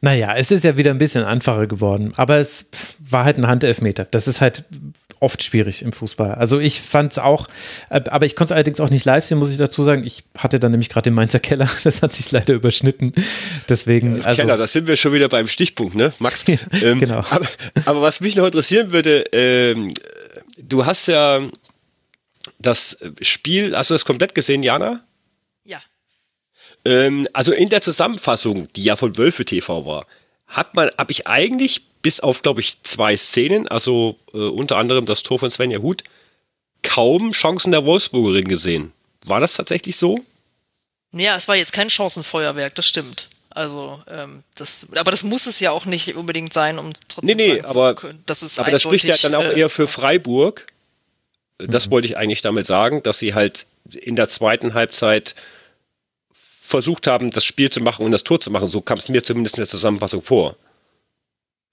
Naja, 0.01 0.33
es 0.35 0.51
ist 0.51 0.63
ja 0.63 0.75
wieder 0.75 0.91
ein 0.91 0.97
bisschen 0.97 1.23
einfacher 1.23 1.67
geworden, 1.67 2.13
aber 2.17 2.37
es 2.37 2.69
war 2.99 3.23
halt 3.25 3.37
ein 3.37 3.47
Handelfmeter. 3.47 4.05
Das 4.05 4.27
ist 4.27 4.41
halt 4.41 4.65
oft 5.19 5.43
schwierig 5.43 5.81
im 5.81 5.91
Fußball. 5.91 6.35
Also 6.35 6.59
ich 6.59 6.81
fand 6.81 7.11
es 7.13 7.19
auch, 7.19 7.47
äh, 7.89 8.01
aber 8.09 8.25
ich 8.25 8.35
konnte 8.35 8.53
es 8.53 8.55
allerdings 8.55 8.79
auch 8.79 8.89
nicht 8.89 9.05
live 9.05 9.23
sehen, 9.23 9.37
muss 9.37 9.51
ich 9.51 9.57
dazu 9.57 9.83
sagen. 9.83 10.03
Ich 10.05 10.23
hatte 10.37 10.59
dann 10.59 10.71
nämlich 10.71 10.89
gerade 10.89 11.09
den 11.09 11.13
Mainzer 11.13 11.39
Keller, 11.39 11.69
das 11.83 12.01
hat 12.01 12.13
sich 12.13 12.31
leider 12.31 12.53
überschnitten. 12.53 13.11
Deswegen. 13.67 14.17
Ja, 14.17 14.23
also, 14.23 14.41
Keller, 14.41 14.57
da 14.57 14.67
sind 14.67 14.87
wir 14.87 14.95
schon 14.95 15.13
wieder 15.13 15.29
beim 15.29 15.47
Stichpunkt, 15.47 15.95
ne, 15.95 16.13
Max? 16.19 16.45
ja, 16.47 16.57
ähm, 16.81 16.99
genau. 16.99 17.19
Aber, 17.29 17.47
aber, 17.85 18.01
was 18.01 18.21
mich 18.21 18.35
noch 18.35 18.45
interessieren 18.45 18.91
würde, 18.91 19.25
ähm, 19.33 19.93
du 20.57 20.85
hast 20.85 21.07
ja 21.07 21.41
das 22.59 22.97
Spiel, 23.21 23.75
hast 23.75 23.89
du 23.89 23.93
das 23.93 24.05
komplett 24.05 24.35
gesehen, 24.35 24.63
Jana? 24.63 25.03
Ja. 25.63 25.81
Ähm, 26.85 27.27
also 27.33 27.51
in 27.51 27.69
der 27.69 27.81
Zusammenfassung, 27.81 28.67
die 28.75 28.83
ja 28.83 28.95
von 28.95 29.17
Wölfe 29.17 29.45
TV 29.45 29.85
war, 29.85 30.05
hat 30.49 30.73
man, 30.75 30.89
habe 30.97 31.11
ich 31.11 31.27
eigentlich 31.27 31.83
bis 32.01 32.19
auf, 32.19 32.41
glaube 32.41 32.61
ich, 32.61 32.83
zwei 32.83 33.15
Szenen, 33.15 33.67
also 33.67 34.17
äh, 34.33 34.37
unter 34.37 34.77
anderem 34.77 35.05
das 35.05 35.23
Tor 35.23 35.39
von 35.39 35.49
Svenja 35.49 35.79
Huth, 35.79 36.03
kaum 36.83 37.31
Chancen 37.31 37.71
der 37.71 37.85
Wolfsburgerin 37.85 38.47
gesehen. 38.47 38.91
War 39.25 39.39
das 39.39 39.53
tatsächlich 39.53 39.97
so? 39.97 40.19
Ja, 41.11 41.35
es 41.35 41.47
war 41.47 41.55
jetzt 41.55 41.73
kein 41.73 41.89
Chancenfeuerwerk, 41.89 42.75
das 42.75 42.87
stimmt. 42.87 43.29
Also, 43.49 44.01
ähm, 44.07 44.43
das, 44.55 44.87
aber 44.95 45.11
das 45.11 45.23
muss 45.23 45.47
es 45.47 45.59
ja 45.59 45.71
auch 45.71 45.85
nicht 45.85 46.15
unbedingt 46.15 46.53
sein, 46.53 46.77
um 46.77 46.93
trotzdem 47.07 47.35
nee, 47.35 47.53
nee, 47.53 47.61
aber, 47.61 47.95
das 48.25 48.43
ist 48.43 48.59
aber 48.59 48.71
das 48.71 48.83
spricht 48.83 49.05
ja 49.05 49.17
dann 49.17 49.35
auch 49.35 49.43
äh, 49.43 49.59
eher 49.59 49.69
für 49.69 49.87
Freiburg. 49.87 50.67
Das 51.57 51.87
mhm. 51.87 51.91
wollte 51.91 52.07
ich 52.07 52.17
eigentlich 52.17 52.41
damit 52.41 52.65
sagen, 52.65 53.03
dass 53.03 53.19
sie 53.19 53.33
halt 53.33 53.65
in 53.91 54.15
der 54.15 54.29
zweiten 54.29 54.75
Halbzeit 54.75 55.35
versucht 56.69 57.07
haben, 57.07 57.31
das 57.31 57.43
Spiel 57.43 57.69
zu 57.69 57.81
machen 57.81 58.05
und 58.05 58.11
das 58.11 58.23
Tor 58.23 58.39
zu 58.39 58.51
machen. 58.51 58.67
So 58.67 58.81
kam 58.81 58.97
es 58.97 59.09
mir 59.09 59.23
zumindest 59.23 59.57
in 59.57 59.61
der 59.61 59.67
Zusammenfassung 59.67 60.21
vor. 60.21 60.55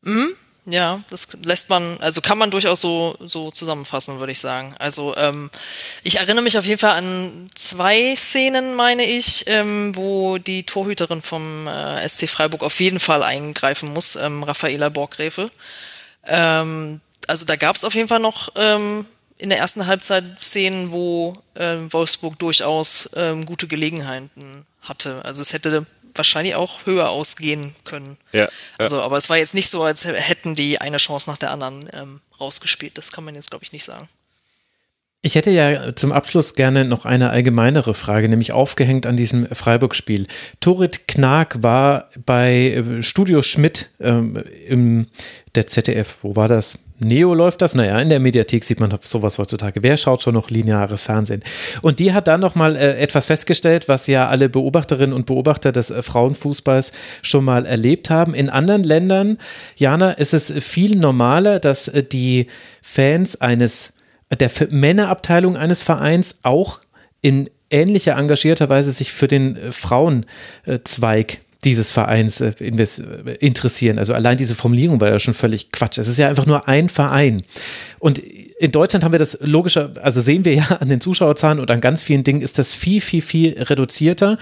Mhm. 0.02 0.34
Ja, 0.68 1.04
das 1.10 1.28
lässt 1.44 1.70
man, 1.70 1.96
also 2.00 2.20
kann 2.20 2.38
man 2.38 2.50
durchaus 2.50 2.80
so, 2.80 3.16
so 3.20 3.52
zusammenfassen, 3.52 4.18
würde 4.18 4.32
ich 4.32 4.40
sagen. 4.40 4.74
Also 4.80 5.16
ähm, 5.16 5.48
ich 6.02 6.16
erinnere 6.18 6.42
mich 6.42 6.58
auf 6.58 6.64
jeden 6.64 6.80
Fall 6.80 6.98
an 6.98 7.48
zwei 7.54 8.16
Szenen, 8.16 8.74
meine 8.74 9.04
ich, 9.04 9.44
ähm, 9.46 9.94
wo 9.94 10.38
die 10.38 10.64
Torhüterin 10.64 11.22
vom 11.22 11.68
äh, 11.68 12.08
SC 12.08 12.28
Freiburg 12.28 12.64
auf 12.64 12.80
jeden 12.80 12.98
Fall 12.98 13.22
eingreifen 13.22 13.92
muss, 13.92 14.16
ähm, 14.16 14.42
Raffaela 14.42 14.88
Borgräfe. 14.88 15.46
Ähm, 16.24 17.00
also 17.28 17.44
da 17.44 17.54
gab 17.54 17.76
es 17.76 17.84
auf 17.84 17.94
jeden 17.94 18.08
Fall 18.08 18.18
noch 18.18 18.48
ähm, 18.56 19.06
in 19.38 19.50
der 19.50 19.58
ersten 19.58 19.86
Halbzeit 19.86 20.24
Szenen, 20.42 20.90
wo 20.90 21.32
äh, 21.54 21.76
Wolfsburg 21.90 22.40
durchaus 22.40 23.08
ähm, 23.14 23.46
gute 23.46 23.68
Gelegenheiten 23.68 24.66
hatte. 24.88 25.24
Also 25.24 25.42
es 25.42 25.52
hätte 25.52 25.86
wahrscheinlich 26.14 26.54
auch 26.54 26.86
höher 26.86 27.10
ausgehen 27.10 27.74
können. 27.84 28.16
Ja, 28.32 28.44
ja. 28.44 28.50
Also, 28.78 29.02
aber 29.02 29.18
es 29.18 29.28
war 29.28 29.36
jetzt 29.36 29.54
nicht 29.54 29.68
so, 29.68 29.82
als 29.82 30.04
hätten 30.04 30.54
die 30.54 30.80
eine 30.80 30.96
Chance 30.96 31.28
nach 31.30 31.38
der 31.38 31.50
anderen 31.50 31.88
ähm, 31.92 32.20
rausgespielt. 32.40 32.96
Das 32.96 33.12
kann 33.12 33.24
man 33.24 33.34
jetzt, 33.34 33.50
glaube 33.50 33.64
ich, 33.64 33.72
nicht 33.72 33.84
sagen. 33.84 34.08
Ich 35.26 35.34
hätte 35.34 35.50
ja 35.50 35.96
zum 35.96 36.12
Abschluss 36.12 36.54
gerne 36.54 36.84
noch 36.84 37.04
eine 37.04 37.30
allgemeinere 37.30 37.94
Frage, 37.94 38.28
nämlich 38.28 38.52
aufgehängt 38.52 39.06
an 39.06 39.16
diesem 39.16 39.48
Freiburg-Spiel. 39.48 40.28
Torit 40.60 41.08
Knag 41.08 41.48
war 41.62 42.10
bei 42.24 42.70
äh, 42.70 43.02
Studio 43.02 43.42
Schmidt 43.42 43.90
ähm, 43.98 44.40
im 44.68 45.08
der 45.56 45.66
ZDF. 45.66 46.18
Wo 46.22 46.36
war 46.36 46.46
das? 46.46 46.78
Neo 47.00 47.34
läuft 47.34 47.60
das? 47.60 47.74
Naja, 47.74 47.98
in 47.98 48.08
der 48.08 48.20
Mediathek 48.20 48.62
sieht 48.62 48.78
man 48.78 48.96
sowas 49.02 49.38
heutzutage. 49.38 49.82
Wer 49.82 49.96
schaut 49.96 50.22
schon 50.22 50.34
noch 50.34 50.48
lineares 50.48 51.02
Fernsehen? 51.02 51.42
Und 51.82 51.98
die 51.98 52.12
hat 52.12 52.28
dann 52.28 52.38
nochmal 52.40 52.76
äh, 52.76 52.96
etwas 52.96 53.26
festgestellt, 53.26 53.88
was 53.88 54.06
ja 54.06 54.28
alle 54.28 54.48
Beobachterinnen 54.48 55.12
und 55.12 55.26
Beobachter 55.26 55.72
des 55.72 55.90
äh, 55.90 56.02
Frauenfußballs 56.02 56.92
schon 57.22 57.44
mal 57.44 57.66
erlebt 57.66 58.10
haben. 58.10 58.32
In 58.32 58.48
anderen 58.48 58.84
Ländern, 58.84 59.38
Jana, 59.74 60.12
ist 60.12 60.34
es 60.34 60.52
viel 60.64 60.96
normaler, 60.96 61.58
dass 61.58 61.88
äh, 61.88 62.04
die 62.04 62.46
Fans 62.80 63.40
eines 63.40 63.95
der 64.34 64.50
Männerabteilung 64.70 65.56
eines 65.56 65.82
Vereins 65.82 66.40
auch 66.42 66.80
in 67.22 67.50
ähnlicher 67.70 68.16
engagierter 68.16 68.68
Weise 68.68 68.92
sich 68.92 69.12
für 69.12 69.28
den 69.28 69.56
äh, 69.56 69.72
Frauenzweig 69.72 71.40
dieses 71.64 71.90
Vereins 71.90 72.40
äh, 72.40 72.52
interessieren. 73.40 73.98
Also 73.98 74.14
allein 74.14 74.36
diese 74.36 74.54
Formulierung 74.54 75.00
war 75.00 75.08
ja 75.08 75.18
schon 75.18 75.34
völlig 75.34 75.72
Quatsch. 75.72 75.98
Es 75.98 76.06
ist 76.06 76.18
ja 76.18 76.28
einfach 76.28 76.46
nur 76.46 76.68
ein 76.68 76.88
Verein. 76.88 77.42
Und 77.98 78.18
in 78.18 78.72
Deutschland 78.72 79.04
haben 79.04 79.12
wir 79.12 79.18
das 79.18 79.38
logischer, 79.42 79.90
also 80.00 80.20
sehen 80.20 80.44
wir 80.44 80.54
ja 80.54 80.64
an 80.80 80.88
den 80.88 81.00
Zuschauerzahlen 81.00 81.58
und 81.58 81.70
an 81.70 81.80
ganz 81.80 82.02
vielen 82.02 82.24
Dingen 82.24 82.40
ist 82.40 82.58
das 82.58 82.72
viel, 82.72 83.00
viel, 83.00 83.22
viel 83.22 83.60
reduzierter. 83.60 84.38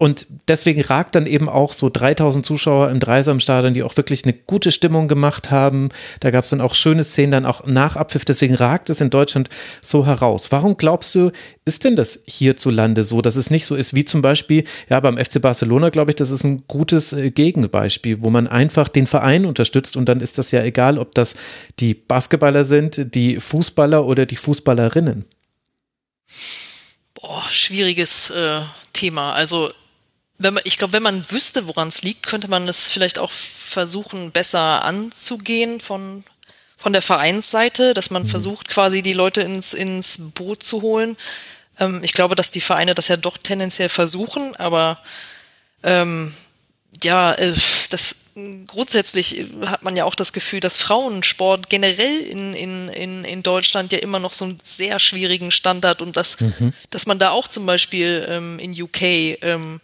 Und 0.00 0.28
deswegen 0.46 0.80
ragt 0.80 1.16
dann 1.16 1.26
eben 1.26 1.48
auch 1.48 1.72
so 1.72 1.90
3000 1.90 2.46
Zuschauer 2.46 2.88
im 2.90 3.00
Dreisamstadion, 3.00 3.74
die 3.74 3.82
auch 3.82 3.96
wirklich 3.96 4.22
eine 4.22 4.32
gute 4.32 4.70
Stimmung 4.70 5.08
gemacht 5.08 5.50
haben. 5.50 5.88
Da 6.20 6.30
gab 6.30 6.44
es 6.44 6.50
dann 6.50 6.60
auch 6.60 6.76
schöne 6.76 7.02
Szenen 7.02 7.32
dann 7.32 7.46
auch 7.46 7.66
nach 7.66 7.96
Abpfiff. 7.96 8.24
Deswegen 8.24 8.54
ragt 8.54 8.90
es 8.90 9.00
in 9.00 9.10
Deutschland 9.10 9.48
so 9.80 10.06
heraus. 10.06 10.52
Warum 10.52 10.76
glaubst 10.76 11.16
du, 11.16 11.32
ist 11.64 11.82
denn 11.82 11.96
das 11.96 12.22
hierzulande 12.26 13.02
so, 13.02 13.22
dass 13.22 13.34
es 13.34 13.50
nicht 13.50 13.66
so 13.66 13.74
ist 13.74 13.92
wie 13.92 14.04
zum 14.04 14.22
Beispiel, 14.22 14.62
ja, 14.88 15.00
beim 15.00 15.18
FC 15.18 15.42
Barcelona, 15.42 15.88
glaube 15.88 16.12
ich, 16.12 16.16
das 16.16 16.30
ist 16.30 16.44
ein 16.44 16.62
gutes 16.68 17.12
äh, 17.12 17.32
Gegenbeispiel, 17.32 18.22
wo 18.22 18.30
man 18.30 18.46
einfach 18.46 18.86
den 18.86 19.08
Verein 19.08 19.44
unterstützt 19.46 19.96
und 19.96 20.08
dann 20.08 20.20
ist 20.20 20.38
das 20.38 20.52
ja 20.52 20.62
egal, 20.62 20.98
ob 20.98 21.12
das 21.16 21.34
die 21.80 21.94
Basketballer 21.94 22.62
sind, 22.62 23.16
die 23.16 23.40
Fußballer 23.40 24.04
oder 24.04 24.26
die 24.26 24.36
Fußballerinnen. 24.36 25.24
Boah, 27.14 27.42
schwieriges 27.50 28.30
äh, 28.30 28.60
Thema. 28.92 29.32
Also 29.32 29.68
man, 30.38 30.60
ich 30.64 30.76
glaube, 30.76 30.92
wenn 30.92 31.02
man 31.02 31.30
wüsste, 31.30 31.66
woran 31.66 31.88
es 31.88 32.02
liegt, 32.02 32.26
könnte 32.26 32.48
man 32.48 32.68
es 32.68 32.88
vielleicht 32.88 33.18
auch 33.18 33.30
versuchen, 33.30 34.30
besser 34.32 34.84
anzugehen 34.84 35.80
von, 35.80 36.24
von 36.76 36.92
der 36.92 37.02
Vereinsseite, 37.02 37.94
dass 37.94 38.10
man 38.10 38.22
mhm. 38.22 38.28
versucht, 38.28 38.68
quasi 38.68 39.02
die 39.02 39.12
Leute 39.12 39.40
ins, 39.40 39.74
ins 39.74 40.16
Boot 40.34 40.62
zu 40.62 40.82
holen. 40.82 41.16
Ähm, 41.78 42.00
ich 42.02 42.12
glaube, 42.12 42.36
dass 42.36 42.50
die 42.50 42.60
Vereine 42.60 42.94
das 42.94 43.08
ja 43.08 43.16
doch 43.16 43.38
tendenziell 43.38 43.88
versuchen, 43.88 44.54
aber 44.56 45.00
ähm, 45.82 46.32
ja, 47.02 47.32
äh, 47.34 47.54
das 47.90 48.16
grundsätzlich 48.66 49.46
hat 49.66 49.82
man 49.82 49.96
ja 49.96 50.04
auch 50.04 50.14
das 50.14 50.32
Gefühl, 50.32 50.60
dass 50.60 50.78
Frauensport 50.78 51.68
generell 51.68 52.20
in, 52.20 52.54
in, 52.54 52.88
in, 52.88 53.24
in 53.24 53.42
Deutschland 53.42 53.92
ja 53.92 53.98
immer 53.98 54.18
noch 54.18 54.32
so 54.32 54.44
einen 54.44 54.60
sehr 54.62 54.98
schwierigen 54.98 55.50
Standard 55.50 56.02
und 56.02 56.16
dass, 56.16 56.38
mhm. 56.40 56.72
dass 56.90 57.06
man 57.06 57.18
da 57.18 57.30
auch 57.30 57.48
zum 57.48 57.66
Beispiel 57.66 58.26
ähm, 58.28 58.58
in 58.58 58.80
UK 58.80 59.02
ähm, 59.42 59.80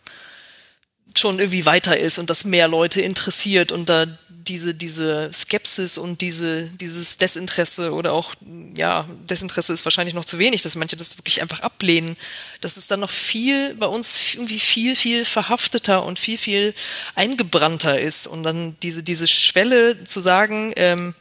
schon 1.19 1.39
irgendwie 1.39 1.67
weiter 1.67 1.97
ist 1.97 2.19
und 2.19 2.31
das 2.31 2.45
mehr 2.45 2.69
Leute 2.69 3.01
interessiert 3.01 3.73
und 3.73 3.89
da 3.89 4.07
diese, 4.49 4.75
diese 4.75 5.31
Skepsis 5.33 5.97
und 5.99 6.21
diese, 6.21 6.65
dieses 6.65 7.17
Desinteresse 7.17 7.93
oder 7.93 8.12
auch, 8.12 8.35
ja, 8.77 9.07
Desinteresse 9.31 9.73
ist 9.73 9.85
wahrscheinlich 9.85 10.15
noch 10.15 10.25
zu 10.25 10.39
wenig, 10.39 10.62
dass 10.62 10.77
manche 10.77 10.97
das 10.97 11.17
wirklich 11.19 11.41
einfach 11.41 11.61
ablehnen, 11.61 12.17
dass 12.61 12.77
es 12.77 12.87
dann 12.87 13.01
noch 13.01 13.11
viel 13.11 13.75
bei 13.75 13.87
uns 13.87 14.35
irgendwie 14.35 14.61
viel, 14.61 14.97
viel 14.97 15.25
verhafteter 15.25 16.05
und 16.05 16.19
viel, 16.19 16.39
viel 16.39 16.75
eingebrannter 17.15 17.99
ist 17.99 18.27
und 18.27 18.43
dann 18.43 18.77
diese, 18.83 19.03
diese 19.03 19.27
Schwelle 19.27 20.05
zu 20.05 20.21
sagen, 20.21 20.73
ähm, 20.77 21.15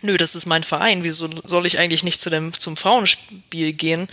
nö, 0.00 0.16
das 0.16 0.34
ist 0.34 0.46
mein 0.46 0.64
Verein, 0.64 1.04
wieso 1.04 1.28
soll 1.44 1.66
ich 1.66 1.78
eigentlich 1.78 2.02
nicht 2.02 2.20
zu 2.20 2.30
dem, 2.30 2.52
zum 2.52 2.76
Frauenspiel 2.76 3.72
gehen? 3.72 4.08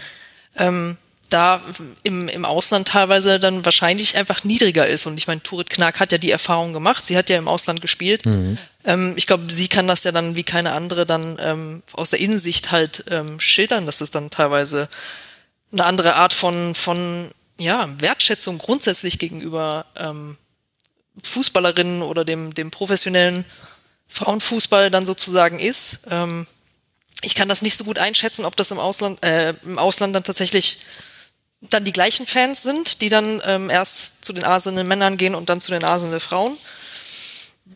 Ähm, 0.57 0.97
da 1.33 1.61
im, 2.03 2.27
im 2.27 2.45
Ausland 2.45 2.87
teilweise 2.87 3.39
dann 3.39 3.65
wahrscheinlich 3.65 4.15
einfach 4.15 4.43
niedriger 4.43 4.87
ist. 4.87 5.05
Und 5.05 5.17
ich 5.17 5.27
meine, 5.27 5.41
Turit 5.41 5.69
Knack 5.69 5.99
hat 5.99 6.11
ja 6.11 6.17
die 6.17 6.31
Erfahrung 6.31 6.73
gemacht. 6.73 7.05
Sie 7.05 7.17
hat 7.17 7.29
ja 7.29 7.37
im 7.37 7.47
Ausland 7.47 7.81
gespielt. 7.81 8.25
Mhm. 8.25 8.57
Ähm, 8.83 9.13
ich 9.15 9.27
glaube, 9.27 9.51
sie 9.51 9.67
kann 9.67 9.87
das 9.87 10.03
ja 10.03 10.11
dann 10.11 10.35
wie 10.35 10.43
keine 10.43 10.73
andere 10.73 11.05
dann 11.05 11.37
ähm, 11.41 11.83
aus 11.93 12.09
der 12.09 12.19
Innensicht 12.19 12.71
halt 12.71 13.05
ähm, 13.09 13.39
schildern, 13.39 13.85
dass 13.85 14.01
es 14.01 14.11
dann 14.11 14.29
teilweise 14.29 14.89
eine 15.71 15.85
andere 15.85 16.15
Art 16.15 16.33
von, 16.33 16.75
von 16.75 17.31
ja, 17.57 17.89
Wertschätzung 17.99 18.57
grundsätzlich 18.57 19.19
gegenüber 19.19 19.85
ähm, 19.97 20.37
Fußballerinnen 21.23 22.01
oder 22.01 22.25
dem, 22.25 22.53
dem 22.53 22.71
professionellen 22.71 23.45
Frauenfußball 24.07 24.91
dann 24.91 25.05
sozusagen 25.05 25.59
ist. 25.59 26.01
Ähm, 26.09 26.45
ich 27.21 27.35
kann 27.35 27.49
das 27.49 27.61
nicht 27.61 27.77
so 27.77 27.83
gut 27.83 27.99
einschätzen, 27.99 28.45
ob 28.45 28.55
das 28.55 28.71
im 28.71 28.79
Ausland, 28.79 29.23
äh, 29.23 29.53
im 29.63 29.77
Ausland 29.77 30.15
dann 30.15 30.23
tatsächlich 30.23 30.79
dann 31.61 31.85
die 31.85 31.91
gleichen 31.91 32.25
Fans 32.25 32.63
sind, 32.63 33.01
die 33.01 33.09
dann 33.09 33.41
ähm, 33.45 33.69
erst 33.69 34.25
zu 34.25 34.33
den 34.33 34.43
Arsenal 34.43 34.83
Männern 34.83 35.17
gehen 35.17 35.35
und 35.35 35.49
dann 35.49 35.61
zu 35.61 35.71
den 35.71 35.83
Arsenal 35.83 36.19
Frauen. 36.19 36.57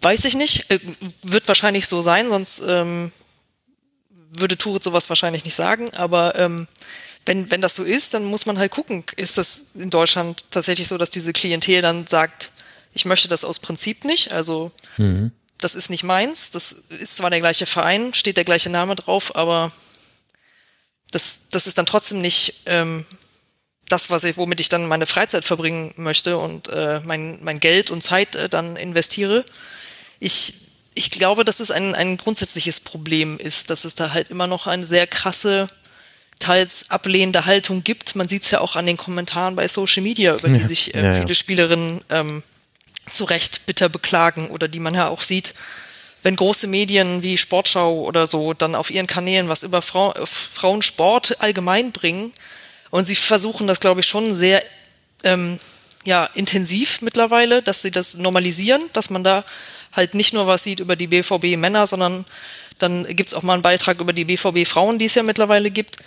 Weiß 0.02 0.26
ich 0.26 0.36
nicht. 0.36 0.70
Äh, 0.72 0.80
wird 1.22 1.48
wahrscheinlich 1.48 1.88
so 1.88 2.02
sein, 2.02 2.30
sonst 2.30 2.62
ähm, 2.68 3.12
würde 4.38 4.58
Turet 4.58 4.84
sowas 4.84 5.10
wahrscheinlich 5.10 5.46
nicht 5.46 5.56
sagen. 5.56 5.90
Aber 5.94 6.36
ähm, 6.36 6.68
wenn, 7.26 7.50
wenn 7.52 7.62
das 7.62 7.76
so 7.76 7.84
ist, 7.84 8.14
dann 8.14 8.26
muss 8.26 8.46
man 8.46 8.58
halt 8.58 8.72
gucken, 8.72 9.04
ist 9.16 9.38
das 9.38 9.66
in 9.76 9.90
Deutschland 9.90 10.46
tatsächlich 10.52 10.88
so, 10.88 10.98
dass 10.98 11.10
diese 11.10 11.34
Klientel 11.34 11.82
dann 11.82 12.08
sagt, 12.08 12.52
ich 12.94 13.06
möchte 13.06 13.28
das 13.28 13.44
aus 13.44 13.60
Prinzip 13.60 14.06
nicht, 14.06 14.32
also 14.32 14.72
mhm. 14.98 15.32
das 15.60 15.76
ist 15.76 15.90
nicht 15.90 16.04
meins, 16.04 16.52
das 16.52 16.72
ist 16.72 17.18
zwar 17.18 17.30
der 17.30 17.42
gleiche 17.42 17.66
Verein, 17.66 18.14
steht 18.14 18.38
der 18.38 18.46
gleiche 18.46 18.70
Name 18.70 18.96
drauf, 18.96 19.36
aber 19.36 19.72
das, 21.12 21.42
das 21.50 21.68
ist 21.68 21.78
dann 21.78 21.86
trotzdem 21.86 22.22
nicht 22.22 22.62
ähm, 22.68 23.06
das, 23.90 24.10
was 24.10 24.24
ich, 24.24 24.38
womit 24.38 24.60
ich 24.60 24.70
dann 24.70 24.88
meine 24.88 25.06
Freizeit 25.06 25.46
verbringen 25.46 25.94
möchte 25.98 26.38
und 26.38 26.70
äh, 26.70 27.02
mein, 27.04 27.40
mein 27.44 27.60
Geld 27.60 27.92
und 27.92 28.02
Zeit 28.02 28.36
äh, 28.36 28.50
dann 28.50 28.76
investiere. 28.76 29.46
Ich, 30.20 30.54
ich 30.96 31.12
glaube, 31.12 31.46
dass 31.46 31.60
es 31.60 31.72
ein, 31.72 31.94
ein 31.94 32.18
grundsätzliches 32.18 32.80
Problem 32.80 33.38
ist, 33.38 33.70
dass 33.70 33.86
es 33.86 33.96
da 33.96 34.14
halt 34.14 34.30
immer 34.30 34.48
noch 34.48 34.66
eine 34.68 34.86
sehr 34.86 35.08
krasse, 35.08 35.68
teils 36.40 36.90
ablehnende 36.90 37.46
Haltung 37.46 37.84
gibt. 37.84 38.16
Man 38.16 38.28
sieht 38.28 38.44
es 38.44 38.52
ja 38.52 38.60
auch 38.60 38.76
an 38.76 38.86
den 38.86 38.98
Kommentaren 38.98 39.56
bei 39.56 39.68
Social 39.68 40.04
Media, 40.04 40.36
über 40.36 40.50
die 40.50 40.62
ja. 40.62 40.68
sich 40.68 40.94
äh, 40.94 41.04
ja, 41.04 41.14
viele 41.14 41.28
ja. 41.28 41.36
Spielerinnen 41.36 42.02
ähm, 42.10 42.44
zu 43.10 43.26
Recht 43.26 43.66
bitter 43.66 43.90
beklagen 43.90 44.50
oder 44.50 44.68
die 44.68 44.80
man 44.80 44.96
ja 44.96 45.08
auch 45.10 45.22
sieht, 45.22 45.54
wenn 46.24 46.36
große 46.36 46.66
Medien 46.66 47.22
wie 47.22 47.38
Sportschau 47.38 48.02
oder 48.02 48.26
so 48.26 48.54
dann 48.54 48.74
auf 48.74 48.90
ihren 48.90 49.06
Kanälen 49.06 49.48
was 49.48 49.62
über 49.62 49.84
Frau, 49.84 50.14
Frauensport 50.26 51.40
allgemein 51.40 51.92
bringen, 51.92 52.34
und 52.90 53.06
sie 53.06 53.16
versuchen 53.16 53.68
das, 53.68 53.80
glaube 53.80 54.02
ich, 54.02 54.06
schon 54.06 54.34
sehr 54.34 54.64
ähm, 55.24 55.60
ja, 56.06 56.26
intensiv 56.34 57.02
mittlerweile, 57.02 57.62
dass 57.62 57.82
sie 57.82 57.92
das 57.92 58.16
normalisieren, 58.16 58.82
dass 58.94 59.10
man 59.10 59.24
da 59.24 59.44
halt 59.92 60.14
nicht 60.14 60.34
nur 60.34 60.48
was 60.48 60.64
sieht 60.64 60.80
über 60.80 60.96
die 60.96 61.08
BVB 61.08 61.58
Männer, 61.58 61.88
sondern 61.88 62.26
dann 62.80 63.06
gibt 63.16 63.30
es 63.30 63.34
auch 63.34 63.44
mal 63.44 63.54
einen 63.54 63.62
Beitrag 63.62 64.00
über 64.00 64.14
die 64.14 64.26
BVB 64.26 64.68
Frauen, 64.68 65.00
die 65.00 65.06
es 65.06 65.16
ja 65.16 65.24
mittlerweile 65.24 65.72
gibt. 65.72 65.98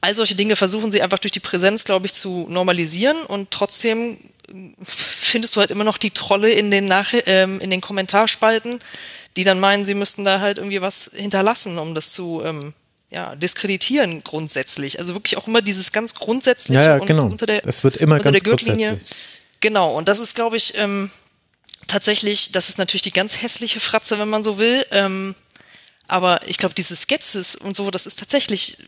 All 0.00 0.14
solche 0.14 0.36
Dinge 0.36 0.56
versuchen 0.56 0.92
sie 0.92 1.02
einfach 1.02 1.18
durch 1.18 1.32
die 1.32 1.40
Präsenz, 1.40 1.84
glaube 1.84 2.06
ich, 2.06 2.14
zu 2.14 2.46
normalisieren 2.48 3.16
und 3.26 3.50
trotzdem 3.50 4.18
findest 4.82 5.56
du 5.56 5.60
halt 5.60 5.70
immer 5.72 5.84
noch 5.84 5.98
die 5.98 6.12
Trolle 6.12 6.50
in 6.50 6.70
den, 6.70 6.84
Nach 6.84 7.12
ähm, 7.12 7.60
in 7.60 7.70
den 7.70 7.80
Kommentarspalten, 7.80 8.78
die 9.36 9.44
dann 9.44 9.58
meinen, 9.58 9.84
sie 9.84 9.94
müssten 9.94 10.24
da 10.24 10.40
halt 10.40 10.58
irgendwie 10.58 10.80
was 10.80 11.10
hinterlassen, 11.12 11.78
um 11.78 11.94
das 11.94 12.12
zu 12.12 12.42
ähm, 12.44 12.72
ja, 13.10 13.36
diskreditieren 13.36 14.24
grundsätzlich. 14.24 14.98
Also 14.98 15.14
wirklich 15.14 15.36
auch 15.36 15.46
immer 15.46 15.62
dieses 15.62 15.92
ganz 15.92 16.14
grundsätzliche 16.14 16.80
ja, 16.80 16.98
ja, 16.98 16.98
genau. 16.98 17.26
unter 17.26 17.46
der, 17.46 17.64
es 17.66 17.84
wird 17.84 17.96
immer 17.96 18.16
unter 18.16 18.32
ganz 18.32 18.42
der 18.42 18.50
Gürtellinie. 18.50 19.00
Genau, 19.60 19.94
und 19.94 20.08
das 20.08 20.18
ist, 20.18 20.34
glaube 20.34 20.56
ich, 20.56 20.76
ähm, 20.76 21.10
tatsächlich, 21.86 22.52
das 22.52 22.68
ist 22.68 22.78
natürlich 22.78 23.02
die 23.02 23.12
ganz 23.12 23.40
hässliche 23.40 23.80
Fratze, 23.80 24.18
wenn 24.18 24.28
man 24.28 24.44
so 24.44 24.58
will. 24.58 24.84
Ähm, 24.90 25.34
aber 26.08 26.40
ich 26.46 26.58
glaube, 26.58 26.74
diese 26.74 26.94
Skepsis 26.94 27.56
und 27.56 27.74
so, 27.74 27.90
das 27.90 28.06
ist 28.06 28.18
tatsächlich 28.18 28.78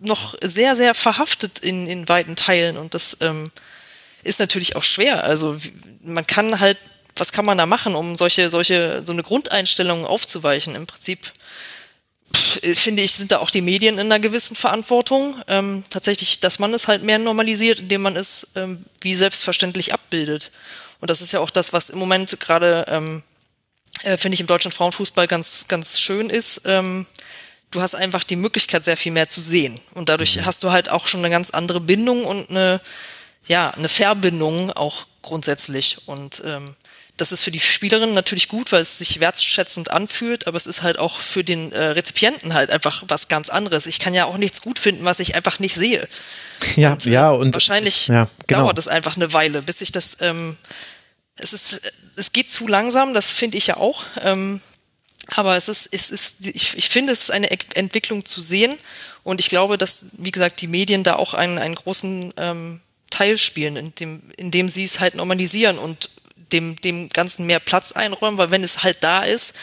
noch 0.00 0.34
sehr, 0.42 0.76
sehr 0.76 0.94
verhaftet 0.94 1.60
in, 1.60 1.86
in 1.86 2.08
weiten 2.08 2.36
Teilen 2.36 2.76
und 2.76 2.94
das 2.94 3.16
ähm, 3.20 3.50
ist 4.22 4.40
natürlich 4.40 4.76
auch 4.76 4.82
schwer. 4.82 5.24
Also 5.24 5.56
man 6.02 6.26
kann 6.26 6.60
halt, 6.60 6.78
was 7.16 7.32
kann 7.32 7.44
man 7.44 7.58
da 7.58 7.66
machen, 7.66 7.94
um 7.94 8.16
solche, 8.16 8.50
solche, 8.50 9.02
so 9.04 9.12
eine 9.12 9.22
Grundeinstellung 9.22 10.04
aufzuweichen? 10.04 10.74
Im 10.74 10.86
Prinzip 10.86 11.30
finde 12.36 13.02
ich, 13.02 13.12
sind 13.14 13.32
da 13.32 13.38
auch 13.38 13.50
die 13.50 13.60
Medien 13.60 13.94
in 13.94 14.06
einer 14.06 14.20
gewissen 14.20 14.56
Verantwortung. 14.56 15.40
Ähm, 15.48 15.84
tatsächlich, 15.90 16.40
dass 16.40 16.58
man 16.58 16.72
es 16.74 16.88
halt 16.88 17.02
mehr 17.02 17.18
normalisiert, 17.18 17.80
indem 17.80 18.02
man 18.02 18.16
es 18.16 18.52
ähm, 18.56 18.84
wie 19.00 19.14
selbstverständlich 19.14 19.92
abbildet. 19.92 20.50
Und 21.00 21.10
das 21.10 21.20
ist 21.20 21.32
ja 21.32 21.40
auch 21.40 21.50
das, 21.50 21.72
was 21.72 21.90
im 21.90 21.98
Moment 21.98 22.38
gerade, 22.40 22.84
ähm, 22.88 23.22
äh, 24.02 24.16
finde 24.16 24.34
ich, 24.34 24.40
im 24.40 24.46
deutschen 24.46 24.72
Frauenfußball 24.72 25.26
ganz, 25.26 25.66
ganz 25.68 25.98
schön 25.98 26.30
ist. 26.30 26.62
Ähm, 26.64 27.06
du 27.70 27.82
hast 27.82 27.94
einfach 27.94 28.24
die 28.24 28.36
Möglichkeit, 28.36 28.84
sehr 28.84 28.96
viel 28.96 29.12
mehr 29.12 29.28
zu 29.28 29.40
sehen. 29.40 29.78
Und 29.94 30.08
dadurch 30.08 30.36
mhm. 30.36 30.46
hast 30.46 30.62
du 30.62 30.70
halt 30.70 30.90
auch 30.90 31.06
schon 31.06 31.20
eine 31.20 31.30
ganz 31.30 31.50
andere 31.50 31.80
Bindung 31.80 32.24
und 32.24 32.50
eine, 32.50 32.80
ja, 33.46 33.70
eine 33.70 33.88
Verbindung 33.88 34.72
auch 34.72 35.06
grundsätzlich. 35.22 35.98
Und 36.06 36.42
ähm, 36.44 36.74
das 37.16 37.30
ist 37.30 37.42
für 37.44 37.52
die 37.52 37.60
Spielerin 37.60 38.12
natürlich 38.12 38.48
gut, 38.48 38.72
weil 38.72 38.80
es 38.80 38.98
sich 38.98 39.20
wertschätzend 39.20 39.90
anfühlt, 39.90 40.48
aber 40.48 40.56
es 40.56 40.66
ist 40.66 40.82
halt 40.82 40.98
auch 40.98 41.20
für 41.20 41.44
den 41.44 41.70
äh, 41.70 41.82
Rezipienten 41.82 42.54
halt 42.54 42.70
einfach 42.70 43.04
was 43.06 43.28
ganz 43.28 43.50
anderes. 43.50 43.86
Ich 43.86 44.00
kann 44.00 44.14
ja 44.14 44.24
auch 44.24 44.36
nichts 44.36 44.60
gut 44.60 44.80
finden, 44.80 45.04
was 45.04 45.20
ich 45.20 45.34
einfach 45.34 45.58
nicht 45.58 45.74
sehe. 45.74 46.08
Ja, 46.76 46.92
und, 46.92 47.06
äh, 47.06 47.10
ja, 47.10 47.30
und 47.30 47.52
wahrscheinlich 47.52 48.08
ja, 48.08 48.28
genau. 48.46 48.62
dauert 48.62 48.78
es 48.78 48.88
einfach 48.88 49.16
eine 49.16 49.32
Weile, 49.32 49.60
bis 49.60 49.80
ich 49.80 49.92
das. 49.92 50.16
Ähm, 50.20 50.56
es 51.36 51.52
ist, 51.52 51.80
es 52.16 52.32
geht 52.32 52.50
zu 52.50 52.66
langsam, 52.68 53.12
das 53.12 53.32
finde 53.32 53.58
ich 53.58 53.66
ja 53.66 53.76
auch. 53.76 54.04
Ähm, 54.22 54.60
aber 55.28 55.56
es 55.56 55.68
ist, 55.68 55.88
es 55.92 56.10
ist, 56.10 56.46
ich, 56.46 56.76
ich 56.76 56.88
finde, 56.88 57.12
es 57.12 57.22
ist 57.22 57.30
eine 57.30 57.50
Entwicklung 57.50 58.24
zu 58.24 58.40
sehen. 58.40 58.74
Und 59.24 59.40
ich 59.40 59.48
glaube, 59.48 59.78
dass, 59.78 60.06
wie 60.12 60.30
gesagt, 60.30 60.60
die 60.60 60.66
Medien 60.66 61.02
da 61.02 61.16
auch 61.16 61.34
einen, 61.34 61.58
einen 61.58 61.74
großen 61.74 62.32
ähm, 62.36 62.80
Teil 63.10 63.38
spielen, 63.38 63.76
indem, 63.76 64.22
indem 64.36 64.68
sie 64.68 64.84
es 64.84 65.00
halt 65.00 65.14
normalisieren 65.14 65.78
und 65.78 66.10
dem, 66.54 66.80
dem 66.80 67.10
Ganzen 67.10 67.44
mehr 67.44 67.60
Platz 67.60 67.92
einräumen, 67.92 68.38
weil 68.38 68.50
wenn 68.50 68.64
es 68.64 68.82
halt 68.82 68.98
da 69.02 69.22
ist, 69.22 69.54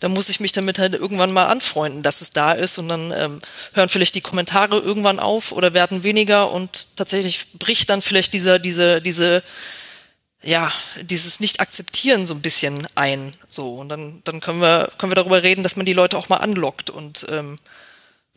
dann 0.00 0.12
muss 0.12 0.28
ich 0.28 0.40
mich 0.40 0.52
damit 0.52 0.78
halt 0.78 0.94
irgendwann 0.94 1.32
mal 1.32 1.46
anfreunden, 1.46 2.02
dass 2.02 2.20
es 2.20 2.32
da 2.32 2.52
ist 2.52 2.78
und 2.78 2.88
dann 2.88 3.12
ähm, 3.12 3.40
hören 3.72 3.88
vielleicht 3.88 4.14
die 4.14 4.20
Kommentare 4.20 4.78
irgendwann 4.78 5.18
auf 5.18 5.52
oder 5.52 5.74
werden 5.74 6.02
weniger 6.02 6.50
und 6.52 6.96
tatsächlich 6.96 7.52
bricht 7.54 7.90
dann 7.90 8.02
vielleicht 8.02 8.32
dieser, 8.32 8.58
diese, 8.58 9.00
diese, 9.00 9.42
ja, 10.42 10.72
dieses 11.02 11.40
Nicht-Akzeptieren 11.40 12.26
so 12.26 12.34
ein 12.34 12.42
bisschen 12.42 12.86
ein. 12.94 13.32
So, 13.48 13.74
und 13.74 13.88
dann, 13.88 14.22
dann 14.24 14.40
können 14.40 14.60
wir, 14.60 14.90
können 14.98 15.12
wir 15.12 15.16
darüber 15.16 15.42
reden, 15.42 15.62
dass 15.62 15.76
man 15.76 15.86
die 15.86 15.92
Leute 15.92 16.18
auch 16.18 16.28
mal 16.28 16.36
anlockt 16.36 16.90
und 16.90 17.26
ähm, 17.30 17.58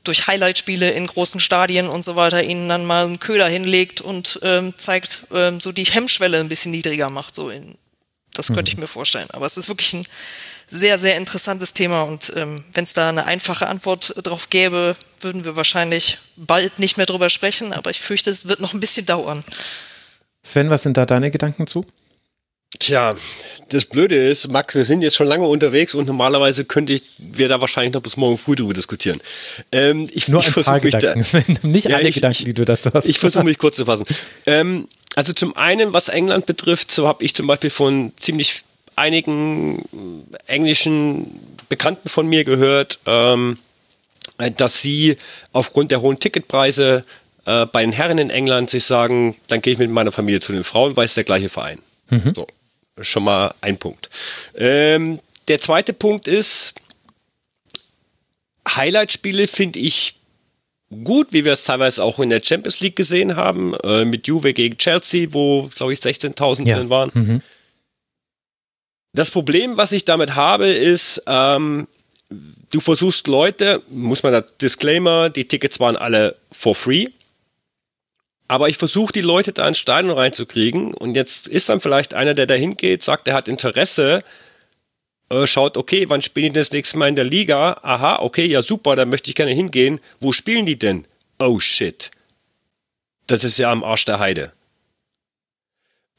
durch 0.04 0.28
Highlight-Spiele 0.28 0.92
in 0.92 1.08
großen 1.08 1.40
Stadien 1.40 1.88
und 1.88 2.04
so 2.04 2.16
weiter 2.16 2.44
ihnen 2.44 2.70
dann 2.70 2.86
mal 2.86 3.06
einen 3.06 3.20
Köder 3.20 3.48
hinlegt 3.48 4.02
und 4.02 4.40
ähm, 4.44 4.74
zeigt, 4.78 5.28
ähm, 5.34 5.60
so 5.60 5.72
die 5.72 5.84
Hemmschwelle 5.84 6.40
ein 6.40 6.50
bisschen 6.50 6.72
niedriger 6.72 7.10
macht, 7.10 7.36
so 7.36 7.50
in, 7.50 7.76
das 8.40 8.48
könnte 8.48 8.72
mhm. 8.72 8.74
ich 8.74 8.78
mir 8.78 8.88
vorstellen. 8.88 9.28
Aber 9.32 9.46
es 9.46 9.58
ist 9.58 9.70
wirklich 9.70 9.94
ein 9.94 10.06
sehr, 10.70 10.98
sehr 10.98 11.18
interessantes 11.18 11.74
Thema 11.74 12.04
und 12.04 12.32
ähm, 12.36 12.64
wenn 12.74 12.84
es 12.84 12.94
da 12.94 13.10
eine 13.10 13.26
einfache 13.26 13.68
Antwort 13.68 14.14
drauf 14.24 14.50
gäbe, 14.50 14.96
würden 15.22 15.44
wir 15.46 15.56
wahrscheinlich 15.56 16.20
bald 16.36 16.80
nicht 16.80 16.98
mehr 16.98 17.06
drüber 17.06 17.30
sprechen, 17.30 17.74
aber 17.74 17.90
ich 17.90 18.02
fürchte, 18.02 18.30
es 18.30 18.48
wird 18.48 18.60
noch 18.60 18.74
ein 18.74 18.80
bisschen 18.80 19.06
dauern. 19.06 19.44
Sven, 20.44 20.70
was 20.70 20.84
sind 20.84 20.98
da 20.98 21.06
deine 21.06 21.32
Gedanken 21.32 21.68
zu? 21.68 21.86
Tja, 22.80 23.14
das 23.68 23.86
Blöde 23.86 24.16
ist, 24.16 24.48
Max, 24.48 24.74
wir 24.74 24.86
sind 24.86 25.02
jetzt 25.02 25.16
schon 25.16 25.28
lange 25.28 25.46
unterwegs 25.46 25.94
und 25.94 26.08
normalerweise 26.08 26.64
könnte 26.64 26.94
ich, 26.94 27.04
wir 27.18 27.50
da 27.50 27.60
wahrscheinlich 27.60 27.94
noch 27.94 28.02
bis 28.02 28.16
morgen 28.16 28.38
früh 28.38 28.56
drüber 28.56 28.74
diskutieren. 28.74 29.20
Ähm, 29.72 30.10
ich, 30.14 30.30
Nur 30.30 30.40
ich 30.40 30.56
ein 30.56 30.64
paar 30.64 30.80
Gedanken, 30.80 31.26
da, 31.32 31.68
nicht 31.68 31.90
ja, 31.90 31.98
alle 31.98 32.08
ich, 32.08 32.16
Gedanken, 32.16 32.46
die 32.46 32.54
du 32.54 32.64
dazu 32.64 32.90
hast. 32.94 33.06
Ich 33.06 33.20
versuche 33.20 33.44
mich 33.44 33.58
kurz 33.58 33.76
zu 33.76 33.86
fassen. 33.86 34.06
Ähm, 34.46 34.88
also 35.16 35.34
zum 35.34 35.56
einen, 35.58 35.92
was 35.92 36.08
England 36.08 36.46
betrifft, 36.46 36.92
so 36.92 37.08
habe 37.08 37.24
ich 37.24 37.36
zum 37.36 37.48
Beispiel 37.48 37.70
von 37.70 38.14
ziemlich 38.18 38.64
einigen 38.96 39.84
englischen 40.48 41.40
Bekannten 41.68 42.10
von 42.10 42.28
mir 42.28 42.44
gehört, 42.46 43.00
ähm, 43.06 43.58
dass 44.58 44.82
sie 44.82 45.18
aufgrund 45.52 45.92
der 45.92 46.02
hohen 46.02 46.20
Ticketpreise 46.20 47.04
äh, 47.46 47.66
bei 47.66 47.82
den 47.82 47.92
Herren 47.92 48.18
in 48.18 48.30
England 48.30 48.70
sich 48.70 48.86
sagen, 48.86 49.36
dann 49.48 49.62
gehe 49.62 49.74
ich 49.74 49.80
mit 49.80 49.92
meiner 49.92 50.12
Familie 50.12 50.40
zu 50.40 50.54
den 50.54 50.64
Frauen, 50.64 50.96
weil 50.96 51.06
es 51.06 51.14
der 51.14 51.26
gleiche 51.26 51.50
Verein. 51.50 51.80
Mhm. 52.10 52.34
So, 52.36 52.48
schon 53.02 53.24
mal 53.24 53.54
ein 53.62 53.78
Punkt. 53.78 54.10
Ähm, 54.56 55.20
der 55.48 55.60
zweite 55.60 55.94
Punkt 55.94 56.28
ist, 56.28 56.76
Highlight-Spiele 58.68 59.48
finde 59.48 59.80
ich 59.80 60.16
gut, 61.04 61.28
wie 61.32 61.46
wir 61.46 61.54
es 61.54 61.64
teilweise 61.64 62.04
auch 62.04 62.20
in 62.20 62.30
der 62.30 62.42
Champions 62.44 62.80
League 62.80 62.96
gesehen 62.96 63.36
haben, 63.36 63.74
äh, 63.84 64.06
mit 64.06 64.28
Juve 64.28 64.54
gegen 64.54 64.78
Chelsea, 64.78 65.28
wo, 65.32 65.70
glaube 65.76 65.94
ich, 65.94 66.00
16.000 66.00 66.68
ja. 66.68 66.78
drin 66.78 66.90
waren. 66.90 67.12
Mhm. 67.14 67.42
Das 69.14 69.32
Problem, 69.32 69.78
was 69.78 69.92
ich 69.92 70.06
damit 70.06 70.36
habe, 70.36 70.68
ist, 70.68 71.24
ähm, 71.26 71.88
du 72.72 72.80
versuchst 72.80 73.28
Leute, 73.28 73.82
muss 73.90 74.24
man 74.24 74.34
da 74.34 74.42
Disclaimer, 74.42 75.30
die 75.30 75.48
Tickets 75.48 75.80
waren 75.80 75.96
alle 75.96 76.36
for 76.52 76.76
free. 76.76 77.08
Aber 78.50 78.68
ich 78.68 78.78
versuche 78.78 79.14
die 79.14 79.22
Leute 79.22 79.54
da 79.54 79.68
ins 79.68 79.78
Stadion 79.78 80.12
reinzukriegen 80.12 80.96
und 80.96 81.16
jetzt 81.16 81.48
ist 81.48 81.70
dann 81.70 81.80
vielleicht 81.80 82.16
einer, 82.16 82.34
der 82.34 82.48
da 82.48 82.56
hingeht, 82.56 83.04
sagt, 83.04 83.28
er 83.28 83.36
hat 83.36 83.48
Interesse, 83.48 84.24
äh, 85.30 85.46
schaut, 85.46 85.78
okay, 85.78 86.06
wann 86.10 86.24
spielen 86.24 86.54
die 86.54 86.60
das 86.60 86.72
nächste 86.72 86.98
Mal 86.98 87.10
in 87.10 87.16
der 87.16 87.26
Liga? 87.26 87.80
Aha, 87.84 88.18
okay, 88.22 88.48
ja 88.48 88.64
super, 88.64 88.96
da 88.96 89.06
möchte 89.06 89.30
ich 89.30 89.36
gerne 89.36 89.52
hingehen. 89.52 90.00
Wo 90.20 90.34
spielen 90.34 90.66
die 90.66 90.80
denn? 90.80 91.06
Oh 91.38 91.60
shit. 91.60 92.10
Das 93.28 93.44
ist 93.44 93.60
ja 93.60 93.72
am 93.72 93.84
Arsch 93.84 94.06
der 94.06 94.18
Heide. 94.18 94.52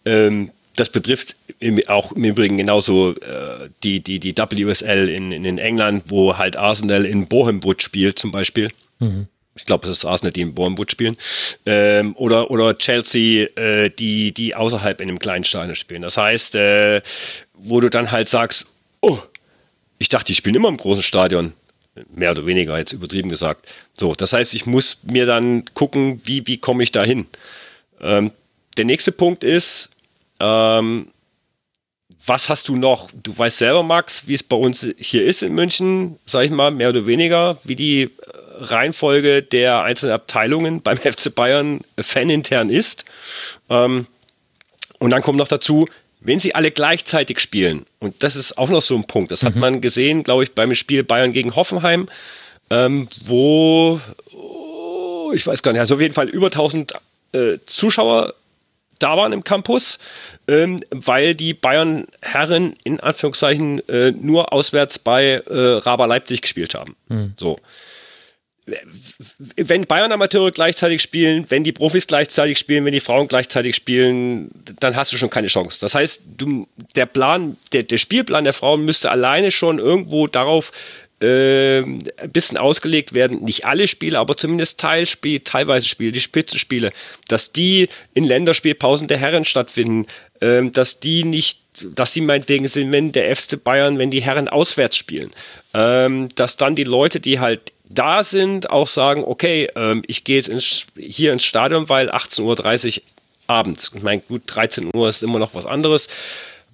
Ähm, 0.04 0.52
das 0.76 0.90
betrifft 0.90 1.34
im, 1.58 1.80
auch 1.88 2.12
im 2.12 2.22
Übrigen 2.22 2.58
genauso 2.58 3.16
äh, 3.16 3.68
die, 3.82 3.98
die, 3.98 4.20
die 4.20 4.36
WSL 4.36 5.08
in, 5.08 5.32
in, 5.32 5.58
England, 5.58 6.04
wo 6.06 6.38
halt 6.38 6.56
Arsenal 6.56 7.04
in 7.04 7.26
Bohemwood 7.26 7.82
spielt 7.82 8.20
zum 8.20 8.30
Beispiel. 8.30 8.70
Mhm. 9.00 9.26
Ich 9.54 9.66
glaube, 9.66 9.86
es 9.86 9.98
ist 9.98 10.04
Arsenal, 10.04 10.32
die 10.32 10.42
in 10.42 10.54
Bournemouth 10.54 10.90
spielen. 10.90 11.16
Ähm, 11.66 12.14
oder, 12.16 12.50
oder 12.50 12.78
Chelsea, 12.78 13.48
äh, 13.56 13.90
die, 13.90 14.32
die 14.32 14.54
außerhalb 14.54 15.00
in 15.00 15.08
einem 15.08 15.18
kleinen 15.18 15.44
Stadion 15.44 15.74
spielen. 15.74 16.02
Das 16.02 16.16
heißt, 16.16 16.54
äh, 16.54 17.02
wo 17.54 17.80
du 17.80 17.90
dann 17.90 18.10
halt 18.10 18.28
sagst, 18.28 18.66
oh, 19.00 19.18
ich 19.98 20.08
dachte, 20.08 20.26
die 20.26 20.34
spielen 20.34 20.54
immer 20.54 20.68
im 20.68 20.76
großen 20.76 21.02
Stadion. 21.02 21.52
Mehr 22.14 22.30
oder 22.30 22.46
weniger, 22.46 22.78
jetzt 22.78 22.92
übertrieben 22.92 23.28
gesagt. 23.28 23.66
So, 23.98 24.14
das 24.14 24.32
heißt, 24.32 24.54
ich 24.54 24.64
muss 24.64 24.98
mir 25.02 25.26
dann 25.26 25.64
gucken, 25.74 26.20
wie, 26.24 26.46
wie 26.46 26.56
komme 26.56 26.82
ich 26.82 26.92
da 26.92 27.04
hin. 27.04 27.26
Ähm, 28.00 28.30
der 28.76 28.84
nächste 28.84 29.12
Punkt 29.12 29.44
ist, 29.44 29.90
ähm, 30.38 31.08
was 32.26 32.48
hast 32.48 32.68
du 32.68 32.76
noch? 32.76 33.08
Du 33.22 33.36
weißt 33.36 33.58
selber, 33.58 33.82
Max, 33.82 34.26
wie 34.26 34.34
es 34.34 34.42
bei 34.42 34.56
uns 34.56 34.86
hier 34.98 35.24
ist 35.24 35.42
in 35.42 35.54
München, 35.54 36.18
sag 36.26 36.44
ich 36.44 36.50
mal, 36.50 36.70
mehr 36.70 36.90
oder 36.90 37.06
weniger, 37.06 37.58
wie 37.64 37.76
die 37.76 38.02
äh, 38.02 38.10
Reihenfolge 38.58 39.42
der 39.42 39.82
einzelnen 39.82 40.14
Abteilungen 40.14 40.82
beim 40.82 40.96
FC 40.98 41.34
Bayern 41.34 41.80
fanintern 41.98 42.70
ist. 42.70 43.04
Ähm, 43.68 44.06
und 44.98 45.10
dann 45.10 45.22
kommt 45.22 45.38
noch 45.38 45.48
dazu, 45.48 45.86
wenn 46.20 46.38
sie 46.38 46.54
alle 46.54 46.70
gleichzeitig 46.70 47.40
spielen, 47.40 47.86
und 47.98 48.22
das 48.22 48.36
ist 48.36 48.58
auch 48.58 48.68
noch 48.68 48.82
so 48.82 48.94
ein 48.94 49.04
Punkt, 49.04 49.32
das 49.32 49.42
mhm. 49.42 49.46
hat 49.46 49.56
man 49.56 49.80
gesehen, 49.80 50.22
glaube 50.22 50.44
ich, 50.44 50.54
beim 50.54 50.74
Spiel 50.74 51.02
Bayern 51.02 51.32
gegen 51.32 51.54
Hoffenheim, 51.56 52.08
ähm, 52.68 53.08
wo, 53.24 53.98
oh, 54.34 55.32
ich 55.34 55.46
weiß 55.46 55.62
gar 55.62 55.72
nicht, 55.72 55.80
also 55.80 55.94
auf 55.94 56.00
jeden 56.00 56.14
Fall 56.14 56.28
über 56.28 56.46
1000 56.46 56.92
äh, 57.32 57.58
Zuschauer 57.64 58.34
da 59.02 59.16
waren 59.16 59.32
im 59.32 59.44
Campus, 59.44 59.98
ähm, 60.48 60.80
weil 60.90 61.34
die 61.34 61.54
Bayern 61.54 62.06
Herren 62.22 62.76
in 62.84 63.00
Anführungszeichen 63.00 63.86
äh, 63.88 64.12
nur 64.12 64.52
auswärts 64.52 64.98
bei 64.98 65.42
äh, 65.46 65.58
Raber 65.78 66.06
Leipzig 66.06 66.42
gespielt 66.42 66.74
haben. 66.74 66.96
Mhm. 67.08 67.34
So 67.36 67.58
wenn 69.56 69.86
Bayern-Amateure 69.86 70.50
gleichzeitig 70.50 71.02
spielen, 71.02 71.46
wenn 71.48 71.64
die 71.64 71.72
Profis 71.72 72.06
gleichzeitig 72.06 72.58
spielen, 72.58 72.84
wenn 72.84 72.92
die 72.92 73.00
Frauen 73.00 73.28
gleichzeitig 73.28 73.74
spielen, 73.74 74.50
dann 74.80 74.96
hast 74.96 75.12
du 75.12 75.16
schon 75.16 75.30
keine 75.30 75.48
Chance. 75.48 75.80
Das 75.80 75.94
heißt, 75.94 76.22
du, 76.36 76.66
der 76.94 77.06
Plan, 77.06 77.56
der, 77.72 77.82
der 77.84 77.98
Spielplan 77.98 78.44
der 78.44 78.52
Frauen 78.52 78.84
müsste 78.84 79.10
alleine 79.10 79.50
schon 79.50 79.78
irgendwo 79.78 80.26
darauf 80.26 80.72
äh, 81.20 81.80
ein 81.80 82.02
bisschen 82.32 82.56
ausgelegt 82.56 83.12
werden, 83.12 83.44
nicht 83.44 83.66
alle 83.66 83.88
Spiele, 83.88 84.18
aber 84.18 84.36
zumindest 84.36 84.80
Teilspiel, 84.80 85.40
teilweise 85.40 85.86
Spiele, 85.86 86.12
die 86.12 86.20
Spitzenspiele, 86.20 86.92
dass 87.28 87.52
die 87.52 87.88
in 88.14 88.24
Länderspielpausen 88.24 89.08
der 89.08 89.18
Herren 89.18 89.44
stattfinden, 89.44 90.06
äh, 90.40 90.62
dass 90.70 91.00
die 91.00 91.24
nicht, 91.24 91.60
dass 91.94 92.12
die 92.12 92.20
meinetwegen 92.20 92.68
sind, 92.68 92.92
wenn 92.92 93.12
der 93.12 93.34
FC 93.34 93.62
Bayern, 93.62 93.98
wenn 93.98 94.10
die 94.10 94.22
Herren 94.22 94.48
auswärts 94.48 94.96
spielen, 94.96 95.30
ähm, 95.74 96.28
dass 96.34 96.56
dann 96.56 96.74
die 96.74 96.84
Leute, 96.84 97.20
die 97.20 97.38
halt 97.38 97.72
da 97.90 98.22
sind, 98.22 98.70
auch 98.70 98.86
sagen, 98.86 99.24
okay, 99.24 99.68
ähm, 99.76 100.02
ich 100.06 100.24
gehe 100.24 100.36
jetzt 100.36 100.48
ins, 100.48 100.86
hier 100.96 101.32
ins 101.32 101.44
Stadion, 101.44 101.88
weil 101.88 102.10
18.30 102.10 102.98
Uhr 102.98 103.02
abends. 103.46 103.90
Ich 103.94 104.02
meine, 104.02 104.22
gut, 104.22 104.42
13 104.46 104.90
Uhr 104.94 105.08
ist 105.08 105.22
immer 105.22 105.38
noch 105.38 105.54
was 105.54 105.66
anderes. 105.66 106.08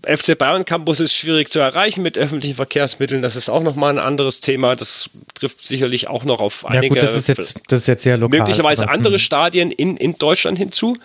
FC 0.07 0.39
Bayern 0.39 0.65
Campus 0.65 1.01
ist 1.01 1.15
schwierig 1.15 1.51
zu 1.51 1.59
erreichen 1.59 2.03
mit 2.03 2.17
öffentlichen 2.17 2.55
Verkehrsmitteln. 2.55 3.23
Das 3.23 3.35
ist 3.35 3.49
auch 3.49 3.63
nochmal 3.63 3.91
ein 3.91 3.99
anderes 3.99 4.41
Thema. 4.41 4.77
Das 4.77 5.11
trifft 5.35 5.67
sicherlich 5.67 6.09
auch 6.09 6.25
noch 6.25 6.41
auf 6.41 6.65
einige. 6.65 6.95
Ja 6.95 7.01
gut, 7.01 7.03
das 7.03 7.17
ist 7.17 7.29
jetzt, 7.29 7.61
das 7.69 7.81
ist 7.81 7.87
jetzt 7.89 8.05
sehr 8.05 8.17
lokal. 8.17 8.39
Möglicherweise 8.39 8.85
aber, 8.85 8.93
andere 8.93 9.15
hm. 9.15 9.19
Stadien 9.19 9.71
in, 9.73 9.97
in 9.97 10.15
Deutschland 10.15 10.59
hinzu. 10.59 10.97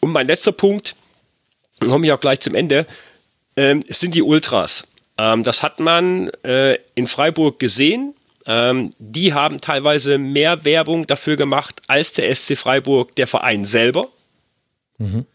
Und 0.00 0.12
mein 0.12 0.28
letzter 0.28 0.52
Punkt, 0.52 0.94
dann 1.80 1.90
komme 1.90 2.06
ich 2.06 2.12
auch 2.12 2.20
gleich 2.20 2.40
zum 2.40 2.54
Ende, 2.54 2.86
ähm, 3.56 3.82
sind 3.88 4.14
die 4.14 4.22
Ultras. 4.22 4.86
Ähm, 5.18 5.42
das 5.42 5.62
hat 5.62 5.80
man 5.80 6.28
äh, 6.44 6.78
in 6.94 7.08
Freiburg 7.08 7.58
gesehen. 7.58 8.14
Ähm, 8.46 8.90
die 8.98 9.34
haben 9.34 9.60
teilweise 9.60 10.18
mehr 10.18 10.64
Werbung 10.64 11.06
dafür 11.06 11.36
gemacht 11.36 11.82
als 11.88 12.12
der 12.12 12.34
SC 12.34 12.56
Freiburg, 12.56 13.14
der 13.16 13.26
Verein 13.26 13.64
selber. 13.64 14.08
Mhm. 14.98 15.26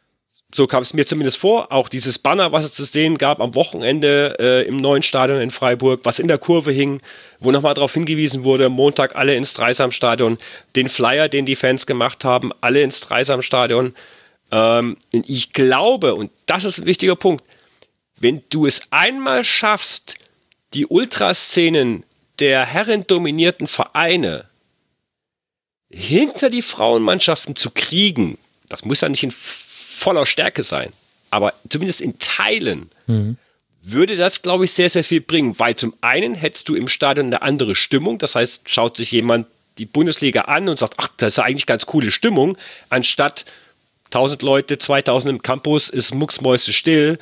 So 0.54 0.68
kam 0.68 0.84
es 0.84 0.93
mir 0.93 1.06
zumindest 1.06 1.38
vor. 1.38 1.72
Auch 1.72 1.89
dieses 1.89 2.20
Banner, 2.20 2.52
was 2.52 2.66
es 2.66 2.74
zu 2.74 2.86
sehen 2.86 3.18
gab 3.18 3.41
am 3.41 3.56
Wochenende 3.56 4.36
äh, 4.39 4.68
im 4.68 4.78
neuen 4.78 5.04
Stadion 5.04 5.41
in 5.41 5.52
Freiburg, 5.52 6.02
was 6.04 6.20
in 6.20 6.28
der 6.28 6.38
Kurve 6.38 6.72
hing, 6.72 7.02
wo 7.39 7.52
nochmal 7.52 7.74
darauf 7.74 7.93
hingewiesen 7.93 8.43
wurde, 8.43 8.70
Montag 8.70 9.16
alle 9.16 9.36
ins 9.36 9.54
Dreisamstadion. 9.54 10.38
Den 10.76 10.88
Flyer, 10.88 11.28
den 11.30 11.46
die 11.46 11.56
Fans 11.56 11.86
gemacht 11.86 12.24
haben, 12.24 12.52
alle 12.62 12.82
ins 12.84 13.02
Dreisamstadion. 13.02 13.96
Ähm, 14.52 14.98
ich 15.12 15.52
glaube, 15.52 16.16
und 16.16 16.32
das 16.46 16.64
ist 16.64 16.80
ein 16.80 16.86
wichtiger 16.86 17.16
Punkt, 17.16 17.43
wenn 18.20 18.43
du 18.50 18.66
es 18.66 18.84
einmal 18.91 19.43
schaffst, 19.43 20.16
die 20.74 20.86
Ultraszenen 20.86 22.04
der 22.39 22.66
herrendominierten 22.66 23.68
Vereine 23.68 24.46
hinter 25.89 26.50
die 26.50 26.62
Frauenmannschaften 26.62 27.56
zu 27.56 27.72
kriegen, 27.72 28.38
das 28.70 28.86
muss 28.86 29.02
ja 29.02 29.10
nicht 29.10 29.24
in 29.24 29.32
voller 29.96 30.26
Stärke 30.26 30.64
sein, 30.64 30.91
aber 31.32 31.54
zumindest 31.70 32.02
in 32.02 32.20
Teilen, 32.20 32.89
mhm. 33.08 33.38
würde 33.82 34.16
das, 34.16 34.41
glaube 34.41 34.66
ich, 34.66 34.72
sehr, 34.72 34.89
sehr 34.89 35.04
viel 35.04 35.22
bringen. 35.22 35.58
Weil 35.58 35.76
zum 35.76 35.93
einen 36.02 36.36
hättest 36.36 36.70
du 36.70 36.76
im 36.76 36.88
Stadion 36.88 37.28
eine 37.28 37.41
andere 37.41 37.76
Stimmung, 37.76 38.18
das 38.18 38.36
heißt, 38.36 38.70
schaut 38.70 38.98
sich 38.98 39.12
jemand 39.12 39.48
die 39.78 39.86
Bundesliga 39.86 40.41
an 40.41 40.70
und 40.70 40.80
sagt, 40.80 40.96
ach, 40.98 41.10
das 41.18 41.34
ist 41.34 41.39
eigentlich 41.39 41.66
ganz 41.66 41.86
coole 41.86 42.12
Stimmung, 42.12 42.58
anstatt 42.89 43.46
1000 44.06 44.41
Leute, 44.43 44.78
2000 44.78 45.32
im 45.32 45.41
Campus, 45.41 45.89
ist 45.89 46.14
mucksmäuse 46.14 46.72
still, 46.72 47.18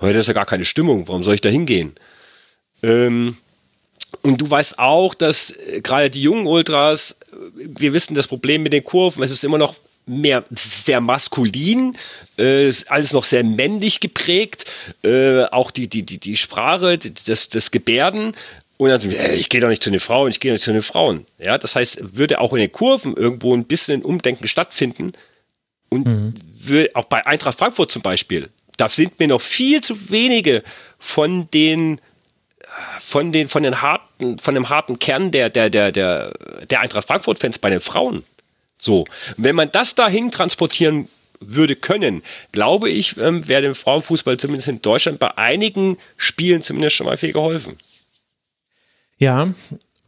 heute 0.00 0.18
ist 0.18 0.28
ja 0.28 0.32
gar 0.32 0.46
keine 0.46 0.64
Stimmung, 0.64 1.06
warum 1.08 1.22
soll 1.22 1.34
ich 1.34 1.40
da 1.40 1.48
hingehen? 1.48 1.94
Ähm, 2.82 3.36
und 4.22 4.40
du 4.40 4.48
weißt 4.48 4.78
auch, 4.78 5.14
dass 5.14 5.50
äh, 5.50 5.80
gerade 5.82 6.10
die 6.10 6.22
jungen 6.22 6.46
Ultras, 6.46 7.18
äh, 7.32 7.36
wir 7.56 7.92
wissen 7.92 8.14
das 8.14 8.28
Problem 8.28 8.62
mit 8.62 8.72
den 8.72 8.84
Kurven, 8.84 9.22
es 9.22 9.32
ist 9.32 9.44
immer 9.44 9.58
noch 9.58 9.74
mehr 10.08 10.44
sehr 10.50 11.00
maskulin, 11.00 11.96
äh, 12.38 12.72
alles 12.88 13.12
noch 13.12 13.24
sehr 13.24 13.44
männlich 13.44 14.00
geprägt, 14.00 14.64
äh, 15.02 15.44
auch 15.44 15.70
die, 15.70 15.88
die, 15.88 16.02
die, 16.02 16.18
die 16.18 16.36
Sprache, 16.36 16.98
das, 16.98 17.48
das 17.48 17.70
Gebärden. 17.70 18.34
Und 18.76 18.90
dann 18.90 19.00
sagen 19.00 19.12
wir, 19.12 19.32
ich 19.34 19.48
gehe 19.48 19.60
doch 19.60 19.68
nicht 19.68 19.82
zu 19.82 19.90
den 19.90 20.00
Frauen, 20.00 20.30
ich 20.30 20.40
gehe 20.40 20.52
nicht 20.52 20.62
zu 20.62 20.72
den 20.72 20.82
Frauen. 20.82 21.26
Ja, 21.38 21.58
das 21.58 21.74
heißt, 21.74 22.16
würde 22.16 22.40
auch 22.40 22.52
in 22.52 22.60
den 22.60 22.72
Kurven 22.72 23.14
irgendwo 23.16 23.54
ein 23.54 23.64
bisschen 23.64 24.00
ein 24.00 24.04
Umdenken 24.04 24.46
stattfinden. 24.46 25.12
Und 25.88 26.06
mhm. 26.06 26.34
auch 26.94 27.04
bei 27.04 27.26
Eintracht 27.26 27.58
Frankfurt 27.58 27.90
zum 27.90 28.02
Beispiel, 28.02 28.48
da 28.76 28.88
sind 28.88 29.18
mir 29.18 29.28
noch 29.28 29.40
viel 29.40 29.80
zu 29.80 30.10
wenige 30.10 30.62
von 30.98 31.50
den 31.50 32.00
von 33.00 33.32
den, 33.32 33.48
von 33.48 33.62
den 33.62 33.82
harten, 33.82 34.38
von 34.38 34.54
dem 34.54 34.68
harten 34.68 34.98
Kern 34.98 35.30
der, 35.30 35.50
der, 35.50 35.70
der, 35.70 35.92
der, 35.92 36.32
der 36.68 36.80
Eintracht 36.80 37.06
Frankfurt-Fans 37.06 37.58
bei 37.58 37.70
den 37.70 37.80
Frauen. 37.80 38.24
So. 38.80 39.04
Wenn 39.36 39.56
man 39.56 39.70
das 39.72 39.94
dahin 39.94 40.30
transportieren 40.30 41.08
würde 41.40 41.76
können, 41.76 42.22
glaube 42.52 42.90
ich, 42.90 43.16
ähm, 43.16 43.46
wäre 43.46 43.62
dem 43.62 43.74
Frauenfußball 43.74 44.38
zumindest 44.38 44.68
in 44.68 44.82
Deutschland 44.82 45.18
bei 45.18 45.36
einigen 45.36 45.98
Spielen 46.16 46.62
zumindest 46.62 46.96
schon 46.96 47.06
mal 47.06 47.16
viel 47.16 47.32
geholfen. 47.32 47.78
Ja, 49.18 49.52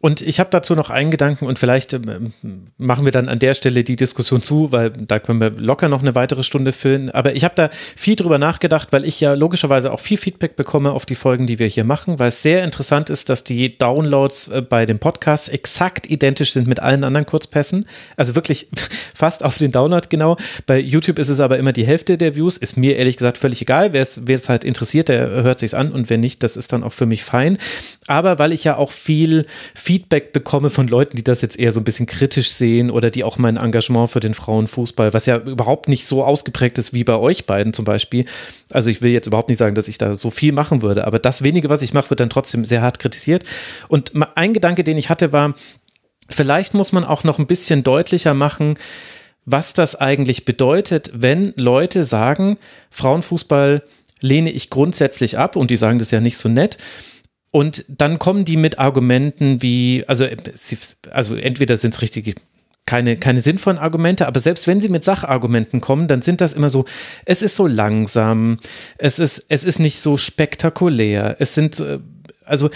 und 0.02 0.22
ich 0.22 0.40
habe 0.40 0.48
dazu 0.50 0.74
noch 0.74 0.88
einen 0.88 1.10
Gedanken 1.10 1.44
und 1.44 1.58
vielleicht 1.58 1.92
ähm, 1.92 2.32
machen 2.78 3.04
wir 3.04 3.12
dann 3.12 3.28
an 3.28 3.38
der 3.38 3.52
Stelle 3.52 3.84
die 3.84 3.96
Diskussion 3.96 4.42
zu, 4.42 4.72
weil 4.72 4.90
da 4.90 5.18
können 5.18 5.40
wir 5.40 5.50
locker 5.50 5.90
noch 5.90 6.00
eine 6.00 6.14
weitere 6.14 6.42
Stunde 6.42 6.72
füllen. 6.72 7.10
Aber 7.10 7.34
ich 7.34 7.44
habe 7.44 7.54
da 7.54 7.68
viel 7.70 8.16
drüber 8.16 8.38
nachgedacht, 8.38 8.88
weil 8.92 9.04
ich 9.04 9.20
ja 9.20 9.34
logischerweise 9.34 9.92
auch 9.92 10.00
viel 10.00 10.16
Feedback 10.16 10.56
bekomme 10.56 10.92
auf 10.92 11.04
die 11.04 11.16
Folgen, 11.16 11.46
die 11.46 11.58
wir 11.58 11.66
hier 11.66 11.84
machen, 11.84 12.18
weil 12.18 12.28
es 12.28 12.40
sehr 12.40 12.64
interessant 12.64 13.10
ist, 13.10 13.28
dass 13.28 13.44
die 13.44 13.76
Downloads 13.76 14.48
äh, 14.48 14.62
bei 14.62 14.86
dem 14.86 15.00
Podcast 15.00 15.52
exakt 15.52 16.08
identisch 16.08 16.54
sind 16.54 16.66
mit 16.66 16.80
allen 16.80 17.04
anderen 17.04 17.26
Kurzpässen. 17.26 17.84
Also 18.16 18.34
wirklich 18.34 18.68
fast 19.14 19.44
auf 19.44 19.58
den 19.58 19.70
Download 19.70 20.06
genau. 20.08 20.38
Bei 20.64 20.78
YouTube 20.78 21.18
ist 21.18 21.28
es 21.28 21.40
aber 21.40 21.58
immer 21.58 21.74
die 21.74 21.84
Hälfte 21.84 22.16
der 22.16 22.34
Views. 22.36 22.56
Ist 22.56 22.78
mir 22.78 22.96
ehrlich 22.96 23.18
gesagt 23.18 23.36
völlig 23.36 23.60
egal. 23.60 23.92
Wer 23.92 24.02
es 24.02 24.48
halt 24.48 24.64
interessiert, 24.64 25.10
der 25.10 25.28
hört 25.42 25.58
sich's 25.58 25.74
an 25.74 25.92
und 25.92 26.08
wenn 26.08 26.20
nicht, 26.20 26.42
das 26.42 26.56
ist 26.56 26.72
dann 26.72 26.84
auch 26.84 26.94
für 26.94 27.04
mich 27.04 27.22
fein. 27.22 27.58
Aber 28.06 28.38
weil 28.38 28.52
ich 28.52 28.64
ja 28.64 28.76
auch 28.76 28.92
viel, 28.92 29.44
viel 29.74 29.89
Feedback 29.90 30.32
bekomme 30.32 30.70
von 30.70 30.86
Leuten, 30.86 31.16
die 31.16 31.24
das 31.24 31.42
jetzt 31.42 31.58
eher 31.58 31.72
so 31.72 31.80
ein 31.80 31.84
bisschen 31.84 32.06
kritisch 32.06 32.52
sehen 32.52 32.92
oder 32.92 33.10
die 33.10 33.24
auch 33.24 33.38
mein 33.38 33.56
Engagement 33.56 34.08
für 34.08 34.20
den 34.20 34.34
Frauenfußball, 34.34 35.12
was 35.12 35.26
ja 35.26 35.38
überhaupt 35.38 35.88
nicht 35.88 36.06
so 36.06 36.22
ausgeprägt 36.22 36.78
ist 36.78 36.92
wie 36.92 37.02
bei 37.02 37.16
euch 37.16 37.44
beiden 37.44 37.72
zum 37.72 37.84
Beispiel. 37.84 38.24
Also 38.70 38.88
ich 38.88 39.02
will 39.02 39.10
jetzt 39.10 39.26
überhaupt 39.26 39.48
nicht 39.48 39.58
sagen, 39.58 39.74
dass 39.74 39.88
ich 39.88 39.98
da 39.98 40.14
so 40.14 40.30
viel 40.30 40.52
machen 40.52 40.82
würde, 40.82 41.08
aber 41.08 41.18
das 41.18 41.42
wenige, 41.42 41.70
was 41.70 41.82
ich 41.82 41.92
mache, 41.92 42.08
wird 42.08 42.20
dann 42.20 42.30
trotzdem 42.30 42.64
sehr 42.64 42.82
hart 42.82 43.00
kritisiert. 43.00 43.42
Und 43.88 44.12
ein 44.36 44.52
Gedanke, 44.52 44.84
den 44.84 44.96
ich 44.96 45.10
hatte, 45.10 45.32
war, 45.32 45.54
vielleicht 46.28 46.72
muss 46.72 46.92
man 46.92 47.02
auch 47.02 47.24
noch 47.24 47.40
ein 47.40 47.48
bisschen 47.48 47.82
deutlicher 47.82 48.32
machen, 48.32 48.78
was 49.44 49.72
das 49.72 49.96
eigentlich 49.96 50.44
bedeutet, 50.44 51.10
wenn 51.14 51.52
Leute 51.56 52.04
sagen, 52.04 52.58
Frauenfußball 52.92 53.82
lehne 54.20 54.52
ich 54.52 54.70
grundsätzlich 54.70 55.36
ab 55.36 55.56
und 55.56 55.68
die 55.68 55.76
sagen 55.76 55.98
das 55.98 56.12
ja 56.12 56.20
nicht 56.20 56.38
so 56.38 56.48
nett. 56.48 56.78
Und 57.52 57.84
dann 57.88 58.18
kommen 58.18 58.44
die 58.44 58.56
mit 58.56 58.78
Argumenten 58.78 59.60
wie, 59.60 60.04
also, 60.06 60.26
also 61.10 61.34
entweder 61.34 61.76
sind 61.76 61.94
es 61.94 62.02
richtige 62.02 62.34
keine, 62.86 63.16
keine 63.16 63.40
sinnvollen 63.40 63.78
Argumente, 63.78 64.26
aber 64.26 64.40
selbst 64.40 64.66
wenn 64.66 64.80
sie 64.80 64.88
mit 64.88 65.04
Sachargumenten 65.04 65.80
kommen, 65.80 66.08
dann 66.08 66.22
sind 66.22 66.40
das 66.40 66.52
immer 66.52 66.70
so, 66.70 66.86
es 67.24 67.40
ist 67.40 67.54
so 67.54 67.68
langsam, 67.68 68.58
es 68.98 69.20
ist, 69.20 69.46
es 69.48 69.62
ist 69.62 69.78
nicht 69.78 70.00
so 70.00 70.16
spektakulär, 70.16 71.36
es 71.38 71.54
sind, 71.54 71.78
äh, 71.78 72.00
also 72.44 72.68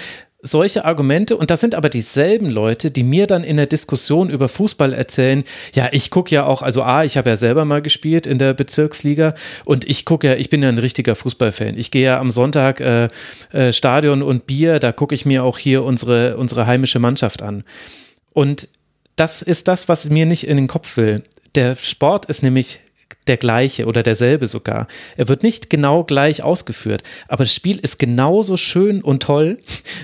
solche 0.46 0.84
Argumente 0.84 1.36
und 1.36 1.50
das 1.50 1.60
sind 1.60 1.74
aber 1.74 1.88
dieselben 1.88 2.50
Leute, 2.50 2.90
die 2.90 3.02
mir 3.02 3.26
dann 3.26 3.42
in 3.44 3.56
der 3.56 3.66
Diskussion 3.66 4.28
über 4.28 4.48
Fußball 4.48 4.92
erzählen, 4.92 5.42
ja, 5.74 5.88
ich 5.90 6.10
gucke 6.10 6.34
ja 6.34 6.44
auch, 6.44 6.62
also 6.62 6.82
A, 6.82 7.02
ich 7.02 7.16
habe 7.16 7.30
ja 7.30 7.36
selber 7.36 7.64
mal 7.64 7.80
gespielt 7.80 8.26
in 8.26 8.38
der 8.38 8.52
Bezirksliga 8.52 9.34
und 9.64 9.88
ich 9.88 10.04
gucke 10.04 10.28
ja, 10.28 10.34
ich 10.34 10.50
bin 10.50 10.62
ja 10.62 10.68
ein 10.68 10.78
richtiger 10.78 11.16
Fußballfan. 11.16 11.78
Ich 11.78 11.90
gehe 11.90 12.04
ja 12.04 12.20
am 12.20 12.30
Sonntag 12.30 12.80
äh, 12.80 13.08
äh, 13.52 13.72
Stadion 13.72 14.22
und 14.22 14.46
Bier, 14.46 14.78
da 14.78 14.92
gucke 14.92 15.14
ich 15.14 15.24
mir 15.24 15.44
auch 15.44 15.58
hier 15.58 15.82
unsere, 15.82 16.36
unsere 16.36 16.66
heimische 16.66 16.98
Mannschaft 16.98 17.42
an. 17.42 17.64
Und 18.34 18.68
das 19.16 19.42
ist 19.42 19.66
das, 19.66 19.88
was 19.88 20.10
mir 20.10 20.26
nicht 20.26 20.46
in 20.46 20.56
den 20.56 20.68
Kopf 20.68 20.96
will. 20.98 21.22
Der 21.54 21.74
Sport 21.76 22.26
ist 22.26 22.42
nämlich 22.42 22.80
der 23.26 23.36
gleiche 23.36 23.86
oder 23.86 24.02
derselbe 24.02 24.46
sogar. 24.46 24.86
Er 25.16 25.28
wird 25.28 25.42
nicht 25.42 25.70
genau 25.70 26.04
gleich 26.04 26.42
ausgeführt, 26.42 27.02
aber 27.28 27.44
das 27.44 27.54
Spiel 27.54 27.78
ist 27.78 27.98
genauso 27.98 28.56
schön 28.56 29.02
und 29.02 29.22
toll 29.22 29.58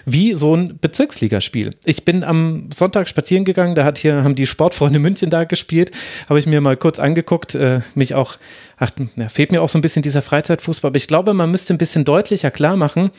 wie 0.04 0.34
so 0.34 0.54
ein 0.54 0.78
Bezirksligaspiel. 0.80 1.74
Ich 1.84 2.04
bin 2.04 2.24
am 2.24 2.68
Sonntag 2.72 3.08
spazieren 3.08 3.44
gegangen, 3.44 3.74
da 3.74 3.84
hat 3.84 3.98
hier, 3.98 4.24
haben 4.24 4.34
die 4.34 4.46
Sportfreunde 4.46 4.98
München 4.98 5.30
da 5.30 5.44
gespielt, 5.44 5.90
habe 6.28 6.38
ich 6.38 6.46
mir 6.46 6.60
mal 6.60 6.76
kurz 6.76 6.98
angeguckt, 6.98 7.54
äh, 7.54 7.80
mich 7.94 8.14
auch, 8.14 8.36
ach, 8.78 8.90
ja, 9.16 9.28
fehlt 9.28 9.52
mir 9.52 9.62
auch 9.62 9.68
so 9.68 9.78
ein 9.78 9.82
bisschen 9.82 10.02
dieser 10.02 10.22
Freizeitfußball, 10.22 10.90
aber 10.90 10.96
ich 10.96 11.08
glaube, 11.08 11.34
man 11.34 11.50
müsste 11.50 11.74
ein 11.74 11.78
bisschen 11.78 12.04
deutlicher 12.04 12.50
klar 12.50 12.76
machen, 12.76 13.10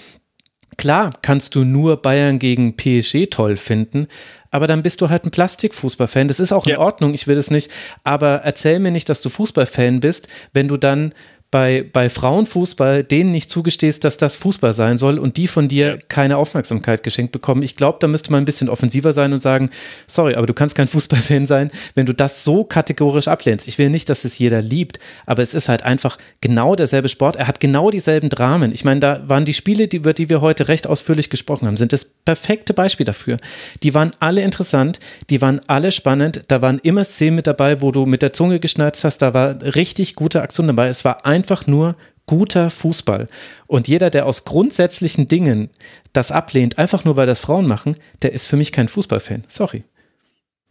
Klar 0.77 1.13
kannst 1.21 1.55
du 1.55 1.65
nur 1.65 1.97
Bayern 1.97 2.39
gegen 2.39 2.75
PSG 2.75 3.27
toll 3.29 3.57
finden, 3.57 4.07
aber 4.51 4.67
dann 4.67 4.83
bist 4.83 5.01
du 5.01 5.09
halt 5.09 5.25
ein 5.25 5.31
Plastikfußballfan. 5.31 6.27
Das 6.27 6.39
ist 6.39 6.51
auch 6.51 6.67
in 6.67 6.77
Ordnung, 6.77 7.13
ich 7.13 7.25
will 7.27 7.37
es 7.37 7.49
nicht. 7.49 7.71
Aber 8.03 8.41
erzähl 8.43 8.79
mir 8.79 8.91
nicht, 8.91 9.09
dass 9.09 9.21
du 9.21 9.29
Fußballfan 9.29 10.01
bist, 10.01 10.27
wenn 10.53 10.67
du 10.67 10.77
dann 10.77 11.13
bei, 11.51 11.85
bei 11.91 12.09
Frauenfußball 12.09 13.03
denen 13.03 13.31
nicht 13.31 13.49
zugestehst, 13.49 14.05
dass 14.05 14.15
das 14.15 14.35
Fußball 14.35 14.71
sein 14.71 14.97
soll 14.97 15.19
und 15.19 15.35
die 15.35 15.47
von 15.47 15.67
dir 15.67 15.99
keine 16.07 16.37
Aufmerksamkeit 16.37 17.03
geschenkt 17.03 17.33
bekommen. 17.33 17.61
Ich 17.61 17.75
glaube, 17.75 17.97
da 17.99 18.07
müsste 18.07 18.31
man 18.31 18.41
ein 18.41 18.45
bisschen 18.45 18.69
offensiver 18.69 19.11
sein 19.11 19.33
und 19.33 19.41
sagen, 19.41 19.69
sorry, 20.07 20.35
aber 20.35 20.47
du 20.47 20.53
kannst 20.53 20.75
kein 20.75 20.87
Fußballfan 20.91 21.45
sein, 21.45 21.69
wenn 21.93 22.05
du 22.05 22.13
das 22.13 22.45
so 22.45 22.63
kategorisch 22.63 23.27
ablehnst. 23.27 23.67
Ich 23.67 23.77
will 23.77 23.89
nicht, 23.89 24.07
dass 24.07 24.23
es 24.23 24.39
jeder 24.39 24.61
liebt, 24.61 24.99
aber 25.25 25.43
es 25.43 25.53
ist 25.53 25.67
halt 25.67 25.83
einfach 25.83 26.17
genau 26.39 26.75
derselbe 26.75 27.09
Sport. 27.09 27.35
Er 27.35 27.47
hat 27.47 27.59
genau 27.59 27.89
dieselben 27.89 28.29
Dramen. 28.29 28.71
Ich 28.71 28.85
meine, 28.85 29.01
da 29.01 29.27
waren 29.27 29.43
die 29.43 29.53
Spiele, 29.53 29.89
die, 29.89 29.97
über 29.97 30.13
die 30.13 30.29
wir 30.29 30.39
heute 30.39 30.69
recht 30.69 30.87
ausführlich 30.87 31.29
gesprochen 31.29 31.67
haben, 31.67 31.75
sind 31.75 31.91
das 31.91 32.05
perfekte 32.05 32.73
Beispiel 32.73 33.05
dafür. 33.05 33.37
Die 33.83 33.93
waren 33.93 34.11
alle 34.21 34.41
interessant, 34.41 34.99
die 35.29 35.41
waren 35.41 35.59
alle 35.67 35.91
spannend, 35.91 36.43
da 36.47 36.61
waren 36.61 36.79
immer 36.83 37.03
Szenen 37.03 37.35
mit 37.35 37.47
dabei, 37.47 37.81
wo 37.81 37.91
du 37.91 38.05
mit 38.05 38.21
der 38.21 38.31
Zunge 38.31 38.61
geschnalzt 38.61 39.03
hast, 39.03 39.17
da 39.17 39.33
war 39.33 39.61
richtig 39.75 40.15
gute 40.15 40.41
Aktion 40.41 40.67
dabei. 40.67 40.87
Es 40.87 41.03
war 41.03 41.25
ein 41.25 41.40
einfach 41.41 41.65
nur 41.65 41.95
guter 42.27 42.69
Fußball. 42.69 43.27
Und 43.65 43.87
jeder, 43.87 44.11
der 44.11 44.27
aus 44.27 44.45
grundsätzlichen 44.45 45.27
Dingen 45.27 45.69
das 46.13 46.31
ablehnt, 46.31 46.77
einfach 46.77 47.03
nur 47.03 47.17
weil 47.17 47.25
das 47.25 47.39
Frauen 47.39 47.67
machen, 47.67 47.97
der 48.21 48.31
ist 48.31 48.45
für 48.45 48.57
mich 48.57 48.71
kein 48.71 48.87
Fußballfan. 48.87 49.43
Sorry. 49.47 49.83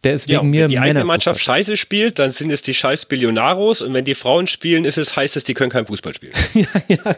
Der 0.05 0.15
ist 0.15 0.29
wegen 0.29 0.39
ja, 0.39 0.43
mir 0.43 0.63
Wenn 0.63 0.71
die 0.71 0.79
eine 0.79 1.05
Mannschaft 1.05 1.41
scheiße 1.41 1.77
spielt, 1.77 2.19
dann 2.19 2.31
sind 2.31 2.51
es 2.51 2.63
die 2.63 2.73
scheiß 2.73 3.07
Billionaros 3.07 3.83
und 3.83 3.93
wenn 3.93 4.05
die 4.05 4.15
Frauen 4.15 4.47
spielen, 4.47 4.87
ist 4.87 4.97
es, 4.97 5.15
heißt 5.15 5.37
es, 5.37 5.45
die 5.45 5.53
können 5.53 5.71
kein 5.71 5.87
Fußball 5.87 6.15
spielen. 6.15 6.33
ja, 6.55 6.69
ja, 6.89 7.17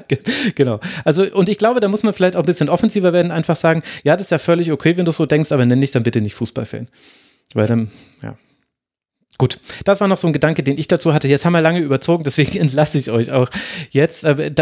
genau. 0.56 0.80
Also, 1.04 1.22
und 1.22 1.48
ich 1.48 1.58
glaube, 1.58 1.78
da 1.78 1.88
muss 1.88 2.02
man 2.02 2.12
vielleicht 2.12 2.34
auch 2.34 2.40
ein 2.40 2.46
bisschen 2.46 2.68
offensiver 2.68 3.12
werden, 3.12 3.30
einfach 3.30 3.54
sagen, 3.54 3.82
ja, 4.02 4.16
das 4.16 4.28
ist 4.28 4.30
ja 4.30 4.38
völlig 4.38 4.72
okay, 4.72 4.96
wenn 4.96 5.04
du 5.04 5.12
so 5.12 5.26
denkst, 5.26 5.52
aber 5.52 5.64
nenn 5.64 5.80
dich 5.80 5.92
dann 5.92 6.02
bitte 6.02 6.20
nicht 6.20 6.34
Fußballfan. 6.34 6.88
Weil 7.54 7.68
dann, 7.68 7.92
ja. 8.22 8.36
Gut, 9.42 9.58
das 9.84 10.00
war 10.00 10.06
noch 10.06 10.18
so 10.18 10.28
ein 10.28 10.32
Gedanke, 10.32 10.62
den 10.62 10.78
ich 10.78 10.86
dazu 10.86 11.12
hatte. 11.12 11.26
Jetzt 11.26 11.44
haben 11.44 11.52
wir 11.52 11.60
lange 11.60 11.80
überzogen, 11.80 12.22
deswegen 12.22 12.56
entlasse 12.60 12.96
ich 12.96 13.10
euch 13.10 13.32
auch 13.32 13.50
jetzt. 13.90 14.22
Äh, 14.22 14.52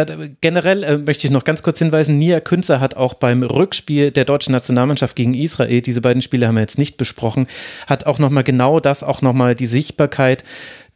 generell 0.41 0.83
äh, 0.85 0.97
möchte 0.97 1.27
ich 1.27 1.31
noch 1.31 1.45
ganz 1.45 1.63
kurz 1.63 1.79
hinweisen, 1.81 2.17
Nia 2.17 2.41
Künzer 2.41 2.81
hat 2.81 2.97
auch 2.97 3.13
beim 3.13 3.43
Rückspiel 3.43 4.11
der 4.11 4.25
deutschen 4.25 4.53
Nationalmannschaft 4.53 5.17
gegen 5.17 5.35
Israel, 5.35 5.83
diese 5.83 6.01
beiden 6.01 6.23
Spiele 6.23 6.47
haben 6.49 6.55
wir 6.55 6.63
jetzt 6.63 6.79
nicht 6.79 6.97
besprochen, 6.97 7.47
hat 7.89 8.07
auch 8.07 8.19
nochmal 8.19 8.43
genau 8.43 8.81
das, 8.81 9.03
auch 9.03 9.21
nochmal 9.21 9.55
die 9.55 9.67
Sichtbarkeit 9.67 10.45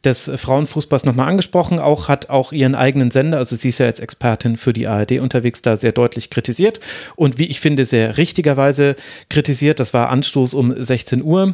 des 0.03 0.31
Frauenfußballs 0.33 1.05
nochmal 1.05 1.27
angesprochen, 1.29 1.77
auch 1.77 2.07
hat 2.07 2.31
auch 2.31 2.53
ihren 2.53 2.73
eigenen 2.73 3.11
Sender, 3.11 3.37
also 3.37 3.55
sie 3.55 3.69
ist 3.69 3.77
ja 3.77 3.85
als 3.85 3.99
Expertin 3.99 4.57
für 4.57 4.73
die 4.73 4.87
ARD 4.87 5.19
unterwegs, 5.19 5.61
da 5.61 5.75
sehr 5.75 5.91
deutlich 5.91 6.31
kritisiert 6.31 6.79
und 7.15 7.37
wie 7.37 7.45
ich 7.45 7.59
finde, 7.59 7.85
sehr 7.85 8.17
richtigerweise 8.17 8.95
kritisiert. 9.29 9.79
Das 9.79 9.93
war 9.93 10.09
Anstoß 10.09 10.55
um 10.55 10.73
16 10.75 11.21
Uhr 11.21 11.53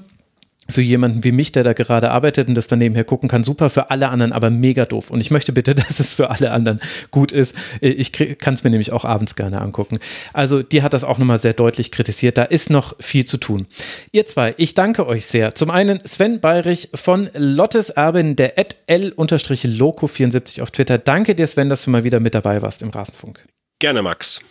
für 0.70 0.82
jemanden 0.82 1.24
wie 1.24 1.32
mich, 1.32 1.51
der 1.51 1.64
da 1.64 1.74
gerade 1.74 2.12
arbeitet 2.12 2.47
und 2.47 2.55
das 2.55 2.68
dann 2.68 2.80
nebenher 2.80 3.03
gucken 3.03 3.30
kann, 3.30 3.43
super, 3.43 3.70
für 3.70 3.91
alle 3.91 4.09
anderen 4.09 4.32
aber 4.32 4.49
mega 4.49 4.86
doof. 4.86 5.09
Und 5.09 5.22
ich 5.22 5.32
möchte 5.32 5.53
bitte, 5.53 5.76
dass 5.76 5.99
es 5.99 6.14
für 6.14 6.30
alle 6.30 6.51
anderen 6.51 6.80
gut 7.12 7.32
ist. 7.32 7.55
Ich 7.82 8.12
kann 8.12 8.53
es 8.53 8.64
mir 8.64 8.70
nämlich 8.70 8.91
auch 8.91 9.05
abends 9.05 9.36
gerne 9.36 9.62
angucken. 9.62 9.99
Also 10.34 10.64
die 10.64 10.84
hat 10.84 10.93
das 10.93 11.03
auch 11.03 11.18
nochmal 11.18 11.39
sehr 11.39 11.53
deutlich 11.53 11.91
kritisiert. 11.91 12.38
Da 12.38 12.43
ist 12.43 12.70
noch 12.70 12.95
viel 12.99 13.26
zu 13.26 13.38
tun. 13.38 13.68
Ihr 14.12 14.26
zwei, 14.26 14.53
ich 14.57 14.74
danke 14.74 15.07
euch 15.07 15.26
sehr. 15.26 15.55
Zum 15.55 15.70
einen 15.70 15.99
Sven 16.05 16.39
Bayrich 16.39 16.89
von 16.93 17.30
Lottes 17.34 17.89
Erbin, 17.89 18.36
der 18.36 18.57
L-Loco74 18.57 20.62
auf 20.62 20.72
Twitter. 20.72 20.97
Danke 20.97 21.36
dir, 21.36 21.47
Sven, 21.47 21.70
dass 21.70 21.84
du 21.84 21.91
mal 21.91 22.03
wieder 22.03 22.20
mit 22.20 22.36
dabei 22.36 22.62
warst 22.62 22.82
im 22.82 22.89
Rasenfunk. 22.89 23.43
Gerne, 23.80 24.01
Max. 24.01 24.41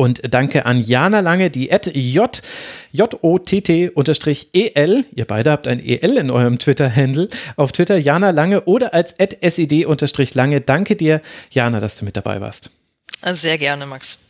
Und 0.00 0.32
danke 0.32 0.64
an 0.64 0.80
Jana 0.82 1.20
Lange, 1.20 1.50
die 1.50 1.70
at 1.70 1.94
J, 1.94 2.40
J-O-T-T 2.90 3.90
unterstrich 3.90 4.48
E-L. 4.54 5.04
Ihr 5.14 5.26
beide 5.26 5.50
habt 5.50 5.68
ein 5.68 5.78
E-L 5.78 6.16
in 6.16 6.30
eurem 6.30 6.58
Twitter-Handle. 6.58 7.28
Auf 7.56 7.72
Twitter 7.72 7.98
Jana 7.98 8.30
Lange 8.30 8.62
oder 8.62 8.94
als 8.94 9.20
at 9.20 9.36
SED 9.42 9.84
unterstrich 9.84 10.34
Lange. 10.34 10.62
Danke 10.62 10.96
dir, 10.96 11.20
Jana, 11.50 11.80
dass 11.80 11.96
du 11.96 12.06
mit 12.06 12.16
dabei 12.16 12.40
warst. 12.40 12.70
Sehr 13.22 13.58
gerne, 13.58 13.84
Max. 13.84 14.29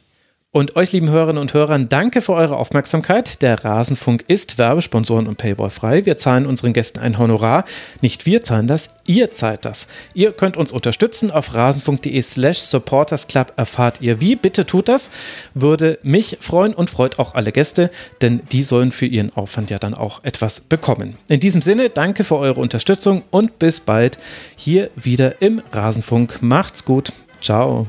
Und 0.53 0.74
euch, 0.74 0.90
lieben 0.90 1.11
Hörerinnen 1.11 1.40
und 1.40 1.55
Hörern, 1.55 1.88
danke 1.88 2.20
für 2.20 2.32
eure 2.32 2.57
Aufmerksamkeit. 2.57 3.40
Der 3.40 3.64
Rasenfunk 3.64 4.24
ist 4.26 4.59
Werbesponsoren 4.59 5.28
und 5.28 5.38
Paywall 5.38 5.70
frei. 5.70 6.07
Wir 6.07 6.16
zahlen 6.16 6.44
unseren 6.44 6.72
Gästen 6.72 6.98
ein 6.98 7.18
Honorar. 7.18 7.62
Nicht 8.01 8.26
wir 8.26 8.42
zahlen 8.42 8.66
das, 8.66 8.88
ihr 9.07 9.30
zahlt 9.30 9.64
das. 9.64 9.86
Ihr 10.12 10.32
könnt 10.32 10.57
uns 10.57 10.72
unterstützen. 10.72 11.30
Auf 11.30 11.55
rasenfunk.de 11.55 12.20
slash 12.20 12.59
supportersclub 12.59 13.53
erfahrt 13.55 14.01
ihr 14.01 14.20
wie. 14.20 14.34
Bitte 14.34 14.66
tut 14.66 14.88
das. 14.88 15.12
Würde 15.55 16.01
mich 16.03 16.38
freuen 16.40 16.74
und 16.74 16.90
freut 16.90 17.20
auch 17.20 17.34
alle 17.34 17.53
Gäste, 17.53 17.88
denn 18.20 18.40
die 18.51 18.64
sollen 18.64 18.90
für 18.90 19.07
ihren 19.07 19.32
Aufwand 19.32 19.70
ja 19.70 19.78
dann 19.78 19.94
auch 19.94 20.24
etwas 20.24 20.62
bekommen. 20.62 21.16
In 21.28 21.38
diesem 21.38 21.62
Sinne, 21.62 21.90
danke 21.90 22.24
für 22.24 22.38
eure 22.38 22.61
Unterstützung 22.61 23.22
und 23.30 23.61
bis 23.61 23.78
bald 23.78 24.18
hier 24.57 24.90
wieder 24.96 25.40
im 25.42 25.62
Rasenfunk. 25.70 26.42
Macht's 26.42 26.84
gut. 26.84 27.12
Ciao. 27.40 27.86